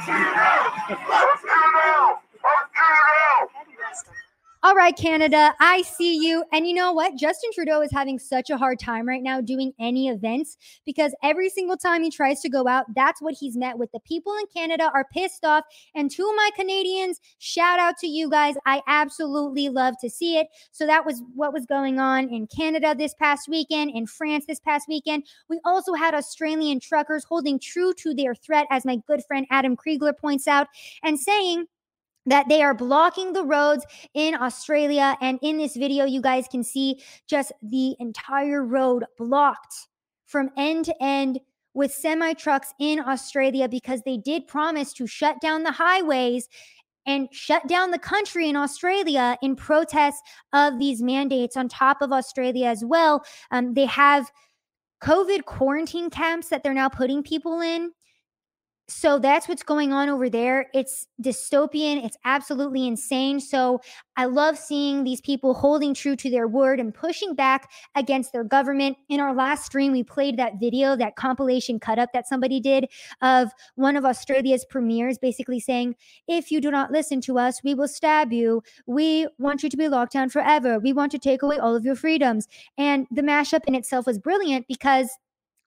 Let's 0.00 0.08
go 0.08 0.12
now! 0.14 0.72
Let's 0.88 1.44
now! 1.74 2.20
Let's 2.42 4.04
now! 4.06 4.29
All 4.62 4.74
right, 4.74 4.94
Canada. 4.94 5.54
I 5.58 5.80
see 5.80 6.16
you. 6.22 6.44
And 6.52 6.66
you 6.66 6.74
know 6.74 6.92
what? 6.92 7.16
Justin 7.16 7.50
Trudeau 7.54 7.80
is 7.80 7.90
having 7.90 8.18
such 8.18 8.50
a 8.50 8.58
hard 8.58 8.78
time 8.78 9.08
right 9.08 9.22
now 9.22 9.40
doing 9.40 9.72
any 9.80 10.08
events 10.08 10.58
because 10.84 11.14
every 11.22 11.48
single 11.48 11.78
time 11.78 12.02
he 12.02 12.10
tries 12.10 12.40
to 12.42 12.50
go 12.50 12.68
out, 12.68 12.84
that's 12.94 13.22
what 13.22 13.34
he's 13.40 13.56
met 13.56 13.78
with. 13.78 13.90
The 13.92 14.00
people 14.00 14.34
in 14.34 14.44
Canada 14.54 14.90
are 14.92 15.06
pissed 15.14 15.46
off. 15.46 15.64
And 15.94 16.10
to 16.10 16.30
my 16.36 16.50
Canadians, 16.56 17.20
shout 17.38 17.78
out 17.78 17.96
to 18.00 18.06
you 18.06 18.28
guys. 18.28 18.54
I 18.66 18.82
absolutely 18.86 19.70
love 19.70 19.94
to 20.02 20.10
see 20.10 20.36
it. 20.36 20.48
So 20.72 20.86
that 20.86 21.06
was 21.06 21.22
what 21.34 21.54
was 21.54 21.64
going 21.64 21.98
on 21.98 22.28
in 22.28 22.46
Canada 22.46 22.94
this 22.94 23.14
past 23.14 23.48
weekend, 23.48 23.92
in 23.94 24.06
France 24.06 24.44
this 24.46 24.60
past 24.60 24.88
weekend. 24.88 25.24
We 25.48 25.58
also 25.64 25.94
had 25.94 26.14
Australian 26.14 26.80
truckers 26.80 27.24
holding 27.24 27.58
true 27.58 27.94
to 27.94 28.12
their 28.12 28.34
threat, 28.34 28.66
as 28.70 28.84
my 28.84 28.98
good 29.06 29.22
friend 29.26 29.46
Adam 29.50 29.74
Kriegler 29.74 30.12
points 30.14 30.46
out, 30.46 30.66
and 31.02 31.18
saying, 31.18 31.64
that 32.30 32.48
they 32.48 32.62
are 32.62 32.74
blocking 32.74 33.32
the 33.32 33.44
roads 33.44 33.84
in 34.14 34.34
Australia. 34.34 35.16
And 35.20 35.38
in 35.42 35.58
this 35.58 35.76
video, 35.76 36.04
you 36.04 36.22
guys 36.22 36.46
can 36.48 36.62
see 36.62 37.02
just 37.26 37.52
the 37.60 37.96
entire 37.98 38.64
road 38.64 39.04
blocked 39.18 39.88
from 40.26 40.50
end 40.56 40.84
to 40.86 40.94
end 41.02 41.40
with 41.74 41.92
semi 41.92 42.32
trucks 42.34 42.72
in 42.78 43.00
Australia 43.00 43.68
because 43.68 44.00
they 44.06 44.16
did 44.16 44.46
promise 44.46 44.92
to 44.94 45.06
shut 45.06 45.40
down 45.40 45.64
the 45.64 45.72
highways 45.72 46.48
and 47.04 47.28
shut 47.32 47.66
down 47.66 47.90
the 47.90 47.98
country 47.98 48.48
in 48.48 48.54
Australia 48.54 49.36
in 49.42 49.56
protest 49.56 50.22
of 50.52 50.78
these 50.78 51.02
mandates. 51.02 51.56
On 51.56 51.68
top 51.68 52.00
of 52.00 52.12
Australia 52.12 52.68
as 52.68 52.84
well, 52.84 53.24
um, 53.50 53.74
they 53.74 53.86
have 53.86 54.30
COVID 55.02 55.46
quarantine 55.46 56.10
camps 56.10 56.48
that 56.48 56.62
they're 56.62 56.74
now 56.74 56.88
putting 56.88 57.24
people 57.24 57.60
in 57.60 57.90
so 58.90 59.18
that's 59.18 59.48
what's 59.48 59.62
going 59.62 59.92
on 59.92 60.08
over 60.08 60.28
there. 60.28 60.66
It's 60.74 61.06
dystopian. 61.22 62.04
It's 62.04 62.16
absolutely 62.24 62.86
insane. 62.86 63.38
So 63.38 63.80
I 64.16 64.24
love 64.24 64.58
seeing 64.58 65.04
these 65.04 65.20
people 65.20 65.54
holding 65.54 65.94
true 65.94 66.16
to 66.16 66.28
their 66.28 66.48
word 66.48 66.80
and 66.80 66.92
pushing 66.92 67.34
back 67.34 67.70
against 67.94 68.32
their 68.32 68.42
government. 68.42 68.96
In 69.08 69.20
our 69.20 69.34
last 69.34 69.64
stream, 69.64 69.92
we 69.92 70.02
played 70.02 70.36
that 70.38 70.58
video, 70.58 70.96
that 70.96 71.14
compilation 71.14 71.78
cut 71.78 71.98
up 71.98 72.10
that 72.12 72.26
somebody 72.26 72.58
did 72.58 72.86
of 73.22 73.50
one 73.76 73.96
of 73.96 74.04
Australia's 74.04 74.64
premiers 74.68 75.18
basically 75.18 75.60
saying, 75.60 75.94
If 76.26 76.50
you 76.50 76.60
do 76.60 76.70
not 76.70 76.90
listen 76.90 77.20
to 77.22 77.38
us, 77.38 77.62
we 77.62 77.74
will 77.74 77.88
stab 77.88 78.32
you. 78.32 78.62
We 78.86 79.28
want 79.38 79.62
you 79.62 79.70
to 79.70 79.76
be 79.76 79.88
locked 79.88 80.12
down 80.12 80.30
forever. 80.30 80.80
We 80.80 80.92
want 80.92 81.12
to 81.12 81.18
take 81.18 81.42
away 81.42 81.58
all 81.58 81.76
of 81.76 81.84
your 81.84 81.96
freedoms. 81.96 82.48
And 82.76 83.06
the 83.10 83.22
mashup 83.22 83.60
in 83.66 83.76
itself 83.76 84.06
was 84.06 84.18
brilliant 84.18 84.66
because 84.66 85.10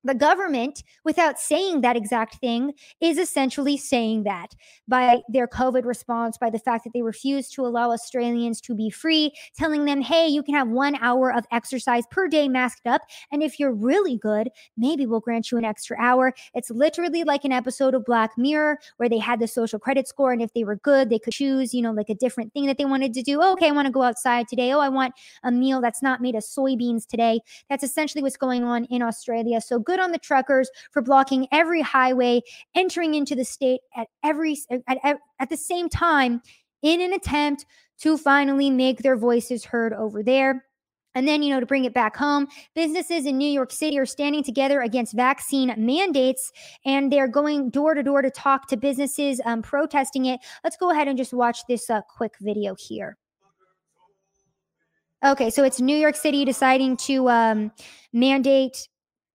the 0.04 0.14
government, 0.16 0.84
without 1.04 1.40
saying 1.40 1.82
that 1.82 1.96
exact 1.96 2.36
thing, 2.36 2.74
is 3.02 3.18
essentially 3.18 3.78
saying 3.78 4.24
that 4.24 4.56
by 4.88 5.22
their 5.30 5.48
COVID 5.48 5.86
response, 5.86 6.38
by 6.38 6.50
the 6.50 6.60
fact 6.60 6.84
that 6.84 6.92
they 6.94 7.02
refuse 7.02 7.50
to 7.50 7.66
allow 7.66 7.92
Australians 7.92 8.60
to 8.62 8.76
be 8.76 8.90
free, 8.90 9.32
telling 9.58 9.86
them, 9.86 10.02
hey, 10.02 10.28
you 10.28 10.44
can 10.44 10.56
have 10.56 10.68
one 10.68 10.96
hour 11.02 11.34
of 11.34 11.46
exercise 11.52 12.04
per 12.12 12.28
day 12.28 12.48
masked 12.48 12.88
up. 12.88 13.02
And 13.32 13.42
if 13.42 13.60
you're 13.60 13.74
really 13.74 14.18
good, 14.18 14.50
maybe 14.78 15.06
we'll 15.06 15.20
grant 15.20 15.52
you 15.52 15.58
an 15.58 15.66
extra 15.66 15.98
hour. 16.00 16.34
It's 16.54 16.70
literally 16.70 17.24
like 17.24 17.46
an 17.46 17.52
episode 17.52 17.94
of 17.94 18.06
Black 18.06 18.38
Mirror 18.38 18.80
where 18.98 19.10
they 19.10 19.20
had 19.20 19.40
the 19.40 19.48
social 19.48 19.80
credit 19.80 20.08
score. 20.08 20.32
And 20.34 20.42
if 20.42 20.54
they 20.54 20.64
were 20.64 20.78
good, 20.78 21.10
they 21.10 21.20
could 21.20 21.34
choose, 21.34 21.74
you 21.74 21.82
know, 21.82 21.92
like 21.92 22.10
a 22.10 22.16
different 22.16 22.54
thing 22.54 22.66
that 22.66 22.78
they 22.78 22.86
wanted 22.86 23.14
to 23.14 23.22
do. 23.22 23.40
Oh, 23.42 23.54
okay, 23.54 23.68
I 23.68 23.72
want 23.72 23.86
to 23.86 23.92
go 23.92 24.04
outside 24.04 24.48
today. 24.48 24.72
Oh, 24.74 24.80
I 24.80 24.90
want 24.90 25.14
a 25.44 25.52
meal 25.52 25.82
that's 25.82 26.02
not 26.02 26.22
made 26.22 26.36
of 26.36 26.44
soybeans 26.44 27.08
today. 27.08 27.40
That's 27.70 27.84
essentially 27.84 28.22
what's 28.22 28.38
going 28.38 28.64
on 28.64 28.86
in 28.86 29.02
Australia. 29.02 29.62
So 29.62 29.80
good 29.80 29.93
good 29.94 30.00
on 30.00 30.12
the 30.12 30.18
truckers 30.18 30.72
for 30.92 31.04
blocking 31.04 31.48
every 31.52 31.82
highway 31.82 32.42
entering 32.74 33.14
into 33.14 33.36
the 33.36 33.46
state 33.46 33.82
at 33.96 34.08
every 34.24 34.58
at, 34.72 34.98
at, 35.04 35.18
at 35.40 35.50
the 35.50 35.58
same 35.58 35.88
time 35.88 36.42
in 36.82 37.00
an 37.00 37.14
attempt 37.14 37.66
to 38.00 38.18
finally 38.18 38.72
make 38.72 39.04
their 39.04 39.16
voices 39.16 39.64
heard 39.64 39.94
over 39.94 40.24
there. 40.24 40.66
And 41.16 41.28
then, 41.28 41.44
you 41.44 41.54
know, 41.54 41.60
to 41.60 41.66
bring 41.68 41.86
it 41.86 41.94
back 41.94 42.16
home, 42.16 42.48
businesses 42.74 43.28
in 43.28 43.38
New 43.38 43.48
York 43.48 43.72
City 43.72 44.00
are 44.00 44.06
standing 44.06 44.44
together 44.44 44.82
against 44.82 45.14
vaccine 45.14 45.72
mandates 45.78 46.52
and 46.86 47.12
they're 47.12 47.28
going 47.28 47.70
door 47.70 47.94
to 47.94 48.02
door 48.02 48.24
to 48.24 48.32
talk 48.32 48.68
to 48.70 48.78
businesses 48.78 49.40
um, 49.46 49.62
protesting 49.62 50.26
it. 50.26 50.40
Let's 50.64 50.76
go 50.76 50.90
ahead 50.90 51.08
and 51.08 51.16
just 51.16 51.32
watch 51.32 51.60
this 51.70 51.88
uh, 51.88 52.02
quick 52.10 52.34
video 52.42 52.76
here. 52.80 53.18
Okay, 55.24 55.52
so 55.52 55.64
it's 55.64 55.80
New 55.80 55.96
York 55.96 56.16
City 56.16 56.46
deciding 56.46 56.98
to 56.98 57.30
um, 57.30 57.72
mandate 58.12 58.90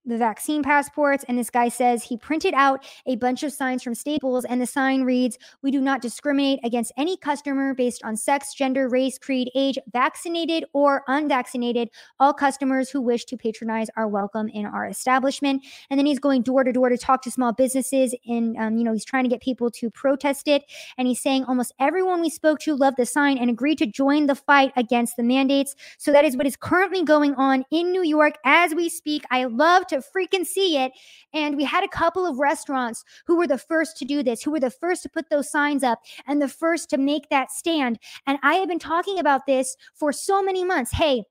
the 0.08 0.18
vaccine 0.18 0.62
passports. 0.62 1.24
And 1.28 1.38
this 1.38 1.50
guy 1.50 1.68
says 1.68 2.02
he 2.02 2.16
printed 2.16 2.54
out 2.54 2.84
a 3.06 3.16
bunch 3.16 3.42
of 3.42 3.52
signs 3.52 3.82
from 3.82 3.94
Staples, 3.94 4.44
and 4.44 4.60
the 4.60 4.66
sign 4.66 5.02
reads, 5.02 5.38
We 5.62 5.70
do 5.70 5.80
not 5.80 6.02
discriminate 6.02 6.60
against 6.64 6.92
any 6.96 7.16
customer 7.16 7.74
based 7.74 8.02
on 8.04 8.16
sex, 8.16 8.54
gender, 8.54 8.88
race, 8.88 9.18
creed, 9.18 9.50
age, 9.54 9.78
vaccinated 9.92 10.64
or 10.72 11.02
unvaccinated. 11.06 11.90
All 12.18 12.32
customers 12.32 12.90
who 12.90 13.00
wish 13.00 13.24
to 13.26 13.36
patronize 13.36 13.88
are 13.96 14.08
welcome 14.08 14.48
in 14.48 14.66
our 14.66 14.86
establishment. 14.86 15.64
And 15.90 15.98
then 15.98 16.06
he's 16.06 16.18
going 16.18 16.42
door 16.42 16.64
to 16.64 16.72
door 16.72 16.88
to 16.88 16.98
talk 16.98 17.22
to 17.22 17.30
small 17.30 17.52
businesses. 17.52 18.14
And, 18.26 18.56
um, 18.56 18.76
you 18.76 18.84
know, 18.84 18.92
he's 18.92 19.04
trying 19.04 19.24
to 19.24 19.30
get 19.30 19.42
people 19.42 19.70
to 19.72 19.90
protest 19.90 20.48
it. 20.48 20.64
And 20.96 21.06
he's 21.06 21.20
saying 21.20 21.44
almost 21.44 21.74
everyone 21.78 22.20
we 22.20 22.30
spoke 22.30 22.60
to 22.60 22.74
loved 22.74 22.96
the 22.96 23.06
sign 23.06 23.38
and 23.38 23.50
agreed 23.50 23.78
to 23.78 23.86
join 23.86 24.26
the 24.26 24.34
fight 24.34 24.72
against 24.76 25.16
the 25.16 25.22
mandates. 25.22 25.74
So 25.98 26.12
that 26.12 26.24
is 26.24 26.36
what 26.36 26.46
is 26.46 26.56
currently 26.56 27.04
going 27.04 27.34
on 27.34 27.64
in 27.70 27.92
New 27.92 28.02
York 28.02 28.34
as 28.44 28.74
we 28.74 28.88
speak. 28.88 29.24
I 29.30 29.44
love 29.44 29.86
to 29.88 29.97
freaking 30.02 30.46
see 30.46 30.76
it. 30.76 30.92
And 31.32 31.56
we 31.56 31.64
had 31.64 31.84
a 31.84 31.88
couple 31.88 32.26
of 32.26 32.38
restaurants 32.38 33.04
who 33.26 33.36
were 33.36 33.46
the 33.46 33.58
first 33.58 33.96
to 33.98 34.04
do 34.04 34.22
this, 34.22 34.42
who 34.42 34.50
were 34.50 34.60
the 34.60 34.70
first 34.70 35.02
to 35.02 35.08
put 35.08 35.30
those 35.30 35.50
signs 35.50 35.82
up 35.82 36.00
and 36.26 36.40
the 36.40 36.48
first 36.48 36.90
to 36.90 36.98
make 36.98 37.28
that 37.30 37.50
stand. 37.50 37.98
And 38.26 38.38
I 38.42 38.54
have 38.54 38.68
been 38.68 38.78
talking 38.78 39.18
about 39.18 39.46
this 39.46 39.76
for 39.94 40.12
so 40.12 40.42
many 40.42 40.64
months. 40.64 40.92
Hey, 40.92 41.24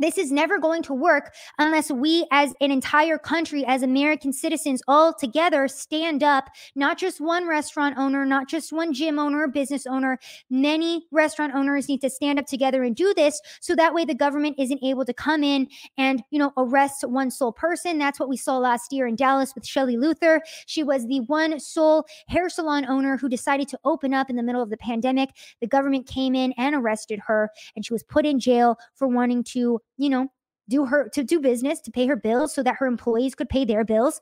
this 0.00 0.18
is 0.18 0.32
never 0.32 0.58
going 0.58 0.82
to 0.84 0.94
work 0.94 1.32
unless 1.58 1.90
we, 1.90 2.26
as 2.30 2.54
an 2.60 2.70
entire 2.70 3.18
country, 3.18 3.64
as 3.66 3.82
American 3.82 4.32
citizens, 4.32 4.82
all 4.88 5.14
together 5.14 5.68
stand 5.68 6.22
up, 6.22 6.50
not 6.74 6.98
just 6.98 7.20
one 7.20 7.46
restaurant 7.46 7.96
owner, 7.98 8.24
not 8.24 8.48
just 8.48 8.72
one 8.72 8.92
gym 8.92 9.18
owner 9.18 9.46
business 9.46 9.86
owner. 9.86 10.18
Many 10.48 11.06
restaurant 11.12 11.54
owners 11.54 11.88
need 11.88 12.00
to 12.00 12.10
stand 12.10 12.38
up 12.38 12.46
together 12.46 12.82
and 12.82 12.96
do 12.96 13.12
this 13.14 13.40
so 13.60 13.74
that 13.76 13.94
way 13.94 14.04
the 14.04 14.14
government 14.14 14.56
isn't 14.58 14.82
able 14.82 15.04
to 15.04 15.12
come 15.12 15.44
in 15.44 15.68
and, 15.98 16.22
you 16.30 16.38
know, 16.38 16.52
arrest 16.56 17.04
one 17.06 17.30
sole 17.30 17.52
person. 17.52 17.98
That's 17.98 18.18
what 18.18 18.28
we 18.28 18.36
saw 18.36 18.58
last 18.58 18.92
year 18.92 19.06
in 19.06 19.16
Dallas 19.16 19.54
with 19.54 19.66
Shelley 19.66 19.96
Luther. 19.96 20.42
She 20.66 20.82
was 20.82 21.06
the 21.06 21.20
one 21.20 21.60
sole 21.60 22.06
hair 22.28 22.48
salon 22.48 22.86
owner 22.86 23.16
who 23.16 23.28
decided 23.28 23.68
to 23.68 23.78
open 23.84 24.14
up 24.14 24.30
in 24.30 24.36
the 24.36 24.42
middle 24.42 24.62
of 24.62 24.70
the 24.70 24.76
pandemic. 24.76 25.30
The 25.60 25.66
government 25.66 26.06
came 26.06 26.34
in 26.34 26.52
and 26.56 26.74
arrested 26.74 27.20
her, 27.26 27.50
and 27.76 27.84
she 27.84 27.92
was 27.92 28.02
put 28.02 28.24
in 28.24 28.40
jail 28.40 28.76
for 28.94 29.06
wanting 29.06 29.44
to 29.44 29.80
you 30.00 30.08
know, 30.08 30.28
do 30.68 30.86
her 30.86 31.08
to 31.10 31.22
do 31.22 31.40
business, 31.40 31.80
to 31.82 31.90
pay 31.90 32.06
her 32.06 32.16
bills 32.16 32.54
so 32.54 32.62
that 32.62 32.76
her 32.78 32.86
employees 32.86 33.34
could 33.34 33.48
pay 33.48 33.64
their 33.64 33.84
bills. 33.84 34.20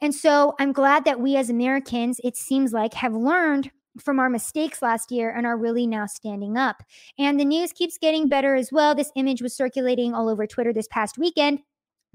And 0.00 0.14
so 0.14 0.54
I'm 0.60 0.72
glad 0.72 1.04
that 1.06 1.20
we 1.20 1.36
as 1.36 1.50
Americans, 1.50 2.20
it 2.22 2.36
seems 2.36 2.72
like, 2.72 2.94
have 2.94 3.14
learned 3.14 3.70
from 3.98 4.20
our 4.20 4.30
mistakes 4.30 4.82
last 4.82 5.10
year 5.10 5.34
and 5.34 5.46
are 5.46 5.56
really 5.56 5.86
now 5.86 6.06
standing 6.06 6.56
up. 6.56 6.82
And 7.18 7.40
the 7.40 7.44
news 7.44 7.72
keeps 7.72 7.98
getting 7.98 8.28
better 8.28 8.54
as 8.54 8.70
well. 8.70 8.94
This 8.94 9.10
image 9.16 9.42
was 9.42 9.56
circulating 9.56 10.14
all 10.14 10.28
over 10.28 10.46
Twitter 10.46 10.72
this 10.72 10.88
past 10.88 11.18
weekend 11.18 11.60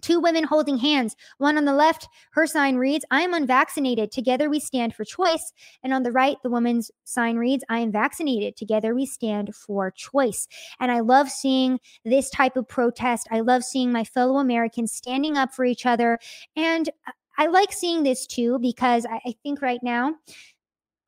Two 0.03 0.19
women 0.19 0.43
holding 0.43 0.77
hands. 0.77 1.15
One 1.37 1.57
on 1.57 1.65
the 1.65 1.73
left, 1.73 2.07
her 2.33 2.45
sign 2.45 2.75
reads, 2.75 3.05
I 3.09 3.21
am 3.21 3.33
unvaccinated. 3.33 4.11
Together 4.11 4.49
we 4.49 4.59
stand 4.59 4.93
for 4.93 5.03
choice. 5.03 5.53
And 5.81 5.93
on 5.93 6.03
the 6.03 6.11
right, 6.11 6.37
the 6.43 6.49
woman's 6.49 6.91
sign 7.05 7.37
reads, 7.37 7.63
I 7.69 7.79
am 7.79 7.91
vaccinated. 7.91 8.57
Together 8.57 8.93
we 8.93 9.05
stand 9.05 9.55
for 9.55 9.89
choice. 9.89 10.47
And 10.79 10.91
I 10.91 10.99
love 10.99 11.29
seeing 11.29 11.79
this 12.03 12.29
type 12.29 12.57
of 12.57 12.67
protest. 12.67 13.27
I 13.31 13.39
love 13.39 13.63
seeing 13.63 13.91
my 13.91 14.03
fellow 14.03 14.39
Americans 14.39 14.91
standing 14.91 15.37
up 15.37 15.53
for 15.53 15.63
each 15.63 15.85
other. 15.85 16.19
And 16.55 16.89
I 17.37 17.47
like 17.47 17.71
seeing 17.71 18.03
this 18.03 18.27
too, 18.27 18.59
because 18.59 19.05
I, 19.05 19.33
think 19.41 19.61
right 19.61 19.81
now, 19.81 20.15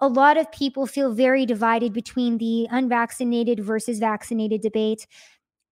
a 0.01 0.07
lot 0.07 0.37
of 0.37 0.51
people 0.51 0.85
feel 0.85 1.11
very 1.13 1.45
divided 1.45 1.93
between 1.93 2.37
the 2.37 2.67
unvaccinated 2.71 3.59
versus 3.59 3.99
vaccinated 3.99 4.61
debate. 4.61 5.07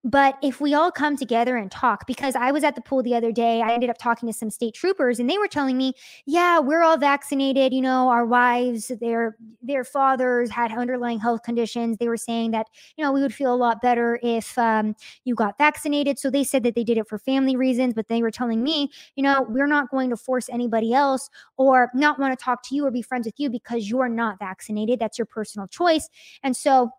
But 0.03 0.37
if 0.41 0.59
we 0.59 0.73
all 0.73 0.91
come 0.91 1.15
together 1.15 1.55
and 1.55 1.71
talk, 1.71 2.05
because 2.05 2.35
I 2.35 2.51
was 2.51 2.65
at 2.65 2.75
the 2.75 2.81
pool 2.81 3.01
the 3.03 3.15
other 3.15 3.31
day, 3.31 3.61
I 3.61 3.73
ended 3.73 3.89
up 3.89 3.97
talking 3.97 4.27
to 4.27 4.33
some 4.33 4.49
state 4.49 4.73
troopers 4.73 5.17
and 5.17 5.29
they 5.29 5.37
were 5.37 5.47
telling 5.47 5.77
me, 5.77 5.93
yeah, 6.25 6.59
we're 6.59 6.83
all 6.83 6.97
vaccinated. 6.97 7.73
You 7.73 7.81
know, 7.81 8.09
our 8.09 8.25
wives, 8.25 8.91
their 8.99 9.37
their 9.61 9.85
fathers 9.85 10.49
had 10.49 10.73
underlying 10.73 11.19
health 11.19 11.43
conditions. 11.43 11.97
They 11.97 12.09
were 12.09 12.17
saying 12.17 12.51
that, 12.51 12.67
you 12.97 13.03
know, 13.03 13.13
we 13.13 13.21
would 13.21 13.33
feel 13.33 13.53
a 13.53 13.55
lot 13.55 13.81
better 13.81 14.19
if 14.21 14.57
um, 14.57 14.93
you 15.23 15.35
got 15.35 15.57
vaccinated. 15.57 16.19
So 16.19 16.29
they 16.29 16.43
said 16.43 16.63
that 16.63 16.75
they 16.75 16.83
did 16.83 16.97
it 16.97 17.07
for 17.07 17.17
family 17.17 17.55
reasons, 17.55 17.93
but 17.93 18.09
they 18.09 18.21
were 18.21 18.31
telling 18.31 18.61
me, 18.61 18.91
you 19.15 19.23
know, 19.23 19.45
we're 19.47 19.67
not 19.67 19.89
going 19.89 20.09
to 20.09 20.17
force 20.17 20.49
anybody 20.49 20.93
else 20.93 21.29
or 21.55 21.89
not 21.93 22.19
want 22.19 22.37
to 22.37 22.43
talk 22.43 22.61
to 22.67 22.75
you 22.75 22.85
or 22.85 22.91
be 22.91 23.01
friends 23.01 23.25
with 23.25 23.35
you 23.37 23.49
because 23.49 23.89
you're 23.89 24.09
not 24.09 24.37
vaccinated. 24.37 24.99
That's 24.99 25.17
your 25.17 25.27
personal 25.27 25.67
choice. 25.67 26.09
And 26.43 26.57
so 26.57 26.91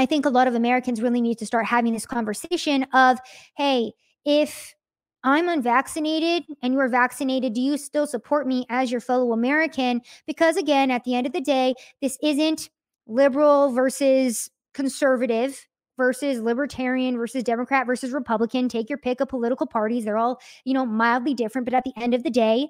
I 0.00 0.06
think 0.06 0.24
a 0.24 0.30
lot 0.30 0.48
of 0.48 0.54
Americans 0.54 1.02
really 1.02 1.20
need 1.20 1.36
to 1.38 1.46
start 1.46 1.66
having 1.66 1.92
this 1.92 2.06
conversation 2.06 2.86
of, 2.94 3.18
hey, 3.58 3.92
if 4.24 4.74
I'm 5.22 5.46
unvaccinated 5.46 6.44
and 6.62 6.72
you're 6.72 6.88
vaccinated, 6.88 7.52
do 7.52 7.60
you 7.60 7.76
still 7.76 8.06
support 8.06 8.46
me 8.46 8.64
as 8.70 8.90
your 8.90 9.02
fellow 9.02 9.32
American? 9.32 10.00
Because 10.26 10.56
again, 10.56 10.90
at 10.90 11.04
the 11.04 11.14
end 11.14 11.26
of 11.26 11.34
the 11.34 11.42
day, 11.42 11.74
this 12.00 12.16
isn't 12.22 12.70
liberal 13.06 13.72
versus 13.72 14.48
conservative 14.72 15.66
versus 15.98 16.40
libertarian 16.40 17.18
versus 17.18 17.42
Democrat 17.42 17.86
versus 17.86 18.10
Republican. 18.10 18.70
Take 18.70 18.88
your 18.88 18.96
pick 18.96 19.20
of 19.20 19.28
political 19.28 19.66
parties. 19.66 20.06
They're 20.06 20.16
all, 20.16 20.40
you 20.64 20.72
know, 20.72 20.86
mildly 20.86 21.34
different. 21.34 21.66
But 21.66 21.74
at 21.74 21.84
the 21.84 21.92
end 21.98 22.14
of 22.14 22.22
the 22.22 22.30
day, 22.30 22.68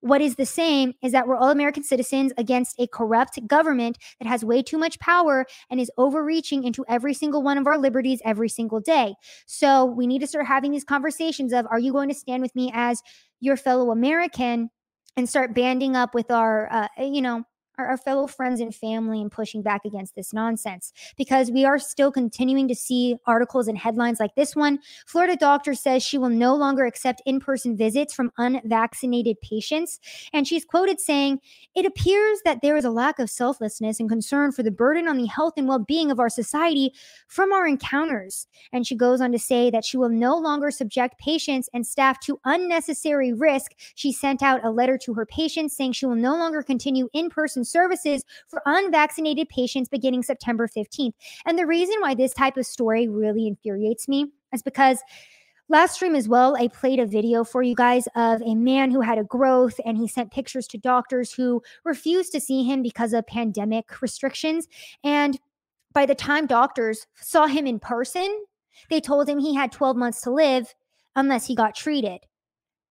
what 0.00 0.20
is 0.20 0.36
the 0.36 0.46
same 0.46 0.94
is 1.02 1.12
that 1.12 1.26
we're 1.26 1.36
all 1.36 1.50
American 1.50 1.82
citizens 1.82 2.32
against 2.38 2.78
a 2.78 2.86
corrupt 2.86 3.46
government 3.46 3.98
that 4.20 4.28
has 4.28 4.44
way 4.44 4.62
too 4.62 4.78
much 4.78 4.98
power 4.98 5.46
and 5.70 5.80
is 5.80 5.90
overreaching 5.98 6.64
into 6.64 6.84
every 6.88 7.14
single 7.14 7.42
one 7.42 7.58
of 7.58 7.66
our 7.66 7.78
liberties 7.78 8.20
every 8.24 8.48
single 8.48 8.80
day. 8.80 9.14
So 9.46 9.84
we 9.84 10.06
need 10.06 10.20
to 10.20 10.26
start 10.26 10.46
having 10.46 10.72
these 10.72 10.84
conversations 10.84 11.52
of 11.52 11.66
are 11.70 11.78
you 11.78 11.92
going 11.92 12.08
to 12.08 12.14
stand 12.14 12.42
with 12.42 12.54
me 12.54 12.70
as 12.74 13.02
your 13.40 13.56
fellow 13.56 13.90
American 13.90 14.70
and 15.16 15.28
start 15.28 15.54
banding 15.54 15.96
up 15.96 16.14
with 16.14 16.30
our, 16.30 16.72
uh, 16.72 16.88
you 16.98 17.20
know, 17.20 17.44
our, 17.86 17.96
fellow 17.96 18.26
friends 18.26 18.60
and 18.60 18.74
family 18.74 19.20
and 19.20 19.30
pushing 19.30 19.62
back 19.62 19.84
against 19.84 20.14
this 20.14 20.32
nonsense 20.32 20.92
because 21.16 21.50
we 21.50 21.64
are 21.64 21.78
still 21.78 22.10
continuing 22.10 22.66
to 22.68 22.74
see 22.74 23.16
articles 23.26 23.68
and 23.68 23.76
headlines 23.76 24.18
like 24.18 24.34
this 24.34 24.56
one. 24.56 24.78
Florida 25.06 25.36
doctor 25.36 25.74
says 25.74 26.02
she 26.02 26.18
will 26.18 26.30
no 26.30 26.54
longer 26.54 26.84
accept 26.84 27.22
in 27.26 27.40
person 27.40 27.76
visits 27.76 28.14
from 28.14 28.32
unvaccinated 28.38 29.40
patients. 29.40 30.00
And 30.32 30.46
she's 30.46 30.64
quoted 30.64 31.00
saying, 31.00 31.40
It 31.74 31.86
appears 31.86 32.40
that 32.44 32.60
there 32.62 32.76
is 32.76 32.84
a 32.84 32.90
lack 32.90 33.18
of 33.18 33.30
selflessness 33.30 34.00
and 34.00 34.08
concern 34.08 34.52
for 34.52 34.62
the 34.62 34.70
burden 34.70 35.08
on 35.08 35.16
the 35.16 35.26
health 35.26 35.54
and 35.56 35.68
well 35.68 35.78
being 35.78 36.10
of 36.10 36.20
our 36.20 36.28
society 36.28 36.92
from 37.28 37.52
our 37.52 37.66
encounters. 37.66 38.46
And 38.72 38.86
she 38.86 38.96
goes 38.96 39.20
on 39.20 39.32
to 39.32 39.38
say 39.38 39.70
that 39.70 39.84
she 39.84 39.96
will 39.96 40.08
no 40.08 40.36
longer 40.36 40.70
subject 40.70 41.18
patients 41.18 41.68
and 41.72 41.86
staff 41.86 42.20
to 42.20 42.40
unnecessary 42.44 43.32
risk. 43.32 43.72
She 43.94 44.12
sent 44.12 44.42
out 44.42 44.64
a 44.64 44.70
letter 44.70 44.98
to 44.98 45.14
her 45.14 45.26
patients 45.26 45.76
saying 45.76 45.92
she 45.92 46.06
will 46.06 46.16
no 46.16 46.36
longer 46.36 46.62
continue 46.62 47.08
in 47.12 47.30
person 47.30 47.64
services 47.70 48.24
for 48.48 48.62
unvaccinated 48.66 49.48
patients 49.48 49.88
beginning 49.88 50.22
September 50.22 50.68
15th. 50.68 51.14
And 51.46 51.58
the 51.58 51.66
reason 51.66 51.96
why 52.00 52.14
this 52.14 52.34
type 52.34 52.56
of 52.56 52.66
story 52.66 53.08
really 53.08 53.46
infuriates 53.46 54.08
me 54.08 54.26
is 54.52 54.62
because 54.62 54.98
last 55.68 55.94
stream 55.94 56.16
as 56.16 56.28
well 56.28 56.56
i 56.56 56.66
played 56.66 56.98
a 56.98 57.06
video 57.06 57.44
for 57.44 57.62
you 57.62 57.76
guys 57.76 58.08
of 58.16 58.42
a 58.42 58.56
man 58.56 58.90
who 58.90 59.00
had 59.00 59.18
a 59.18 59.24
growth 59.24 59.78
and 59.84 59.96
he 59.96 60.08
sent 60.08 60.32
pictures 60.32 60.66
to 60.66 60.76
doctors 60.76 61.32
who 61.32 61.62
refused 61.84 62.32
to 62.32 62.40
see 62.40 62.64
him 62.64 62.82
because 62.82 63.12
of 63.12 63.24
pandemic 63.28 64.02
restrictions 64.02 64.66
and 65.04 65.38
by 65.92 66.04
the 66.04 66.14
time 66.14 66.46
doctors 66.46 67.06
saw 67.14 67.46
him 67.46 67.68
in 67.68 67.78
person 67.78 68.44
they 68.90 69.00
told 69.00 69.28
him 69.28 69.38
he 69.38 69.54
had 69.54 69.70
12 69.70 69.96
months 69.96 70.20
to 70.20 70.30
live 70.30 70.74
unless 71.14 71.46
he 71.46 71.54
got 71.54 71.74
treated 71.74 72.18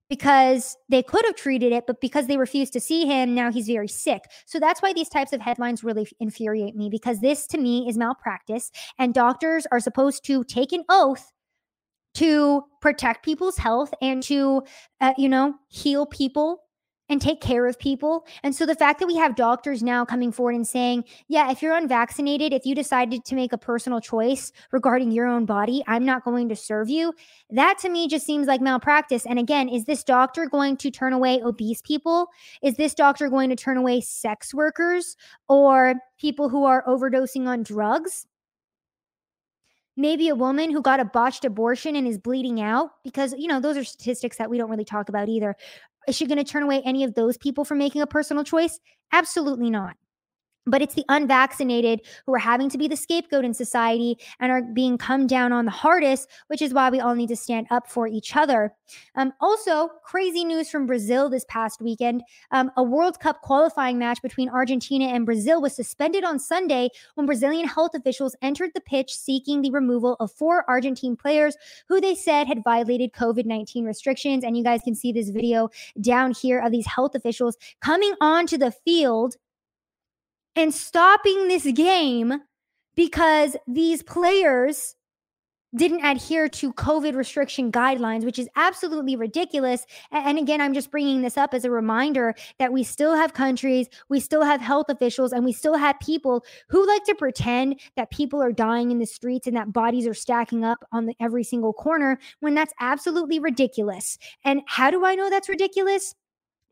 because 0.10 0.76
they 0.90 1.04
could 1.04 1.24
have 1.26 1.36
treated 1.36 1.72
it, 1.72 1.86
but 1.86 2.02
because 2.02 2.28
they 2.28 2.38
refused 2.38 2.74
to 2.74 2.80
see 2.80 3.06
him, 3.06 3.36
now 3.36 3.52
he's 3.52 3.68
very 3.68 3.88
sick. 3.88 4.24
So 4.46 4.60
that's 4.60 4.82
why 4.82 4.92
these 4.94 5.10
types 5.10 5.34
of 5.34 5.42
headlines 5.42 5.84
really 5.84 6.08
infuriate 6.20 6.76
me 6.76 6.90
because 6.90 7.20
this 7.20 7.46
to 7.48 7.58
me 7.58 7.88
is 7.88 7.98
malpractice. 7.98 8.72
And 8.98 9.14
doctors 9.14 9.68
are 9.72 9.80
supposed 9.80 10.26
to 10.26 10.44
take 10.44 10.72
an 10.72 10.84
oath 10.90 11.32
to 12.16 12.64
protect 12.82 13.24
people's 13.24 13.58
health 13.58 13.94
and 14.02 14.24
to, 14.24 14.64
uh, 15.00 15.14
you 15.18 15.30
know, 15.30 15.54
heal 15.68 16.06
people 16.06 16.64
and 17.10 17.22
take 17.22 17.42
care 17.42 17.66
of 17.66 17.78
people. 17.80 18.26
And 18.44 18.56
so 18.56 18.66
the 18.66 18.76
fact 18.76 19.00
that 19.00 19.08
we 19.08 19.16
have 19.18 19.36
doctors 19.36 19.82
now 19.82 20.06
coming 20.06 20.32
forward 20.32 20.56
and 20.56 20.68
saying, 20.68 21.06
yeah, 21.28 21.52
if 21.52 21.62
you're 21.62 21.76
unvaccinated, 21.76 22.54
if 22.54 22.66
you 22.66 22.76
decided 22.76 23.26
to 23.26 23.36
make 23.36 23.52
a 23.52 23.58
personal 23.58 24.00
choice 24.00 24.52
regarding 24.72 25.12
your 25.12 25.26
own 25.26 25.46
body, 25.46 25.84
I'm 25.88 26.06
not 26.06 26.24
going 26.24 26.50
to 26.50 26.56
serve 26.56 26.90
you. 26.90 27.14
That 27.50 27.80
to 27.80 27.90
me 27.90 28.08
just 28.08 28.26
seems 28.26 28.48
like 28.48 28.62
malpractice. 28.62 29.26
And 29.26 29.40
again, 29.40 29.68
is 29.68 29.86
this 29.86 30.04
doctor 30.04 30.46
going 30.48 30.78
to 30.78 30.92
turn 30.92 31.14
away 31.14 31.42
obese 31.44 31.82
people? 31.82 32.28
Is 32.62 32.76
this 32.76 32.94
doctor 32.94 33.30
going 33.30 33.50
to 33.50 33.56
turn 33.56 33.78
away 33.78 34.02
sex 34.02 34.54
workers 34.54 35.18
or 35.48 35.96
people 36.20 36.50
who 36.50 36.66
are 36.66 36.84
overdosing 36.86 37.48
on 37.48 37.64
drugs? 37.64 38.28
maybe 40.00 40.30
a 40.30 40.36
woman 40.36 40.72
who 40.72 40.82
got 40.82 41.02
a 41.02 41.06
botched 41.06 41.44
abortion 41.44 41.96
and 41.96 42.08
is 42.08 42.18
bleeding 42.18 42.62
out 42.62 42.92
because 43.04 43.34
you 43.38 43.48
know 43.48 43.60
those 43.60 43.76
are 43.76 43.84
statistics 43.84 44.38
that 44.38 44.50
we 44.50 44.58
don't 44.58 44.70
really 44.70 44.86
talk 44.86 45.10
about 45.10 45.28
either 45.28 45.56
is 46.10 46.16
she 46.16 46.26
going 46.26 46.40
to 46.40 46.44
turn 46.44 46.64
away 46.64 46.82
any 46.84 47.04
of 47.04 47.14
those 47.14 47.38
people 47.38 47.64
from 47.64 47.78
making 47.78 48.02
a 48.02 48.08
personal 48.08 48.44
choice? 48.44 48.80
Absolutely 49.14 49.70
not 49.70 49.96
but 50.66 50.82
it's 50.82 50.96
the 50.96 51.06
unvaccinated 51.10 52.02
who 52.26 52.34
are 52.34 52.40
having 52.40 52.70
to 52.70 52.78
be 52.78 52.88
the 52.88 52.96
scapegoat 52.96 53.46
in 53.46 53.54
society 53.54 54.18
and 54.40 54.52
are 54.52 54.62
being 54.62 54.98
come 54.98 55.28
down 55.28 55.52
on 55.52 55.66
the 55.66 55.72
hardest, 55.72 56.30
which 56.48 56.62
is 56.62 56.74
why 56.74 56.90
we 56.90 57.00
all 57.00 57.16
need 57.16 57.30
to 57.30 57.36
stand 57.36 57.68
up 57.72 57.90
for 57.90 58.08
each 58.08 58.36
other. 58.36 58.74
Um, 59.16 59.34
also, 59.40 59.90
crazy 60.04 60.44
news 60.44 60.70
from 60.70 60.86
Brazil 60.86 61.30
this 61.30 61.46
past 61.48 61.82
weekend. 61.82 62.24
Um, 62.52 62.72
a 62.78 62.84
World 62.84 63.20
Cup 63.20 63.42
qualifying 63.42 63.98
match 63.98 64.22
between 64.22 64.50
Argentina 64.50 65.06
and 65.06 65.26
Brazil 65.26 65.62
was 65.62 65.76
suspended 65.76 66.24
on 66.24 66.40
Sunday 66.40 66.90
when 67.16 67.26
Brazilian 67.26 67.68
health 67.68 67.92
officials 67.94 68.36
entered 68.42 68.72
the 68.74 68.82
pitch 68.82 69.14
seeking 69.14 69.62
the 69.62 69.72
removal 69.72 70.16
of 70.20 70.32
four 70.32 70.70
Argentine 70.70 71.16
players 71.16 71.56
who 71.88 72.00
they 72.02 72.16
said 72.16 72.48
had 72.48 72.64
violated 72.64 73.14
COVID 73.14 73.46
19 73.46 73.86
restrictions. 73.86 74.44
And 74.44 74.58
you 74.58 74.64
guys 74.64 74.82
can 74.84 74.96
see 74.96 75.12
this 75.12 75.30
video 75.30 75.70
down 76.02 76.32
here 76.32 76.60
of 76.60 76.72
these 76.72 76.88
health 76.88 77.16
officials 77.16 77.58
coming 77.82 78.14
onto 78.22 78.58
the 78.58 78.72
field 78.72 79.36
and 80.60 80.74
stopping 80.74 81.48
this 81.48 81.64
game 81.72 82.34
because 82.96 83.56
these 83.66 84.04
players 84.04 84.96
didn't 85.76 86.04
adhere 86.04 86.50
to 86.50 86.74
COVID 86.74 87.16
restriction 87.16 87.72
guidelines, 87.72 88.26
which 88.26 88.40
is 88.40 88.50
absolutely 88.56 89.16
ridiculous. 89.16 89.86
And 90.12 90.38
again, 90.38 90.60
I'm 90.60 90.74
just 90.74 90.92
bringing 90.92 91.22
this 91.22 91.38
up 91.38 91.54
as 91.54 91.64
a 91.64 91.72
reminder 91.72 92.34
that 92.58 92.74
we 92.74 92.84
still 92.84 93.16
have 93.16 93.34
countries, 93.34 93.88
we 94.10 94.20
still 94.20 94.44
have 94.44 94.60
health 94.60 94.88
officials, 94.90 95.32
and 95.32 95.46
we 95.46 95.54
still 95.54 95.76
have 95.78 96.00
people 96.00 96.44
who 96.70 96.86
like 96.86 97.04
to 97.06 97.16
pretend 97.16 97.80
that 97.96 98.12
people 98.12 98.42
are 98.42 98.52
dying 98.52 98.92
in 98.92 99.00
the 99.00 99.06
streets 99.06 99.48
and 99.48 99.56
that 99.56 99.72
bodies 99.72 100.08
are 100.08 100.14
stacking 100.14 100.66
up 100.66 100.84
on 100.92 101.06
the, 101.06 101.14
every 101.22 101.44
single 101.44 101.72
corner 101.72 102.20
when 102.40 102.56
that's 102.56 102.74
absolutely 102.80 103.40
ridiculous. 103.40 104.18
And 104.44 104.62
how 104.66 104.92
do 104.92 105.06
I 105.06 105.16
know 105.16 105.30
that's 105.30 105.48
ridiculous? 105.50 106.16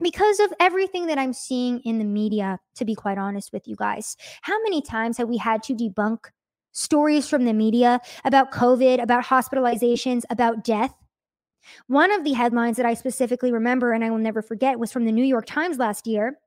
Because 0.02 0.40
of 0.40 0.54
everything 0.60 1.08
that 1.08 1.18
I'm 1.18 1.34
seeing 1.34 1.80
in 1.82 2.00
the 2.00 2.06
media, 2.06 2.60
to 2.76 2.86
be 2.86 2.96
quite 2.96 3.18
honest 3.18 3.52
with 3.52 3.68
you 3.68 3.76
guys. 3.76 4.16
How 4.42 4.62
many 4.64 4.82
times 4.82 5.18
have 5.18 5.30
we 5.30 5.38
had 5.38 5.64
to 5.64 5.74
debunk 5.74 6.20
stories 6.72 7.28
from 7.28 7.46
the 7.46 7.54
media 7.54 8.00
about 8.24 8.52
COVID, 8.52 9.02
about 9.02 9.26
hospitalizations, 9.26 10.24
about 10.30 10.64
death? 10.64 10.94
One 11.88 12.12
of 12.12 12.24
the 12.24 12.34
headlines 12.34 12.78
that 12.78 12.86
I 12.86 12.94
specifically 12.94 13.52
remember 13.52 13.92
and 13.92 14.04
I 14.04 14.10
will 14.10 14.18
never 14.18 14.42
forget 14.42 14.80
was 14.80 14.92
from 14.92 15.06
the 15.06 15.12
New 15.12 15.26
York 15.26 15.46
Times 15.46 15.78
last 15.78 16.08
year. 16.08 16.38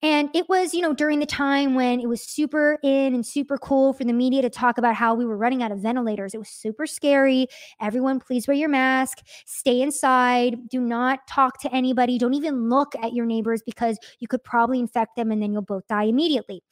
And 0.00 0.30
it 0.32 0.48
was, 0.48 0.74
you 0.74 0.80
know, 0.80 0.92
during 0.92 1.18
the 1.18 1.26
time 1.26 1.74
when 1.74 2.00
it 2.00 2.08
was 2.08 2.22
super 2.22 2.78
in 2.84 3.14
and 3.14 3.26
super 3.26 3.58
cool 3.58 3.92
for 3.92 4.04
the 4.04 4.12
media 4.12 4.42
to 4.42 4.50
talk 4.50 4.78
about 4.78 4.94
how 4.94 5.14
we 5.14 5.24
were 5.24 5.36
running 5.36 5.62
out 5.62 5.72
of 5.72 5.80
ventilators. 5.80 6.34
It 6.34 6.38
was 6.38 6.48
super 6.48 6.86
scary. 6.86 7.48
Everyone, 7.80 8.20
please 8.20 8.46
wear 8.46 8.56
your 8.56 8.68
mask, 8.68 9.18
stay 9.44 9.80
inside, 9.80 10.68
do 10.68 10.80
not 10.80 11.26
talk 11.26 11.60
to 11.62 11.74
anybody, 11.74 12.16
don't 12.16 12.34
even 12.34 12.68
look 12.68 12.94
at 13.02 13.12
your 13.12 13.26
neighbors 13.26 13.60
because 13.66 13.98
you 14.20 14.28
could 14.28 14.44
probably 14.44 14.78
infect 14.78 15.16
them 15.16 15.32
and 15.32 15.42
then 15.42 15.52
you'll 15.52 15.62
both 15.62 15.86
die 15.88 16.04
immediately. 16.04 16.62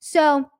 So, 0.00 0.50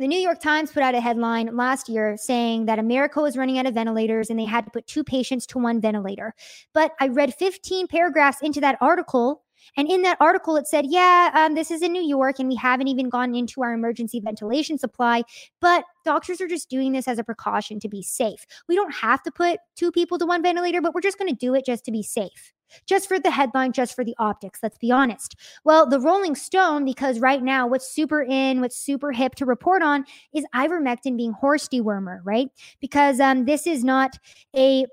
the 0.00 0.06
New 0.06 0.18
York 0.18 0.40
Times 0.40 0.70
put 0.70 0.84
out 0.84 0.94
a 0.94 1.00
headline 1.00 1.56
last 1.56 1.88
year 1.88 2.16
saying 2.16 2.66
that 2.66 2.78
America 2.78 3.20
was 3.20 3.36
running 3.36 3.58
out 3.58 3.66
of 3.66 3.74
ventilators 3.74 4.30
and 4.30 4.38
they 4.38 4.44
had 4.44 4.64
to 4.64 4.70
put 4.70 4.86
two 4.86 5.02
patients 5.02 5.44
to 5.46 5.58
one 5.58 5.80
ventilator. 5.80 6.34
But 6.72 6.92
I 7.00 7.08
read 7.08 7.34
15 7.34 7.88
paragraphs 7.88 8.38
into 8.40 8.60
that 8.60 8.78
article 8.80 9.42
and 9.76 9.90
in 9.90 10.02
that 10.02 10.18
article, 10.20 10.56
it 10.56 10.66
said, 10.66 10.86
yeah, 10.88 11.30
um, 11.34 11.54
this 11.54 11.70
is 11.70 11.82
in 11.82 11.92
New 11.92 12.02
York 12.02 12.38
and 12.38 12.48
we 12.48 12.56
haven't 12.56 12.88
even 12.88 13.08
gone 13.08 13.34
into 13.34 13.62
our 13.62 13.72
emergency 13.72 14.20
ventilation 14.20 14.78
supply, 14.78 15.22
but 15.60 15.84
doctors 16.04 16.40
are 16.40 16.48
just 16.48 16.70
doing 16.70 16.92
this 16.92 17.08
as 17.08 17.18
a 17.18 17.24
precaution 17.24 17.80
to 17.80 17.88
be 17.88 18.02
safe. 18.02 18.46
We 18.68 18.76
don't 18.76 18.94
have 18.94 19.22
to 19.22 19.30
put 19.30 19.60
two 19.76 19.92
people 19.92 20.18
to 20.18 20.26
one 20.26 20.42
ventilator, 20.42 20.80
but 20.80 20.94
we're 20.94 21.00
just 21.00 21.18
going 21.18 21.30
to 21.30 21.36
do 21.36 21.54
it 21.54 21.64
just 21.64 21.84
to 21.84 21.92
be 21.92 22.02
safe. 22.02 22.52
Just 22.86 23.08
for 23.08 23.18
the 23.18 23.30
headline, 23.30 23.72
just 23.72 23.94
for 23.94 24.04
the 24.04 24.14
optics, 24.18 24.60
let's 24.62 24.76
be 24.76 24.90
honest. 24.90 25.36
Well, 25.64 25.88
the 25.88 26.00
Rolling 26.00 26.34
Stone, 26.34 26.84
because 26.84 27.18
right 27.18 27.42
now 27.42 27.66
what's 27.66 27.90
super 27.90 28.22
in, 28.22 28.60
what's 28.60 28.76
super 28.76 29.10
hip 29.10 29.34
to 29.36 29.46
report 29.46 29.82
on 29.82 30.04
is 30.34 30.44
ivermectin 30.54 31.16
being 31.16 31.32
horse 31.32 31.66
dewormer, 31.66 32.20
right? 32.24 32.48
Because 32.80 33.20
um, 33.20 33.46
this 33.46 33.66
is 33.66 33.84
not 33.84 34.18
a 34.54 34.86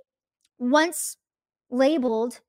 once 0.57 1.17
labeled 1.69 2.39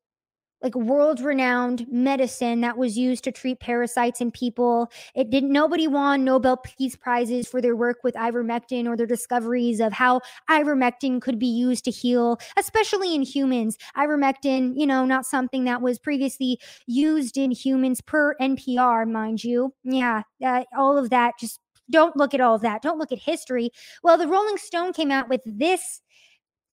like 0.67 0.75
world 0.75 1.21
renowned 1.21 1.85
medicine 1.89 2.59
that 2.59 2.77
was 2.77 2.97
used 2.97 3.23
to 3.23 3.31
treat 3.31 3.59
parasites 3.61 4.19
in 4.19 4.31
people. 4.31 4.91
It 5.15 5.29
didn't 5.29 5.51
nobody 5.51 5.87
won 5.87 6.25
Nobel 6.25 6.57
Peace 6.57 6.95
Prizes 6.97 7.47
for 7.47 7.61
their 7.61 7.75
work 7.75 7.99
with 8.03 8.15
ivermectin 8.15 8.85
or 8.85 8.97
their 8.97 9.07
discoveries 9.07 9.79
of 9.79 9.93
how 9.93 10.19
ivermectin 10.49 11.21
could 11.21 11.39
be 11.39 11.47
used 11.47 11.85
to 11.85 11.91
heal, 11.91 12.37
especially 12.57 13.15
in 13.15 13.21
humans. 13.21 13.77
Ivermectin, 13.95 14.73
you 14.75 14.85
know, 14.85 15.05
not 15.05 15.25
something 15.25 15.63
that 15.63 15.81
was 15.81 15.99
previously 15.99 16.59
used 16.85 17.37
in 17.37 17.51
humans 17.51 18.01
per 18.01 18.35
NPR, 18.41 19.09
mind 19.09 19.45
you. 19.45 19.73
Yeah, 19.83 20.23
all 20.77 20.97
of 20.97 21.09
that 21.11 21.35
just 21.39 21.61
don't 21.89 22.17
look 22.17 22.33
at 22.33 22.41
all 22.41 22.55
of 22.55 22.61
that. 22.63 22.81
Don't 22.81 22.99
look 22.99 23.13
at 23.13 23.19
history. 23.19 23.69
Well, 24.03 24.17
the 24.17 24.27
Rolling 24.27 24.57
Stone 24.57 24.91
came 24.91 25.11
out 25.11 25.29
with 25.29 25.39
this 25.45 26.01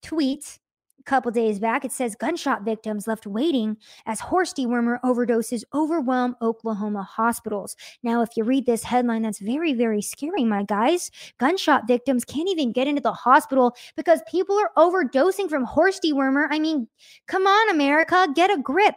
tweet 0.03 0.59
couple 1.05 1.31
days 1.31 1.59
back, 1.59 1.85
it 1.85 1.93
says 1.93 2.17
gunshot 2.17 2.63
victims 2.65 3.07
left 3.07 3.27
waiting 3.27 3.77
as 4.07 4.21
horse 4.21 4.53
dewormer 4.53 4.99
overdoses 5.05 5.65
overwhelm 5.75 6.37
Oklahoma 6.43 7.03
hospitals. 7.03 7.77
Now, 8.03 8.23
if 8.23 8.31
you 8.37 8.45
read 8.45 8.67
this 8.67 8.83
headline, 8.85 9.23
that's 9.23 9.39
very, 9.39 9.73
very 9.73 10.03
scary, 10.03 10.45
my 10.45 10.63
guys. 10.63 11.11
Gunshot 11.39 11.87
victims 11.87 12.25
can't 12.25 12.49
even 12.49 12.73
get 12.73 12.89
into 12.89 13.03
the 13.03 13.13
hospital 13.13 13.75
because 13.97 14.21
people 14.31 14.59
are 14.59 14.71
overdosing 14.77 15.49
from 15.49 15.65
horse 15.65 16.01
dewormer. 16.05 16.47
I 16.51 16.59
mean, 16.59 16.89
come 17.27 17.47
on, 17.47 17.71
America, 17.71 18.29
get 18.35 18.51
a 18.51 18.61
grip. 18.61 18.97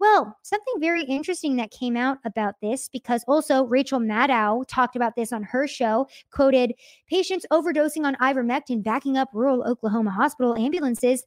Well, 0.00 0.36
something 0.42 0.74
very 0.78 1.02
interesting 1.02 1.56
that 1.56 1.72
came 1.72 1.96
out 1.96 2.18
about 2.24 2.54
this 2.62 2.88
because 2.88 3.24
also 3.26 3.64
Rachel 3.64 3.98
Maddow 3.98 4.64
talked 4.68 4.94
about 4.94 5.16
this 5.16 5.32
on 5.32 5.42
her 5.42 5.66
show, 5.66 6.06
quoted 6.30 6.72
patients 7.08 7.46
overdosing 7.52 8.04
on 8.04 8.14
ivermectin 8.16 8.84
backing 8.84 9.16
up 9.16 9.28
rural 9.32 9.64
Oklahoma 9.64 10.10
hospital 10.12 10.56
ambulances 10.56 11.24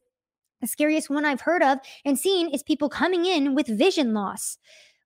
the 0.62 0.66
scariest 0.66 1.10
one 1.10 1.26
I've 1.26 1.42
heard 1.42 1.62
of 1.62 1.78
and 2.06 2.18
seen 2.18 2.48
is 2.48 2.62
people 2.62 2.88
coming 2.88 3.26
in 3.26 3.54
with 3.54 3.66
vision 3.66 4.14
loss. 4.14 4.56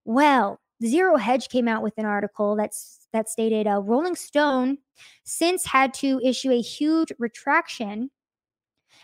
Well, 0.04 0.60
Zero 0.84 1.16
Hedge 1.16 1.48
came 1.48 1.66
out 1.66 1.82
with 1.82 1.94
an 1.96 2.04
article 2.04 2.54
that's 2.54 3.08
that 3.12 3.28
stated 3.28 3.66
uh, 3.66 3.80
Rolling 3.80 4.14
Stone 4.14 4.78
since 5.24 5.64
had 5.66 5.94
to 5.94 6.20
issue 6.22 6.50
a 6.50 6.60
huge 6.60 7.10
retraction 7.18 8.10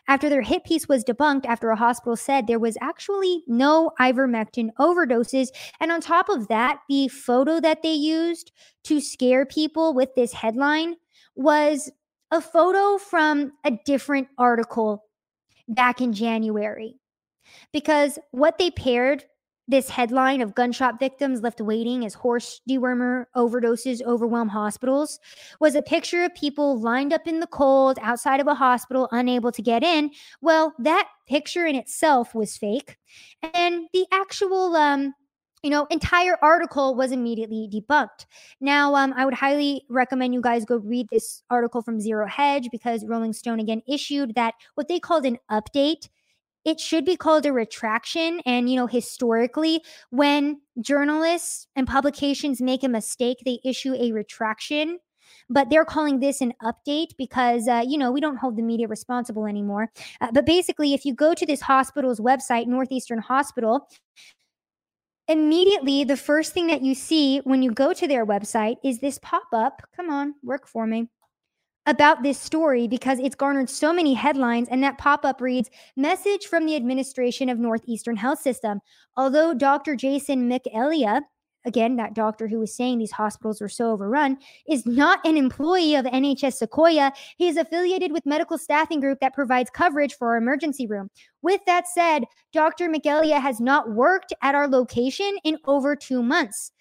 after 0.09 0.28
their 0.28 0.42
hit 0.42 0.64
piece 0.64 0.88
was 0.88 1.05
debunked 1.05 1.46
after 1.46 1.70
a 1.70 1.76
hospital 1.76 2.16
said 2.16 2.46
there 2.46 2.59
was 2.59 2.76
actually 2.80 3.44
no 3.46 3.92
ivermectin 4.00 4.70
overdoses. 4.78 5.48
And 5.80 5.92
on 5.92 6.00
top 6.00 6.28
of 6.28 6.48
that, 6.48 6.80
the 6.88 7.09
photo 7.09 7.61
that 7.61 7.82
they 7.82 7.92
used 7.92 8.53
to 8.84 9.00
scare 9.00 9.46
people 9.46 9.94
with 9.94 10.14
this 10.14 10.32
headline 10.32 10.96
was 11.36 11.90
a 12.30 12.40
photo 12.40 12.98
from 12.98 13.53
a 13.64 13.72
different 13.84 14.28
article 14.38 15.05
back 15.68 16.00
in 16.00 16.12
January. 16.12 16.96
Because 17.72 18.18
what 18.30 18.58
they 18.58 18.70
paired 18.70 19.24
this 19.68 19.88
headline 19.88 20.40
of 20.40 20.54
gunshot 20.54 20.98
victims 20.98 21.40
left 21.40 21.60
waiting 21.60 22.04
as 22.04 22.14
horse 22.14 22.60
dewormer 22.68 23.26
overdoses 23.36 24.02
overwhelm 24.02 24.48
hospitals 24.48 25.20
was 25.60 25.74
a 25.74 25.82
picture 25.82 26.24
of 26.24 26.34
people 26.34 26.80
lined 26.80 27.12
up 27.12 27.26
in 27.28 27.38
the 27.38 27.46
cold 27.46 27.98
outside 28.02 28.40
of 28.40 28.48
a 28.48 28.54
hospital 28.54 29.08
unable 29.12 29.52
to 29.52 29.62
get 29.62 29.84
in 29.84 30.10
well 30.40 30.74
that 30.80 31.08
picture 31.28 31.64
in 31.64 31.76
itself 31.76 32.34
was 32.34 32.56
fake 32.56 32.96
and 33.54 33.86
the 33.92 34.04
actual 34.10 34.74
um 34.74 35.14
you 35.62 35.70
know, 35.70 35.86
entire 35.90 36.36
article 36.42 36.94
was 36.94 37.12
immediately 37.12 37.68
debunked. 37.72 38.26
Now, 38.60 38.94
um, 38.94 39.14
I 39.16 39.24
would 39.24 39.34
highly 39.34 39.84
recommend 39.88 40.34
you 40.34 40.40
guys 40.40 40.64
go 40.64 40.76
read 40.76 41.06
this 41.10 41.42
article 41.50 41.82
from 41.82 42.00
Zero 42.00 42.26
Hedge 42.26 42.68
because 42.70 43.04
Rolling 43.06 43.32
Stone 43.32 43.60
again 43.60 43.82
issued 43.86 44.34
that 44.34 44.54
what 44.74 44.88
they 44.88 44.98
called 44.98 45.24
an 45.24 45.38
update. 45.50 46.08
It 46.64 46.78
should 46.78 47.04
be 47.04 47.16
called 47.16 47.44
a 47.44 47.52
retraction. 47.52 48.40
And, 48.46 48.70
you 48.70 48.76
know, 48.76 48.86
historically, 48.86 49.82
when 50.10 50.60
journalists 50.80 51.66
and 51.74 51.88
publications 51.88 52.60
make 52.60 52.84
a 52.84 52.88
mistake, 52.88 53.38
they 53.44 53.58
issue 53.64 53.94
a 53.94 54.12
retraction 54.12 54.98
but 55.48 55.70
they're 55.70 55.84
calling 55.84 56.20
this 56.20 56.40
an 56.40 56.52
update 56.62 57.16
because 57.16 57.68
uh, 57.68 57.82
you 57.86 57.96
know 57.96 58.10
we 58.10 58.20
don't 58.20 58.36
hold 58.36 58.56
the 58.56 58.62
media 58.62 58.86
responsible 58.88 59.46
anymore 59.46 59.90
uh, 60.20 60.30
but 60.32 60.44
basically 60.44 60.94
if 60.94 61.04
you 61.04 61.14
go 61.14 61.32
to 61.34 61.46
this 61.46 61.60
hospital's 61.60 62.20
website 62.20 62.66
northeastern 62.66 63.18
hospital 63.18 63.88
immediately 65.28 66.04
the 66.04 66.16
first 66.16 66.52
thing 66.52 66.66
that 66.68 66.82
you 66.82 66.94
see 66.94 67.38
when 67.44 67.62
you 67.62 67.70
go 67.70 67.92
to 67.92 68.08
their 68.08 68.26
website 68.26 68.76
is 68.84 68.98
this 68.98 69.18
pop 69.22 69.46
up. 69.52 69.82
Come 69.94 70.10
on, 70.10 70.34
work 70.42 70.66
for 70.66 70.86
me. 70.86 71.08
About 71.86 72.22
this 72.22 72.38
story 72.38 72.86
because 72.86 73.18
it's 73.18 73.34
garnered 73.34 73.68
so 73.68 73.92
many 73.92 74.14
headlines, 74.14 74.68
and 74.70 74.82
that 74.84 74.98
pop 74.98 75.24
up 75.24 75.40
reads 75.40 75.68
Message 75.96 76.46
from 76.46 76.64
the 76.64 76.76
administration 76.76 77.48
of 77.48 77.58
Northeastern 77.58 78.16
Health 78.16 78.40
System. 78.40 78.80
Although 79.16 79.52
Dr. 79.52 79.96
Jason 79.96 80.48
McElyea 80.48 81.22
again, 81.64 81.96
that 81.96 82.14
doctor 82.14 82.48
who 82.48 82.58
was 82.58 82.74
saying 82.74 82.98
these 82.98 83.12
hospitals 83.12 83.60
were 83.60 83.68
so 83.68 83.92
overrun, 83.92 84.38
is 84.68 84.86
not 84.86 85.24
an 85.26 85.36
employee 85.36 85.94
of 85.94 86.04
NHS 86.06 86.62
Sequoyah. 86.62 87.12
He 87.36 87.48
is 87.48 87.56
affiliated 87.56 88.12
with 88.12 88.26
medical 88.26 88.58
staffing 88.58 89.00
group 89.00 89.20
that 89.20 89.34
provides 89.34 89.70
coverage 89.70 90.14
for 90.14 90.30
our 90.30 90.36
emergency 90.36 90.86
room. 90.86 91.10
With 91.42 91.60
that 91.66 91.88
said, 91.88 92.24
Dr. 92.52 92.88
McElyea 92.88 93.40
has 93.40 93.60
not 93.60 93.90
worked 93.90 94.32
at 94.42 94.54
our 94.54 94.68
location 94.68 95.36
in 95.44 95.58
over 95.66 95.96
two 95.96 96.22
months. 96.22 96.72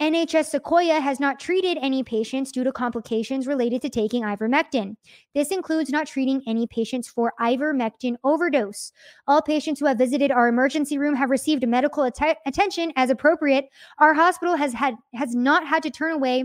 NHS 0.00 0.54
Sequoyah 0.54 1.00
has 1.00 1.18
not 1.20 1.40
treated 1.40 1.78
any 1.80 2.02
patients 2.02 2.52
due 2.52 2.64
to 2.64 2.72
complications 2.72 3.46
related 3.46 3.80
to 3.80 3.88
taking 3.88 4.24
ivermectin. 4.24 4.94
This 5.34 5.50
includes 5.50 5.88
not 5.88 6.06
treating 6.06 6.42
any 6.46 6.66
patients 6.66 7.08
for 7.08 7.32
ivermectin 7.40 8.16
overdose. 8.22 8.92
All 9.26 9.40
patients 9.40 9.80
who 9.80 9.86
have 9.86 9.96
visited 9.96 10.30
our 10.30 10.48
emergency 10.48 10.98
room 10.98 11.14
have 11.14 11.30
received 11.30 11.66
medical 11.66 12.04
att- 12.04 12.38
attention 12.44 12.92
as 12.96 13.08
appropriate. 13.08 13.70
Our 13.98 14.12
hospital 14.12 14.56
has 14.56 14.74
had 14.74 14.96
has 15.14 15.34
not 15.34 15.66
had 15.66 15.82
to 15.84 15.90
turn 15.90 16.12
away 16.12 16.44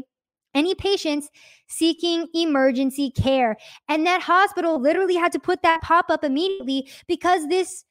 any 0.53 0.73
patients 0.73 1.29
seeking 1.67 2.27
emergency 2.33 3.11
care. 3.11 3.57
And 3.89 4.05
that 4.05 4.21
hospital 4.21 4.79
literally 4.79 5.15
had 5.15 5.31
to 5.33 5.39
put 5.39 5.61
that 5.63 5.81
pop 5.81 6.09
up 6.09 6.23
immediately 6.23 6.89
because 7.07 7.47
this 7.49 7.83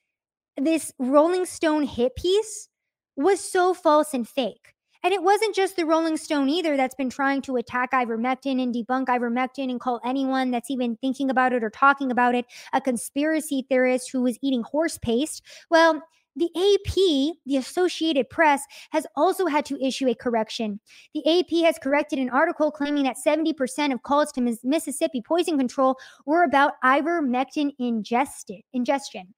this 0.57 0.93
Rolling 0.99 1.45
Stone 1.45 1.85
hit 1.85 2.17
piece 2.17 2.69
was 3.17 3.41
so 3.41 3.75
false 3.75 4.15
and 4.15 4.27
fake. 4.27 4.75
And 5.03 5.15
it 5.15 5.23
wasn't 5.23 5.55
just 5.55 5.77
the 5.77 5.87
Rolling 5.87 6.17
Stone 6.17 6.49
either 6.49 6.77
that's 6.77 6.95
been 6.95 7.11
trying 7.11 7.41
to 7.43 7.57
attack 7.57 7.93
ivermectin 7.93 8.63
and 8.63 8.75
debunk 8.75 9.07
ivermectin 9.07 9.71
and 9.71 9.81
call 9.81 10.01
anyone 10.05 10.51
that's 10.51 10.71
even 10.71 10.97
thinking 10.97 11.31
about 11.31 11.53
it 11.53 11.65
or 11.65 11.71
talking 11.71 12.11
about 12.11 12.35
it 12.35 12.45
a 12.73 12.81
conspiracy 12.81 13.65
theorist 13.69 14.11
who 14.13 14.23
was 14.23 14.39
eating 14.43 14.63
horse 14.63 14.99
paste. 14.99 15.43
Well, 15.71 16.03
the 16.37 16.51
AP, 16.55 17.35
the 17.45 17.57
Associated 17.57 18.31
Press, 18.31 18.63
has 18.93 19.07
also 19.17 19.47
had 19.47 19.65
to 19.67 19.85
issue 19.85 20.09
a 20.09 20.15
correction. 20.15 20.81
The 21.13 21.27
AP 21.27 21.65
has 21.65 21.79
corrected 21.79 22.19
an 22.19 22.31
article 22.31 22.71
claiming 22.71 23.05
that 23.05 23.17
70% 23.25 23.93
of 23.93 24.03
calls 24.03 24.31
to 24.33 24.57
Mississippi 24.63 25.23
poison 25.27 25.59
control 25.59 25.97
were 26.27 26.45
about 26.45 26.75
ivermectin 26.85 27.73
ingested, 27.79 28.61
ingestion. 28.73 29.35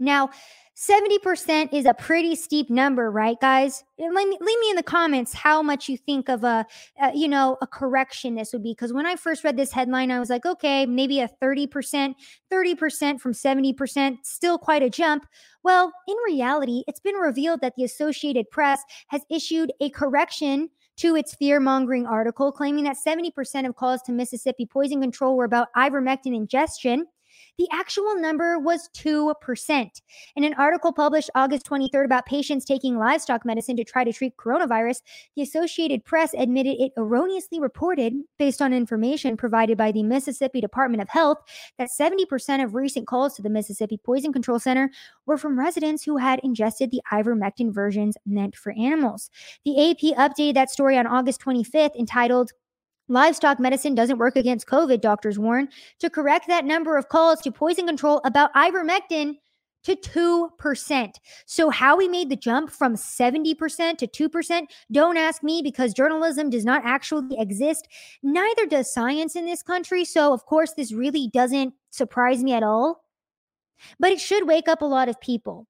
Now, 0.00 0.30
70% 0.80 1.74
is 1.74 1.84
a 1.84 1.92
pretty 1.92 2.34
steep 2.34 2.70
number, 2.70 3.10
right, 3.10 3.38
guys? 3.38 3.84
Let 3.98 4.12
me, 4.12 4.38
leave 4.40 4.58
me 4.60 4.70
in 4.70 4.76
the 4.76 4.82
comments 4.82 5.34
how 5.34 5.60
much 5.60 5.90
you 5.90 5.98
think 5.98 6.30
of 6.30 6.42
a, 6.42 6.64
a 6.98 7.14
you 7.14 7.28
know, 7.28 7.58
a 7.60 7.66
correction 7.66 8.34
this 8.34 8.54
would 8.54 8.62
be. 8.62 8.72
Because 8.72 8.90
when 8.90 9.04
I 9.04 9.16
first 9.16 9.44
read 9.44 9.58
this 9.58 9.72
headline, 9.72 10.10
I 10.10 10.18
was 10.18 10.30
like, 10.30 10.46
okay, 10.46 10.86
maybe 10.86 11.20
a 11.20 11.28
30%, 11.42 12.14
30% 12.50 13.20
from 13.20 13.32
70%, 13.32 14.16
still 14.22 14.56
quite 14.56 14.82
a 14.82 14.88
jump. 14.88 15.26
Well, 15.62 15.92
in 16.08 16.16
reality, 16.24 16.82
it's 16.88 17.00
been 17.00 17.16
revealed 17.16 17.60
that 17.60 17.74
the 17.76 17.84
Associated 17.84 18.50
Press 18.50 18.82
has 19.08 19.20
issued 19.28 19.72
a 19.82 19.90
correction 19.90 20.70
to 20.96 21.14
its 21.14 21.34
fear 21.34 21.60
mongering 21.60 22.06
article, 22.06 22.52
claiming 22.52 22.84
that 22.84 22.96
70% 22.96 23.68
of 23.68 23.76
calls 23.76 24.00
to 24.02 24.12
Mississippi 24.12 24.64
poison 24.64 25.02
control 25.02 25.36
were 25.36 25.44
about 25.44 25.68
ivermectin 25.76 26.34
ingestion. 26.34 27.04
The 27.58 27.68
actual 27.72 28.16
number 28.16 28.58
was 28.58 28.88
2%. 28.96 29.90
In 30.36 30.44
an 30.44 30.54
article 30.54 30.92
published 30.92 31.30
August 31.34 31.66
23rd 31.66 32.04
about 32.04 32.26
patients 32.26 32.64
taking 32.64 32.98
livestock 32.98 33.44
medicine 33.44 33.76
to 33.76 33.84
try 33.84 34.04
to 34.04 34.12
treat 34.12 34.36
coronavirus, 34.36 35.02
the 35.36 35.42
Associated 35.42 36.04
Press 36.04 36.34
admitted 36.34 36.76
it 36.80 36.92
erroneously 36.96 37.60
reported, 37.60 38.14
based 38.38 38.62
on 38.62 38.72
information 38.72 39.36
provided 39.36 39.76
by 39.76 39.92
the 39.92 40.02
Mississippi 40.02 40.60
Department 40.60 41.02
of 41.02 41.08
Health, 41.08 41.38
that 41.78 41.90
70% 41.90 42.62
of 42.64 42.74
recent 42.74 43.06
calls 43.06 43.34
to 43.34 43.42
the 43.42 43.50
Mississippi 43.50 43.98
Poison 44.02 44.32
Control 44.32 44.58
Center 44.58 44.90
were 45.26 45.38
from 45.38 45.58
residents 45.58 46.02
who 46.02 46.16
had 46.16 46.40
ingested 46.42 46.90
the 46.90 47.02
ivermectin 47.12 47.72
versions 47.72 48.16
meant 48.26 48.56
for 48.56 48.72
animals. 48.72 49.30
The 49.64 49.90
AP 49.90 50.16
updated 50.16 50.54
that 50.54 50.70
story 50.70 50.96
on 50.96 51.06
August 51.06 51.40
25th 51.42 51.96
entitled 51.96 52.52
Livestock 53.10 53.58
medicine 53.58 53.96
doesn't 53.96 54.18
work 54.18 54.36
against 54.36 54.68
COVID, 54.68 55.00
doctors 55.00 55.36
warn. 55.36 55.68
To 55.98 56.08
correct 56.08 56.46
that 56.46 56.64
number 56.64 56.96
of 56.96 57.08
calls 57.08 57.40
to 57.40 57.50
poison 57.50 57.86
control 57.86 58.20
about 58.24 58.54
ivermectin 58.54 59.34
to 59.82 59.96
2%. 59.96 61.14
So, 61.44 61.70
how 61.70 61.96
we 61.96 62.06
made 62.06 62.30
the 62.30 62.36
jump 62.36 62.70
from 62.70 62.94
70% 62.94 63.98
to 63.98 64.06
2%, 64.06 64.62
don't 64.92 65.16
ask 65.16 65.42
me 65.42 65.60
because 65.60 65.92
journalism 65.92 66.50
does 66.50 66.64
not 66.64 66.82
actually 66.84 67.36
exist. 67.38 67.88
Neither 68.22 68.66
does 68.66 68.92
science 68.92 69.34
in 69.34 69.44
this 69.44 69.62
country. 69.62 70.04
So, 70.04 70.32
of 70.32 70.46
course, 70.46 70.74
this 70.74 70.92
really 70.92 71.28
doesn't 71.32 71.74
surprise 71.90 72.44
me 72.44 72.52
at 72.52 72.62
all. 72.62 73.04
But 73.98 74.12
it 74.12 74.20
should 74.20 74.46
wake 74.46 74.68
up 74.68 74.82
a 74.82 74.86
lot 74.86 75.08
of 75.08 75.20
people. 75.20 75.66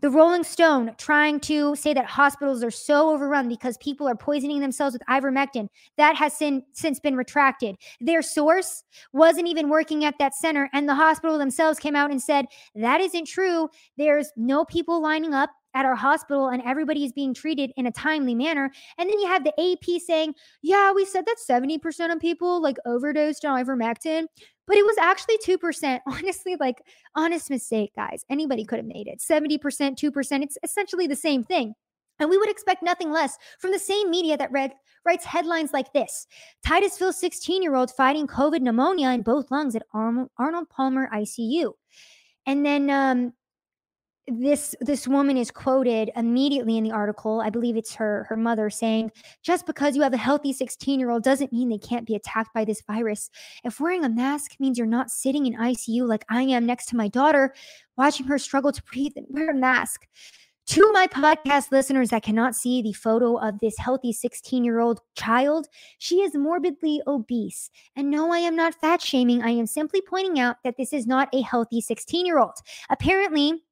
The 0.00 0.10
Rolling 0.10 0.44
Stone 0.44 0.92
trying 0.98 1.40
to 1.40 1.74
say 1.76 1.94
that 1.94 2.06
hospitals 2.06 2.62
are 2.62 2.70
so 2.70 3.10
overrun 3.10 3.48
because 3.48 3.76
people 3.78 4.08
are 4.08 4.14
poisoning 4.14 4.60
themselves 4.60 4.92
with 4.92 5.02
ivermectin. 5.08 5.68
That 5.96 6.16
has 6.16 6.34
sin, 6.34 6.62
since 6.72 7.00
been 7.00 7.16
retracted. 7.16 7.76
Their 8.00 8.22
source 8.22 8.82
wasn't 9.12 9.48
even 9.48 9.68
working 9.68 10.04
at 10.04 10.18
that 10.18 10.34
center, 10.34 10.68
and 10.72 10.88
the 10.88 10.94
hospital 10.94 11.38
themselves 11.38 11.78
came 11.78 11.96
out 11.96 12.10
and 12.10 12.22
said 12.22 12.46
that 12.74 13.00
isn't 13.00 13.26
true. 13.26 13.68
There's 13.96 14.30
no 14.36 14.64
people 14.64 15.00
lining 15.00 15.34
up 15.34 15.50
at 15.74 15.84
our 15.84 15.96
hospital 15.96 16.48
and 16.48 16.62
everybody 16.62 17.04
is 17.04 17.12
being 17.12 17.34
treated 17.34 17.72
in 17.76 17.86
a 17.86 17.90
timely 17.90 18.34
manner. 18.34 18.70
And 18.96 19.10
then 19.10 19.18
you 19.18 19.26
have 19.26 19.44
the 19.44 19.52
AP 19.60 20.00
saying, 20.00 20.34
yeah, 20.62 20.92
we 20.92 21.04
said 21.04 21.26
that 21.26 21.36
70% 21.38 22.12
of 22.12 22.20
people 22.20 22.62
like 22.62 22.76
overdosed 22.86 23.44
on 23.44 23.62
ivermectin. 23.62 24.26
But 24.66 24.76
it 24.76 24.84
was 24.84 24.96
actually 24.98 25.38
2%. 25.38 26.00
Honestly, 26.06 26.56
like 26.58 26.82
honest 27.14 27.50
mistake, 27.50 27.92
guys. 27.94 28.24
Anybody 28.30 28.64
could 28.64 28.78
have 28.78 28.86
made 28.86 29.08
it. 29.08 29.20
70%, 29.20 29.58
2%. 29.60 30.42
It's 30.42 30.58
essentially 30.62 31.06
the 31.06 31.16
same 31.16 31.44
thing. 31.44 31.74
And 32.20 32.30
we 32.30 32.38
would 32.38 32.50
expect 32.50 32.82
nothing 32.82 33.10
less 33.10 33.36
from 33.58 33.72
the 33.72 33.78
same 33.78 34.08
media 34.08 34.36
that 34.36 34.52
read, 34.52 34.72
writes 35.04 35.24
headlines 35.24 35.72
like 35.72 35.92
this 35.92 36.26
Titusville 36.64 37.12
16 37.12 37.62
year 37.62 37.74
old 37.74 37.90
fighting 37.90 38.26
COVID 38.26 38.60
pneumonia 38.60 39.10
in 39.10 39.22
both 39.22 39.50
lungs 39.50 39.74
at 39.74 39.82
Arnold 39.92 40.68
Palmer 40.70 41.08
ICU. 41.12 41.72
And 42.46 42.64
then 42.64 42.90
um, 42.90 43.32
this 44.26 44.74
this 44.80 45.06
woman 45.06 45.36
is 45.36 45.50
quoted 45.50 46.10
immediately 46.16 46.78
in 46.78 46.84
the 46.84 46.90
article 46.90 47.42
i 47.42 47.50
believe 47.50 47.76
it's 47.76 47.94
her 47.94 48.24
her 48.28 48.36
mother 48.36 48.70
saying 48.70 49.10
just 49.42 49.66
because 49.66 49.94
you 49.94 50.00
have 50.00 50.14
a 50.14 50.18
healthy 50.18 50.52
16 50.52 50.98
year 50.98 51.10
old 51.10 51.22
doesn't 51.22 51.52
mean 51.52 51.68
they 51.68 51.78
can't 51.78 52.06
be 52.06 52.14
attacked 52.14 52.52
by 52.54 52.64
this 52.64 52.82
virus 52.86 53.30
if 53.64 53.80
wearing 53.80 54.04
a 54.04 54.08
mask 54.08 54.52
means 54.58 54.78
you're 54.78 54.86
not 54.86 55.10
sitting 55.10 55.44
in 55.44 55.54
icu 55.54 56.08
like 56.08 56.24
i 56.30 56.40
am 56.40 56.64
next 56.64 56.86
to 56.86 56.96
my 56.96 57.06
daughter 57.08 57.54
watching 57.98 58.26
her 58.26 58.38
struggle 58.38 58.72
to 58.72 58.82
breathe 58.84 59.12
and 59.16 59.26
wear 59.28 59.50
a 59.50 59.54
mask 59.54 60.06
to 60.66 60.90
my 60.92 61.06
podcast 61.06 61.70
listeners 61.72 62.08
that 62.08 62.22
cannot 62.22 62.54
see 62.54 62.80
the 62.80 62.94
photo 62.94 63.36
of 63.36 63.58
this 63.60 63.76
healthy 63.76 64.14
16 64.14 64.64
year 64.64 64.80
old 64.80 65.00
child, 65.14 65.68
she 65.98 66.22
is 66.22 66.34
morbidly 66.34 67.02
obese. 67.06 67.70
And 67.96 68.10
no, 68.10 68.32
I 68.32 68.38
am 68.38 68.56
not 68.56 68.74
fat 68.74 69.02
shaming. 69.02 69.42
I 69.42 69.50
am 69.50 69.66
simply 69.66 70.00
pointing 70.00 70.40
out 70.40 70.56
that 70.64 70.76
this 70.78 70.94
is 70.94 71.06
not 71.06 71.28
a 71.34 71.42
healthy 71.42 71.82
16 71.82 72.24
year 72.24 72.38
old. 72.38 72.54
Apparently, 72.88 73.62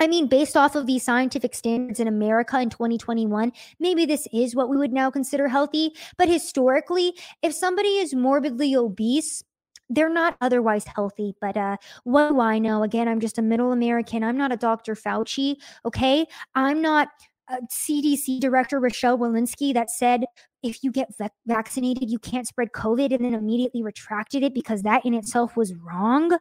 I 0.00 0.06
mean, 0.06 0.26
based 0.26 0.56
off 0.56 0.74
of 0.74 0.86
these 0.86 1.02
scientific 1.02 1.54
standards 1.54 2.00
in 2.00 2.08
America 2.08 2.58
in 2.60 2.70
2021, 2.70 3.52
maybe 3.78 4.06
this 4.06 4.26
is 4.32 4.56
what 4.56 4.68
we 4.68 4.76
would 4.76 4.92
now 4.92 5.10
consider 5.10 5.48
healthy. 5.48 5.94
But 6.16 6.28
historically, 6.28 7.14
if 7.42 7.52
somebody 7.54 7.96
is 7.98 8.14
morbidly 8.14 8.74
obese, 8.74 9.44
they're 9.90 10.08
not 10.12 10.36
otherwise 10.40 10.84
healthy. 10.84 11.34
But 11.40 11.56
uh, 11.56 11.76
what 12.04 12.30
do 12.30 12.40
I 12.40 12.58
know? 12.58 12.82
Again, 12.82 13.08
I'm 13.08 13.20
just 13.20 13.38
a 13.38 13.42
middle 13.42 13.72
American. 13.72 14.24
I'm 14.24 14.38
not 14.38 14.52
a 14.52 14.56
Dr. 14.56 14.94
Fauci. 14.94 15.56
Okay. 15.84 16.26
I'm 16.54 16.80
not 16.80 17.08
a 17.48 17.58
CDC 17.70 18.40
Director 18.40 18.80
Rochelle 18.80 19.18
Walensky 19.18 19.74
that 19.74 19.90
said 19.90 20.24
if 20.62 20.82
you 20.82 20.92
get 20.92 21.10
vaccinated, 21.46 22.10
you 22.10 22.18
can't 22.18 22.46
spread 22.46 22.72
COVID 22.72 23.12
and 23.12 23.24
then 23.24 23.34
immediately 23.34 23.82
retracted 23.82 24.42
it 24.42 24.54
because 24.54 24.82
that 24.82 25.04
in 25.04 25.12
itself 25.12 25.56
was 25.56 25.74
wrong. 25.74 26.38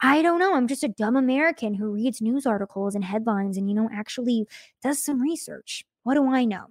I 0.00 0.22
don't 0.22 0.38
know. 0.38 0.54
I'm 0.54 0.68
just 0.68 0.84
a 0.84 0.88
dumb 0.88 1.16
American 1.16 1.74
who 1.74 1.92
reads 1.92 2.20
news 2.20 2.46
articles 2.46 2.94
and 2.94 3.04
headlines 3.04 3.56
and, 3.56 3.68
you 3.68 3.74
know, 3.74 3.88
actually 3.92 4.46
does 4.82 5.02
some 5.02 5.20
research. 5.20 5.84
What 6.02 6.14
do 6.14 6.28
I 6.28 6.44
know? 6.44 6.66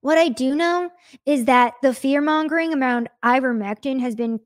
What 0.00 0.18
I 0.18 0.28
do 0.28 0.54
know 0.54 0.90
is 1.26 1.46
that 1.46 1.74
the 1.82 1.94
fear 1.94 2.20
mongering 2.20 2.74
around 2.74 3.08
ivermectin 3.24 4.00
has 4.00 4.14
been 4.14 4.40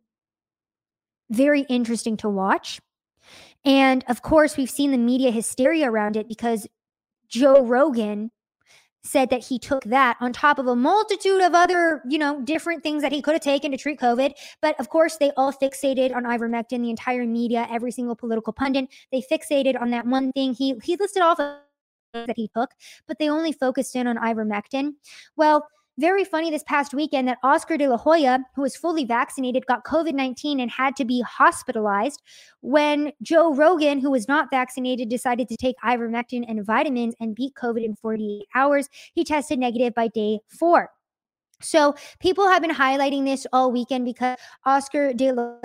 very 1.30 1.62
interesting 1.62 2.16
to 2.18 2.28
watch. 2.28 2.80
And 3.64 4.04
of 4.08 4.22
course, 4.22 4.56
we've 4.56 4.70
seen 4.70 4.90
the 4.90 4.98
media 4.98 5.30
hysteria 5.30 5.90
around 5.90 6.16
it 6.16 6.28
because 6.28 6.66
Joe 7.28 7.64
Rogan 7.64 8.30
said 9.09 9.30
that 9.30 9.44
he 9.44 9.59
took 9.59 9.82
that 9.84 10.16
on 10.20 10.32
top 10.32 10.59
of 10.59 10.66
a 10.66 10.76
multitude 10.76 11.40
of 11.40 11.54
other, 11.54 12.02
you 12.09 12.18
know, 12.18 12.40
different 12.42 12.82
things 12.82 13.02
that 13.02 13.12
he 13.12 13.22
could 13.22 13.34
have 13.34 13.42
taken 13.42 13.70
to 13.72 13.78
treat 13.78 13.98
COVID. 13.98 14.32
But 14.61 14.78
of 14.78 14.88
course, 14.88 15.16
they 15.16 15.30
all 15.36 15.52
fixated 15.52 16.14
on 16.14 16.24
ivermectin, 16.24 16.82
the 16.82 16.90
entire 16.90 17.26
media, 17.26 17.66
every 17.70 17.90
single 17.90 18.14
political 18.14 18.52
pundit. 18.52 18.88
They 19.11 19.22
fixated 19.22 19.80
on 19.80 19.90
that 19.90 20.06
one 20.06 20.32
thing. 20.32 20.54
He 20.54 20.74
he 20.82 20.96
listed 20.96 21.22
off 21.22 21.38
that 21.38 22.36
he 22.36 22.48
took, 22.56 22.70
but 23.06 23.18
they 23.18 23.28
only 23.28 23.52
focused 23.52 23.96
in 23.96 24.06
on 24.06 24.16
ivermectin. 24.16 24.92
Well, 25.36 25.68
very 25.99 26.24
funny 26.24 26.51
this 26.51 26.62
past 26.62 26.94
weekend 26.94 27.26
that 27.26 27.38
Oscar 27.42 27.76
de 27.76 27.88
la 27.88 27.96
Hoya, 27.96 28.38
who 28.55 28.62
was 28.62 28.76
fully 28.76 29.05
vaccinated, 29.05 29.66
got 29.66 29.84
COVID 29.84 30.14
19 30.14 30.61
and 30.61 30.70
had 30.70 30.94
to 30.96 31.05
be 31.05 31.20
hospitalized 31.22 32.22
when 32.61 33.12
Joe 33.20 33.53
Rogan, 33.53 33.99
who 33.99 34.11
was 34.11 34.28
not 34.28 34.49
vaccinated, 34.51 35.09
decided 35.09 35.49
to 35.49 35.57
take 35.57 35.76
ivermectin 35.84 36.44
and 36.49 36.64
vitamins 36.64 37.14
and 37.20 37.34
beat 37.34 37.55
COVID 37.55 37.84
in 37.84 37.96
48 37.96 38.46
hours. 38.55 38.88
He 39.12 39.24
tested 39.24 39.59
negative 39.59 39.92
by 39.94 40.09
day 40.09 40.38
four. 40.46 40.90
So 41.61 41.96
people 42.20 42.49
have 42.49 42.62
been 42.62 42.70
highlighting 42.70 43.24
this 43.24 43.44
all 43.53 43.72
weekend 43.72 44.05
because 44.05 44.38
Oscar 44.64 45.12
de 45.12 45.32
la 45.32 45.57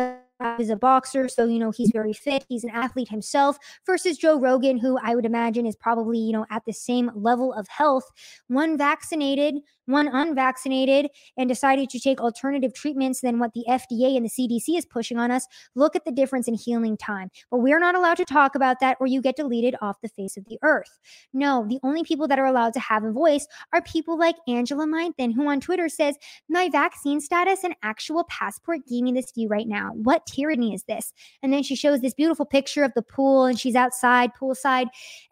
is 0.60 0.70
a 0.70 0.76
boxer, 0.76 1.30
so 1.30 1.46
you 1.46 1.60
know 1.60 1.72
he's 1.72 1.92
very 1.94 2.14
fit. 2.14 2.46
He's 2.50 2.64
an 2.64 2.72
athlete 2.72 3.10
himself. 3.10 3.58
Versus 3.86 4.18
Joe 4.18 4.40
Rogan, 4.40 4.78
who 4.78 4.98
I 5.02 5.16
would 5.16 5.26
imagine 5.26 5.66
is 5.66 5.76
probably 5.76 6.18
you 6.18 6.34
know 6.34 6.46
at 6.50 6.64
the 6.66 6.74
same 6.74 7.12
level 7.16 7.54
of 7.54 7.68
health. 7.68 8.10
One 8.48 8.78
vaccinated, 8.78 9.56
one 9.86 10.08
unvaccinated, 10.08 11.10
and 11.38 11.50
decided 11.50 11.90
to 11.90 12.00
take 12.00 12.22
alternative 12.22 12.74
treatments 12.74 13.22
than 13.22 13.40
what 13.40 13.54
the 13.54 13.66
FDA 13.68 14.16
and 14.16 14.26
the 14.26 14.30
CDC 14.30 14.78
is 14.78 14.86
pushing 14.86 15.18
on 15.18 15.32
us. 15.32 15.48
Look 15.76 15.96
at 15.96 16.06
the 16.06 16.12
difference 16.12 16.48
in 16.48 16.56
healing 16.56 16.98
time. 16.98 17.30
But 17.52 17.60
we're 17.60 17.80
not 17.80 17.96
allowed 17.96 18.18
to 18.18 18.26
talk 18.26 18.56
about 18.56 18.80
that, 18.80 18.98
or 19.00 19.08
you 19.08 19.22
get 19.22 19.36
deleted 19.36 19.76
off 19.82 20.02
the 20.02 20.10
face 20.10 20.38
of 20.38 20.46
the 20.46 20.58
earth. 20.62 21.00
No, 21.34 21.66
the 21.68 21.80
only 21.84 22.04
people 22.04 22.28
that 22.28 22.40
are 22.40 22.46
allowed 22.46 22.74
to 22.74 22.80
have 22.80 23.04
a 23.04 23.12
voice 23.12 23.48
are 23.74 23.82
people 23.82 24.18
like 24.18 24.36
Angela 24.48 24.86
Mythen, 24.86 25.34
who 25.34 25.48
on 25.48 25.60
Twitter 25.60 25.90
says, 25.90 26.18
"My 26.50 26.70
vaccine 26.70 27.20
status 27.22 27.64
and 27.64 27.76
actual 27.84 28.24
passport 28.26 28.80
gave 28.88 29.04
me 29.04 29.12
this 29.12 29.32
view 29.32 29.48
right 29.48 29.68
now. 29.68 29.92
What 29.94 30.26
tyranny 30.26 30.74
is 30.74 30.84
this? 30.84 31.14
And 31.42 31.54
then 31.54 31.64
she 31.64 31.76
shows 31.76 32.02
this 32.02 32.14
beautiful 32.14 32.46
picture 32.46 32.84
of 32.84 32.94
the 32.96 33.02
pool 33.02 33.46
and 33.46 33.60
she's 33.60 33.76
outside, 33.76 34.32
poolside. 34.40 34.88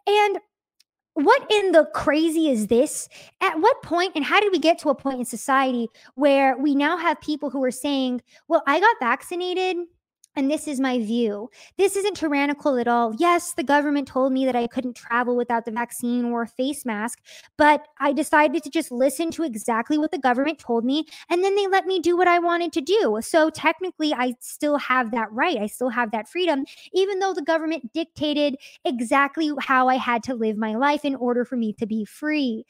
And 0.06 0.38
what 1.14 1.50
in 1.50 1.72
the 1.72 1.84
crazy 1.94 2.48
is 2.48 2.68
this? 2.68 3.08
At 3.40 3.60
what 3.60 3.82
point 3.82 4.12
and 4.14 4.24
how 4.24 4.40
did 4.40 4.52
we 4.52 4.58
get 4.58 4.78
to 4.80 4.88
a 4.88 4.94
point 4.94 5.18
in 5.18 5.24
society 5.24 5.88
where 6.14 6.56
we 6.56 6.74
now 6.74 6.96
have 6.96 7.20
people 7.20 7.50
who 7.50 7.62
are 7.64 7.70
saying, 7.70 8.22
well, 8.48 8.62
I 8.66 8.80
got 8.80 8.96
vaccinated 9.00 9.76
and 10.34 10.50
this 10.50 10.66
is 10.66 10.80
my 10.80 10.98
view. 10.98 11.50
This 11.76 11.96
isn't 11.96 12.16
tyrannical 12.16 12.78
at 12.78 12.88
all. 12.88 13.14
Yes, 13.18 13.52
the 13.54 13.62
government 13.62 14.08
told 14.08 14.32
me 14.32 14.44
that 14.46 14.56
I 14.56 14.66
couldn't 14.66 14.94
travel 14.94 15.36
without 15.36 15.64
the 15.64 15.70
vaccine 15.70 16.24
or 16.24 16.42
a 16.42 16.46
face 16.46 16.84
mask, 16.84 17.20
but 17.58 17.86
I 18.00 18.12
decided 18.12 18.62
to 18.62 18.70
just 18.70 18.90
listen 18.90 19.30
to 19.32 19.42
exactly 19.42 19.98
what 19.98 20.10
the 20.10 20.18
government 20.18 20.58
told 20.58 20.84
me. 20.84 21.04
And 21.28 21.44
then 21.44 21.54
they 21.54 21.66
let 21.66 21.86
me 21.86 22.00
do 22.00 22.16
what 22.16 22.28
I 22.28 22.38
wanted 22.38 22.72
to 22.74 22.80
do. 22.80 23.18
So 23.22 23.50
technically, 23.50 24.14
I 24.14 24.34
still 24.40 24.78
have 24.78 25.10
that 25.10 25.30
right. 25.32 25.58
I 25.58 25.66
still 25.66 25.90
have 25.90 26.10
that 26.12 26.28
freedom, 26.28 26.64
even 26.92 27.18
though 27.18 27.34
the 27.34 27.42
government 27.42 27.92
dictated 27.92 28.56
exactly 28.84 29.50
how 29.60 29.88
I 29.88 29.96
had 29.96 30.22
to 30.24 30.34
live 30.34 30.56
my 30.56 30.74
life 30.74 31.04
in 31.04 31.14
order 31.14 31.44
for 31.44 31.56
me 31.56 31.72
to 31.74 31.86
be 31.86 32.04
free. 32.04 32.64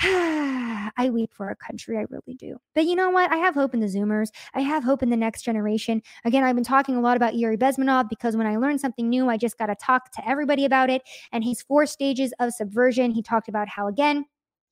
I 0.02 1.10
weep 1.12 1.30
for 1.34 1.46
our 1.46 1.54
country. 1.56 1.98
I 1.98 2.06
really 2.08 2.34
do. 2.34 2.56
But 2.74 2.86
you 2.86 2.96
know 2.96 3.10
what? 3.10 3.30
I 3.30 3.36
have 3.36 3.54
hope 3.54 3.74
in 3.74 3.80
the 3.80 3.86
Zoomers. 3.86 4.28
I 4.54 4.60
have 4.60 4.82
hope 4.82 5.02
in 5.02 5.10
the 5.10 5.16
next 5.16 5.42
generation. 5.42 6.02
Again, 6.24 6.42
I've 6.42 6.54
been 6.54 6.64
talking 6.64 6.96
a 6.96 7.02
lot 7.02 7.18
about 7.18 7.34
Yuri 7.34 7.58
Bezmenov 7.58 8.08
because 8.08 8.34
when 8.34 8.46
I 8.46 8.56
learn 8.56 8.78
something 8.78 9.10
new, 9.10 9.28
I 9.28 9.36
just 9.36 9.58
got 9.58 9.66
to 9.66 9.74
talk 9.74 10.10
to 10.12 10.26
everybody 10.26 10.64
about 10.64 10.88
it. 10.88 11.02
And 11.32 11.44
his 11.44 11.60
four 11.60 11.84
stages 11.84 12.32
of 12.40 12.54
subversion, 12.54 13.10
he 13.10 13.22
talked 13.22 13.48
about 13.48 13.68
how, 13.68 13.88
again, 13.88 14.24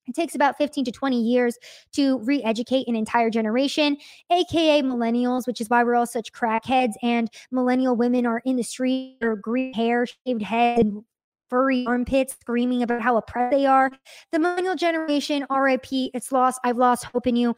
it 0.06 0.14
takes 0.14 0.34
about 0.34 0.56
15 0.56 0.86
to 0.86 0.92
20 0.92 1.20
years 1.20 1.58
to 1.92 2.20
re 2.20 2.42
educate 2.42 2.88
an 2.88 2.96
entire 2.96 3.28
generation, 3.28 3.98
AKA 4.32 4.82
millennials, 4.82 5.46
which 5.46 5.60
is 5.60 5.68
why 5.68 5.84
we're 5.84 5.94
all 5.94 6.06
such 6.06 6.32
crackheads. 6.32 6.94
And 7.02 7.28
millennial 7.50 7.94
women 7.94 8.24
are 8.24 8.40
in 8.46 8.56
the 8.56 8.62
street 8.62 9.18
or 9.20 9.36
green 9.36 9.74
hair, 9.74 10.06
shaved 10.06 10.42
head, 10.42 10.78
and 10.78 11.04
furry 11.48 11.84
armpits 11.86 12.36
screaming 12.40 12.82
about 12.82 13.02
how 13.02 13.16
oppressed 13.16 13.52
they 13.56 13.66
are. 13.66 13.90
The 14.32 14.38
millennial 14.38 14.74
generation, 14.74 15.46
RIP, 15.50 15.86
it's 15.90 16.32
lost. 16.32 16.60
I've 16.64 16.76
lost 16.76 17.04
hope 17.04 17.26
in 17.26 17.36
you. 17.36 17.54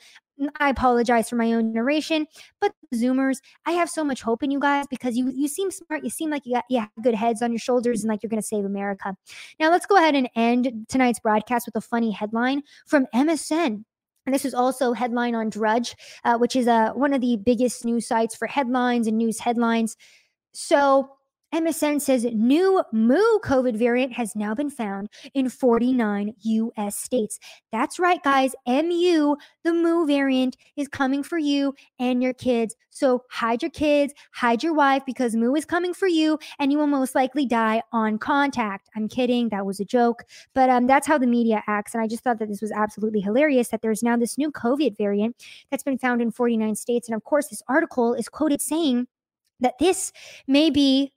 I 0.58 0.70
apologize 0.70 1.28
for 1.28 1.36
my 1.36 1.52
own 1.52 1.72
generation, 1.74 2.26
but 2.60 2.72
Zoomers, 2.94 3.38
I 3.66 3.72
have 3.72 3.90
so 3.90 4.02
much 4.02 4.22
hope 4.22 4.42
in 4.42 4.50
you 4.50 4.58
guys 4.58 4.86
because 4.88 5.16
you 5.16 5.30
you 5.30 5.48
seem 5.48 5.70
smart. 5.70 6.02
You 6.02 6.10
seem 6.10 6.30
like 6.30 6.46
you 6.46 6.54
got 6.54 6.64
you 6.70 6.80
have 6.80 6.88
good 7.02 7.14
heads 7.14 7.42
on 7.42 7.52
your 7.52 7.58
shoulders 7.58 8.02
and 8.02 8.08
like 8.08 8.22
you're 8.22 8.30
going 8.30 8.40
to 8.40 8.46
save 8.46 8.64
America. 8.64 9.14
Now 9.58 9.70
let's 9.70 9.86
go 9.86 9.96
ahead 9.96 10.14
and 10.14 10.30
end 10.34 10.86
tonight's 10.88 11.20
broadcast 11.20 11.66
with 11.66 11.76
a 11.76 11.80
funny 11.80 12.10
headline 12.10 12.62
from 12.86 13.06
MSN. 13.14 13.84
And 14.26 14.34
this 14.34 14.44
is 14.44 14.54
also 14.54 14.92
headline 14.92 15.34
on 15.34 15.50
Drudge, 15.50 15.96
uh, 16.24 16.38
which 16.38 16.54
is 16.56 16.68
uh, 16.68 16.92
one 16.92 17.12
of 17.12 17.20
the 17.20 17.36
biggest 17.36 17.84
news 17.84 18.06
sites 18.06 18.34
for 18.34 18.46
headlines 18.46 19.06
and 19.06 19.18
news 19.18 19.40
headlines. 19.40 19.96
So 20.52 21.10
MSN 21.54 22.00
says 22.00 22.24
new 22.32 22.82
Mu 22.92 23.20
COVID 23.40 23.76
variant 23.76 24.12
has 24.12 24.36
now 24.36 24.54
been 24.54 24.70
found 24.70 25.08
in 25.34 25.48
49 25.48 26.34
US 26.38 26.96
states. 26.96 27.40
That's 27.72 27.98
right, 27.98 28.22
guys. 28.22 28.54
MU, 28.66 29.36
the 29.64 29.72
Mu 29.72 30.06
variant, 30.06 30.56
is 30.76 30.86
coming 30.86 31.22
for 31.22 31.38
you 31.38 31.74
and 31.98 32.22
your 32.22 32.34
kids. 32.34 32.76
So 32.90 33.24
hide 33.30 33.62
your 33.62 33.70
kids, 33.70 34.14
hide 34.32 34.62
your 34.62 34.74
wife 34.74 35.04
because 35.04 35.34
Mu 35.34 35.54
is 35.54 35.64
coming 35.64 35.92
for 35.92 36.06
you 36.06 36.38
and 36.58 36.70
you 36.70 36.78
will 36.78 36.86
most 36.86 37.14
likely 37.14 37.46
die 37.46 37.82
on 37.92 38.18
contact. 38.18 38.88
I'm 38.94 39.08
kidding. 39.08 39.48
That 39.48 39.66
was 39.66 39.80
a 39.80 39.84
joke. 39.84 40.24
But 40.54 40.70
um, 40.70 40.86
that's 40.86 41.06
how 41.06 41.18
the 41.18 41.26
media 41.26 41.62
acts. 41.66 41.94
And 41.94 42.02
I 42.02 42.06
just 42.06 42.22
thought 42.22 42.38
that 42.38 42.48
this 42.48 42.60
was 42.60 42.72
absolutely 42.72 43.20
hilarious 43.20 43.68
that 43.68 43.82
there's 43.82 44.02
now 44.02 44.16
this 44.16 44.38
new 44.38 44.52
COVID 44.52 44.96
variant 44.96 45.36
that's 45.70 45.82
been 45.82 45.98
found 45.98 46.22
in 46.22 46.30
49 46.30 46.76
states. 46.76 47.08
And 47.08 47.16
of 47.16 47.24
course, 47.24 47.48
this 47.48 47.62
article 47.68 48.14
is 48.14 48.28
quoted 48.28 48.60
saying 48.60 49.08
that 49.60 49.78
this 49.78 50.12
may 50.46 50.70
be 50.70 51.12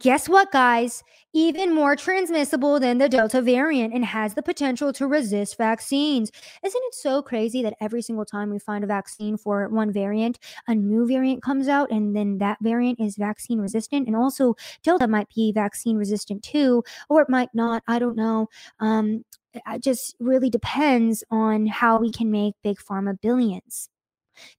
guess 0.00 0.28
what, 0.28 0.52
guys? 0.52 1.02
Even 1.32 1.74
more 1.74 1.96
transmissible 1.96 2.80
than 2.80 2.98
the 2.98 3.08
Delta 3.08 3.40
variant 3.42 3.94
and 3.94 4.04
has 4.04 4.34
the 4.34 4.42
potential 4.42 4.92
to 4.94 5.06
resist 5.06 5.56
vaccines. 5.56 6.30
Isn't 6.64 6.82
it 6.84 6.94
so 6.94 7.22
crazy 7.22 7.62
that 7.62 7.76
every 7.80 8.02
single 8.02 8.24
time 8.24 8.50
we 8.50 8.58
find 8.58 8.84
a 8.84 8.86
vaccine 8.86 9.36
for 9.36 9.68
one 9.68 9.92
variant, 9.92 10.38
a 10.68 10.74
new 10.74 11.06
variant 11.06 11.42
comes 11.42 11.68
out 11.68 11.90
and 11.90 12.14
then 12.16 12.38
that 12.38 12.58
variant 12.60 13.00
is 13.00 13.16
vaccine 13.16 13.58
resistant? 13.58 14.06
And 14.06 14.16
also, 14.16 14.54
Delta 14.82 15.08
might 15.08 15.28
be 15.34 15.52
vaccine 15.52 15.96
resistant 15.96 16.42
too, 16.42 16.82
or 17.08 17.22
it 17.22 17.28
might 17.28 17.50
not. 17.54 17.82
I 17.86 17.98
don't 17.98 18.16
know. 18.16 18.48
Um, 18.80 19.24
it 19.54 19.82
just 19.82 20.16
really 20.20 20.50
depends 20.50 21.24
on 21.30 21.66
how 21.66 21.98
we 21.98 22.12
can 22.12 22.30
make 22.30 22.54
big 22.62 22.78
pharma 22.78 23.18
billions. 23.20 23.88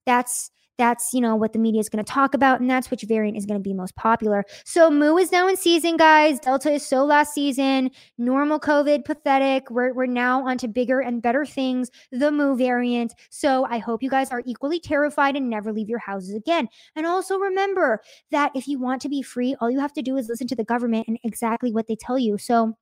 That's 0.05 0.51
that's 0.78 1.13
you 1.13 1.21
know 1.21 1.36
what 1.36 1.53
the 1.53 1.59
media 1.59 1.80
is 1.80 1.89
going 1.89 2.03
to 2.03 2.11
talk 2.11 2.34
about 2.34 2.59
and 2.59 2.69
that's 2.69 2.91
which 2.91 3.03
variant 3.03 3.38
is 3.38 3.45
going 3.45 3.59
to 3.59 3.63
be 3.63 3.73
most 3.73 3.95
popular. 3.95 4.43
So 4.65 4.89
mu 4.89 5.17
is 5.17 5.32
now 5.32 5.47
in 5.47 5.57
season 5.57 5.97
guys. 5.97 6.39
Delta 6.39 6.71
is 6.71 6.86
so 6.86 7.03
last 7.05 7.34
season. 7.34 7.91
Normal 8.17 8.59
covid 8.59 9.05
pathetic. 9.05 9.69
We're, 9.69 9.93
we're 9.93 10.05
now 10.05 10.47
onto 10.47 10.67
bigger 10.67 10.99
and 10.99 11.21
better 11.21 11.45
things 11.45 11.89
the 12.11 12.32
mu 12.32 12.55
variant. 12.55 13.13
So 13.30 13.65
i 13.69 13.78
hope 13.78 14.03
you 14.03 14.09
guys 14.09 14.32
are 14.32 14.43
equally 14.45 14.80
terrified 14.80 15.36
and 15.36 15.49
never 15.49 15.73
leave 15.73 15.89
your 15.89 15.99
houses 15.99 16.36
again. 16.36 16.67
And 16.95 17.05
also 17.05 17.38
remember 17.38 18.01
that 18.32 18.51
if 18.55 18.67
you 18.67 18.80
want 18.80 19.01
to 19.01 19.09
be 19.09 19.21
free 19.21 19.55
all 19.59 19.71
you 19.71 19.80
have 19.80 19.93
to 19.93 20.01
do 20.01 20.17
is 20.17 20.30
listen 20.30 20.47
to 20.47 20.55
the 20.55 20.63
government 20.63 21.07
and 21.07 21.17
exactly 21.23 21.71
what 21.71 21.88
they 21.88 21.95
tell 21.95 22.19
you. 22.19 22.38
So 22.38 22.78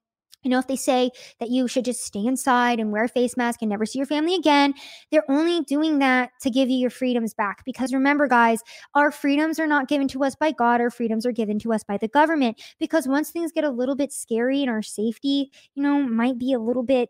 you 0.45 0.51
know, 0.51 0.59
if 0.59 0.67
they 0.67 0.75
say 0.75 1.09
that 1.39 1.49
you 1.49 1.67
should 1.67 1.83
just 1.83 2.05
stay 2.05 2.23
inside 2.23 2.79
and 2.79 2.91
wear 2.91 3.03
a 3.03 3.09
face 3.09 3.35
mask 3.35 3.61
and 3.61 3.69
never 3.69 3.85
see 3.85 3.97
your 3.97 4.05
family 4.05 4.35
again, 4.35 4.75
they're 5.11 5.29
only 5.29 5.61
doing 5.61 5.99
that 5.99 6.29
to 6.41 6.51
give 6.51 6.69
you 6.69 6.77
your 6.77 6.91
freedoms 6.91 7.33
back. 7.33 7.65
Because 7.65 7.91
remember, 7.93 8.27
guys, 8.27 8.61
our 8.93 9.11
freedoms 9.11 9.59
are 9.59 9.67
not 9.67 9.87
given 9.87 10.07
to 10.09 10.23
us 10.23 10.35
by 10.35 10.51
God, 10.51 10.79
our 10.81 10.91
freedoms 10.91 11.25
are 11.25 11.31
given 11.31 11.57
to 11.59 11.73
us 11.73 11.83
by 11.83 11.97
the 11.97 12.07
government. 12.07 12.61
Because 12.79 13.07
once 13.07 13.31
things 13.31 13.51
get 13.51 13.63
a 13.63 13.69
little 13.69 13.95
bit 13.95 14.13
scary 14.13 14.61
and 14.61 14.69
our 14.69 14.83
safety, 14.83 15.51
you 15.73 15.81
know, 15.81 15.99
might 16.03 16.37
be 16.37 16.53
a 16.53 16.59
little 16.59 16.83
bit. 16.83 17.09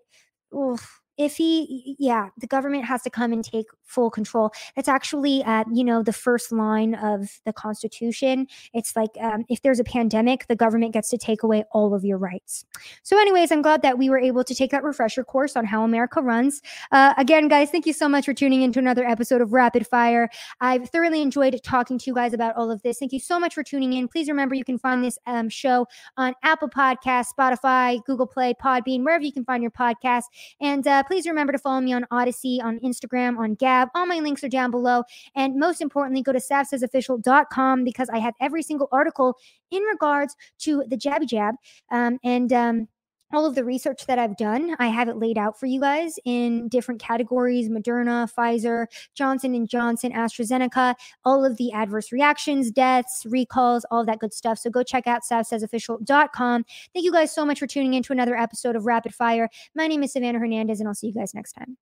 Oof, 0.58 1.02
if 1.18 1.38
he 1.38 1.96
yeah 2.00 2.30
the 2.38 2.48
government 2.48 2.86
has 2.86 3.02
to 3.04 3.10
come 3.10 3.32
and 3.32 3.44
take 3.44 3.68
full 3.84 4.10
control. 4.10 4.52
It's 4.76 4.88
actually 4.88 5.44
at 5.44 5.68
you 5.74 5.84
know 5.84 6.04
the 6.04 6.14
first 6.14 6.52
line 6.52 6.96
of 6.96 7.40
the 7.46 7.54
constitution. 7.54 8.48
It's 8.74 8.96
like 8.96 9.12
um, 9.20 9.46
if 9.50 9.62
there's 9.62 9.80
a 9.80 9.84
pandemic 9.84 10.48
the 10.48 10.56
government 10.56 10.94
gets 10.94 11.10
to 11.10 11.18
take 11.18 11.44
away 11.44 11.64
all 11.72 11.94
of 11.94 12.04
your 12.04 12.18
rights. 12.18 12.66
So 13.04 13.20
anyways 13.20 13.52
i'm 13.52 13.62
glad 13.62 13.82
that 13.84 13.98
we 13.98 14.10
were 14.10 14.20
able 14.20 14.44
to 14.44 14.56
take 14.56 14.72
that 14.72 14.84
refresher 14.84 15.24
course 15.24 15.56
on 15.56 15.66
how 15.66 15.84
america 15.84 16.22
runs. 16.22 16.62
Uh, 16.92 17.14
again 17.18 17.48
guys 17.48 17.70
thank 17.72 17.86
you 17.86 17.94
so 17.94 18.10
much 18.10 18.26
for 18.26 18.34
tuning 18.34 18.62
in 18.62 18.72
to 18.74 18.80
another 18.80 19.06
episode 19.06 19.42
of 19.42 19.54
rapid 19.54 19.88
fire. 19.88 20.30
I've 20.62 20.90
thoroughly 20.90 21.22
enjoyed 21.22 21.60
talking 21.64 21.98
to 22.00 22.06
you 22.08 22.16
guys 22.16 22.34
about 22.34 22.56
all 22.56 22.72
of 22.72 22.82
this. 22.82 23.00
Thank 23.00 23.14
you 23.14 23.20
so 23.20 23.40
much 23.40 23.54
for 23.54 23.64
tuning 23.64 23.94
in. 23.94 24.08
Please 24.08 24.28
remember 24.28 24.56
you 24.56 24.66
can 24.66 24.78
find 24.78 25.04
this 25.04 25.18
um, 25.26 25.50
show 25.50 25.88
on 26.18 26.34
apple 26.44 26.70
podcast 26.70 27.28
spotify 27.38 28.04
google 28.06 28.28
play 28.28 28.54
podbean 28.54 29.04
wherever 29.04 29.24
you 29.24 29.32
can 29.32 29.46
find 29.46 29.62
your 29.62 29.72
podcast. 29.72 30.24
And 30.60 30.86
uh, 30.88 31.04
please 31.08 31.28
remember 31.28 31.52
to 31.54 31.60
follow 31.60 31.82
me 31.82 31.94
on 31.94 32.06
Odysee, 32.12 32.62
on 32.64 32.80
Instagram, 32.80 33.38
on 33.38 33.56
Gab. 33.56 33.90
All 33.96 34.06
my 34.06 34.20
links 34.20 34.44
are 34.44 34.50
down 34.50 34.72
below. 34.72 35.04
And 35.36 35.56
most 35.56 35.82
importantly, 35.82 36.22
go 36.22 36.34
to 36.34 36.40
savsaysofficial.com 36.40 37.84
because 37.84 38.10
I 38.10 38.20
have 38.20 38.34
every 38.42 38.64
single 38.64 38.90
article 38.92 39.38
in 39.72 39.84
regards 39.84 40.36
to 40.60 40.84
the 40.88 40.98
Jabby 40.98 41.28
Jab. 41.28 41.56
Um, 41.92 42.20
and 42.24 42.52
um, 42.54 42.88
all 43.36 43.46
of 43.46 43.56
the 43.56 43.64
research 43.64 44.06
that 44.08 44.18
I've 44.18 44.38
done, 44.38 44.76
I 44.80 44.88
have 44.88 45.10
it 45.10 45.18
laid 45.18 45.38
out 45.38 45.60
for 45.60 45.66
you 45.66 45.80
guys 45.80 46.18
in 46.26 46.68
different 46.70 47.02
categories: 47.02 47.70
Moderna, 47.70 48.32
Pfizer, 48.32 48.88
Johnson 49.14 49.54
and 49.56 49.68
Johnson, 49.68 50.12
AstraZeneca, 50.12 50.96
all 51.24 51.44
of 51.44 51.58
the 51.58 51.72
adverse 51.74 52.12
reactions, 52.12 52.72
deaths, 52.72 53.26
recalls, 53.28 53.86
all 53.92 54.02
of 54.02 54.08
that 54.08 54.20
good 54.20 54.34
stuff. 54.34 54.58
So 54.60 54.70
go 54.70 54.84
check 54.84 55.08
out 55.08 55.22
savsaysofficial.com. 55.30 56.66
Thank 56.94 57.04
you 57.04 57.12
guys 57.12 57.34
so 57.34 57.46
much 57.46 57.60
for 57.60 57.68
tuning 57.68 57.94
in 57.94 58.04
to 58.04 58.14
another 58.14 58.36
episode 58.36 58.76
of 58.76 58.86
Rapid 58.86 59.14
Fire. 59.14 59.50
My 59.76 59.88
name 59.88 60.04
is 60.04 60.14
Savannah 60.14 60.40
Hernandez, 60.40 60.80
and 60.80 60.88
I'll 60.88 60.96
see 60.96 61.08
you 61.08 61.14
guys 61.14 61.34
next 61.34 61.54
time. 61.54 61.78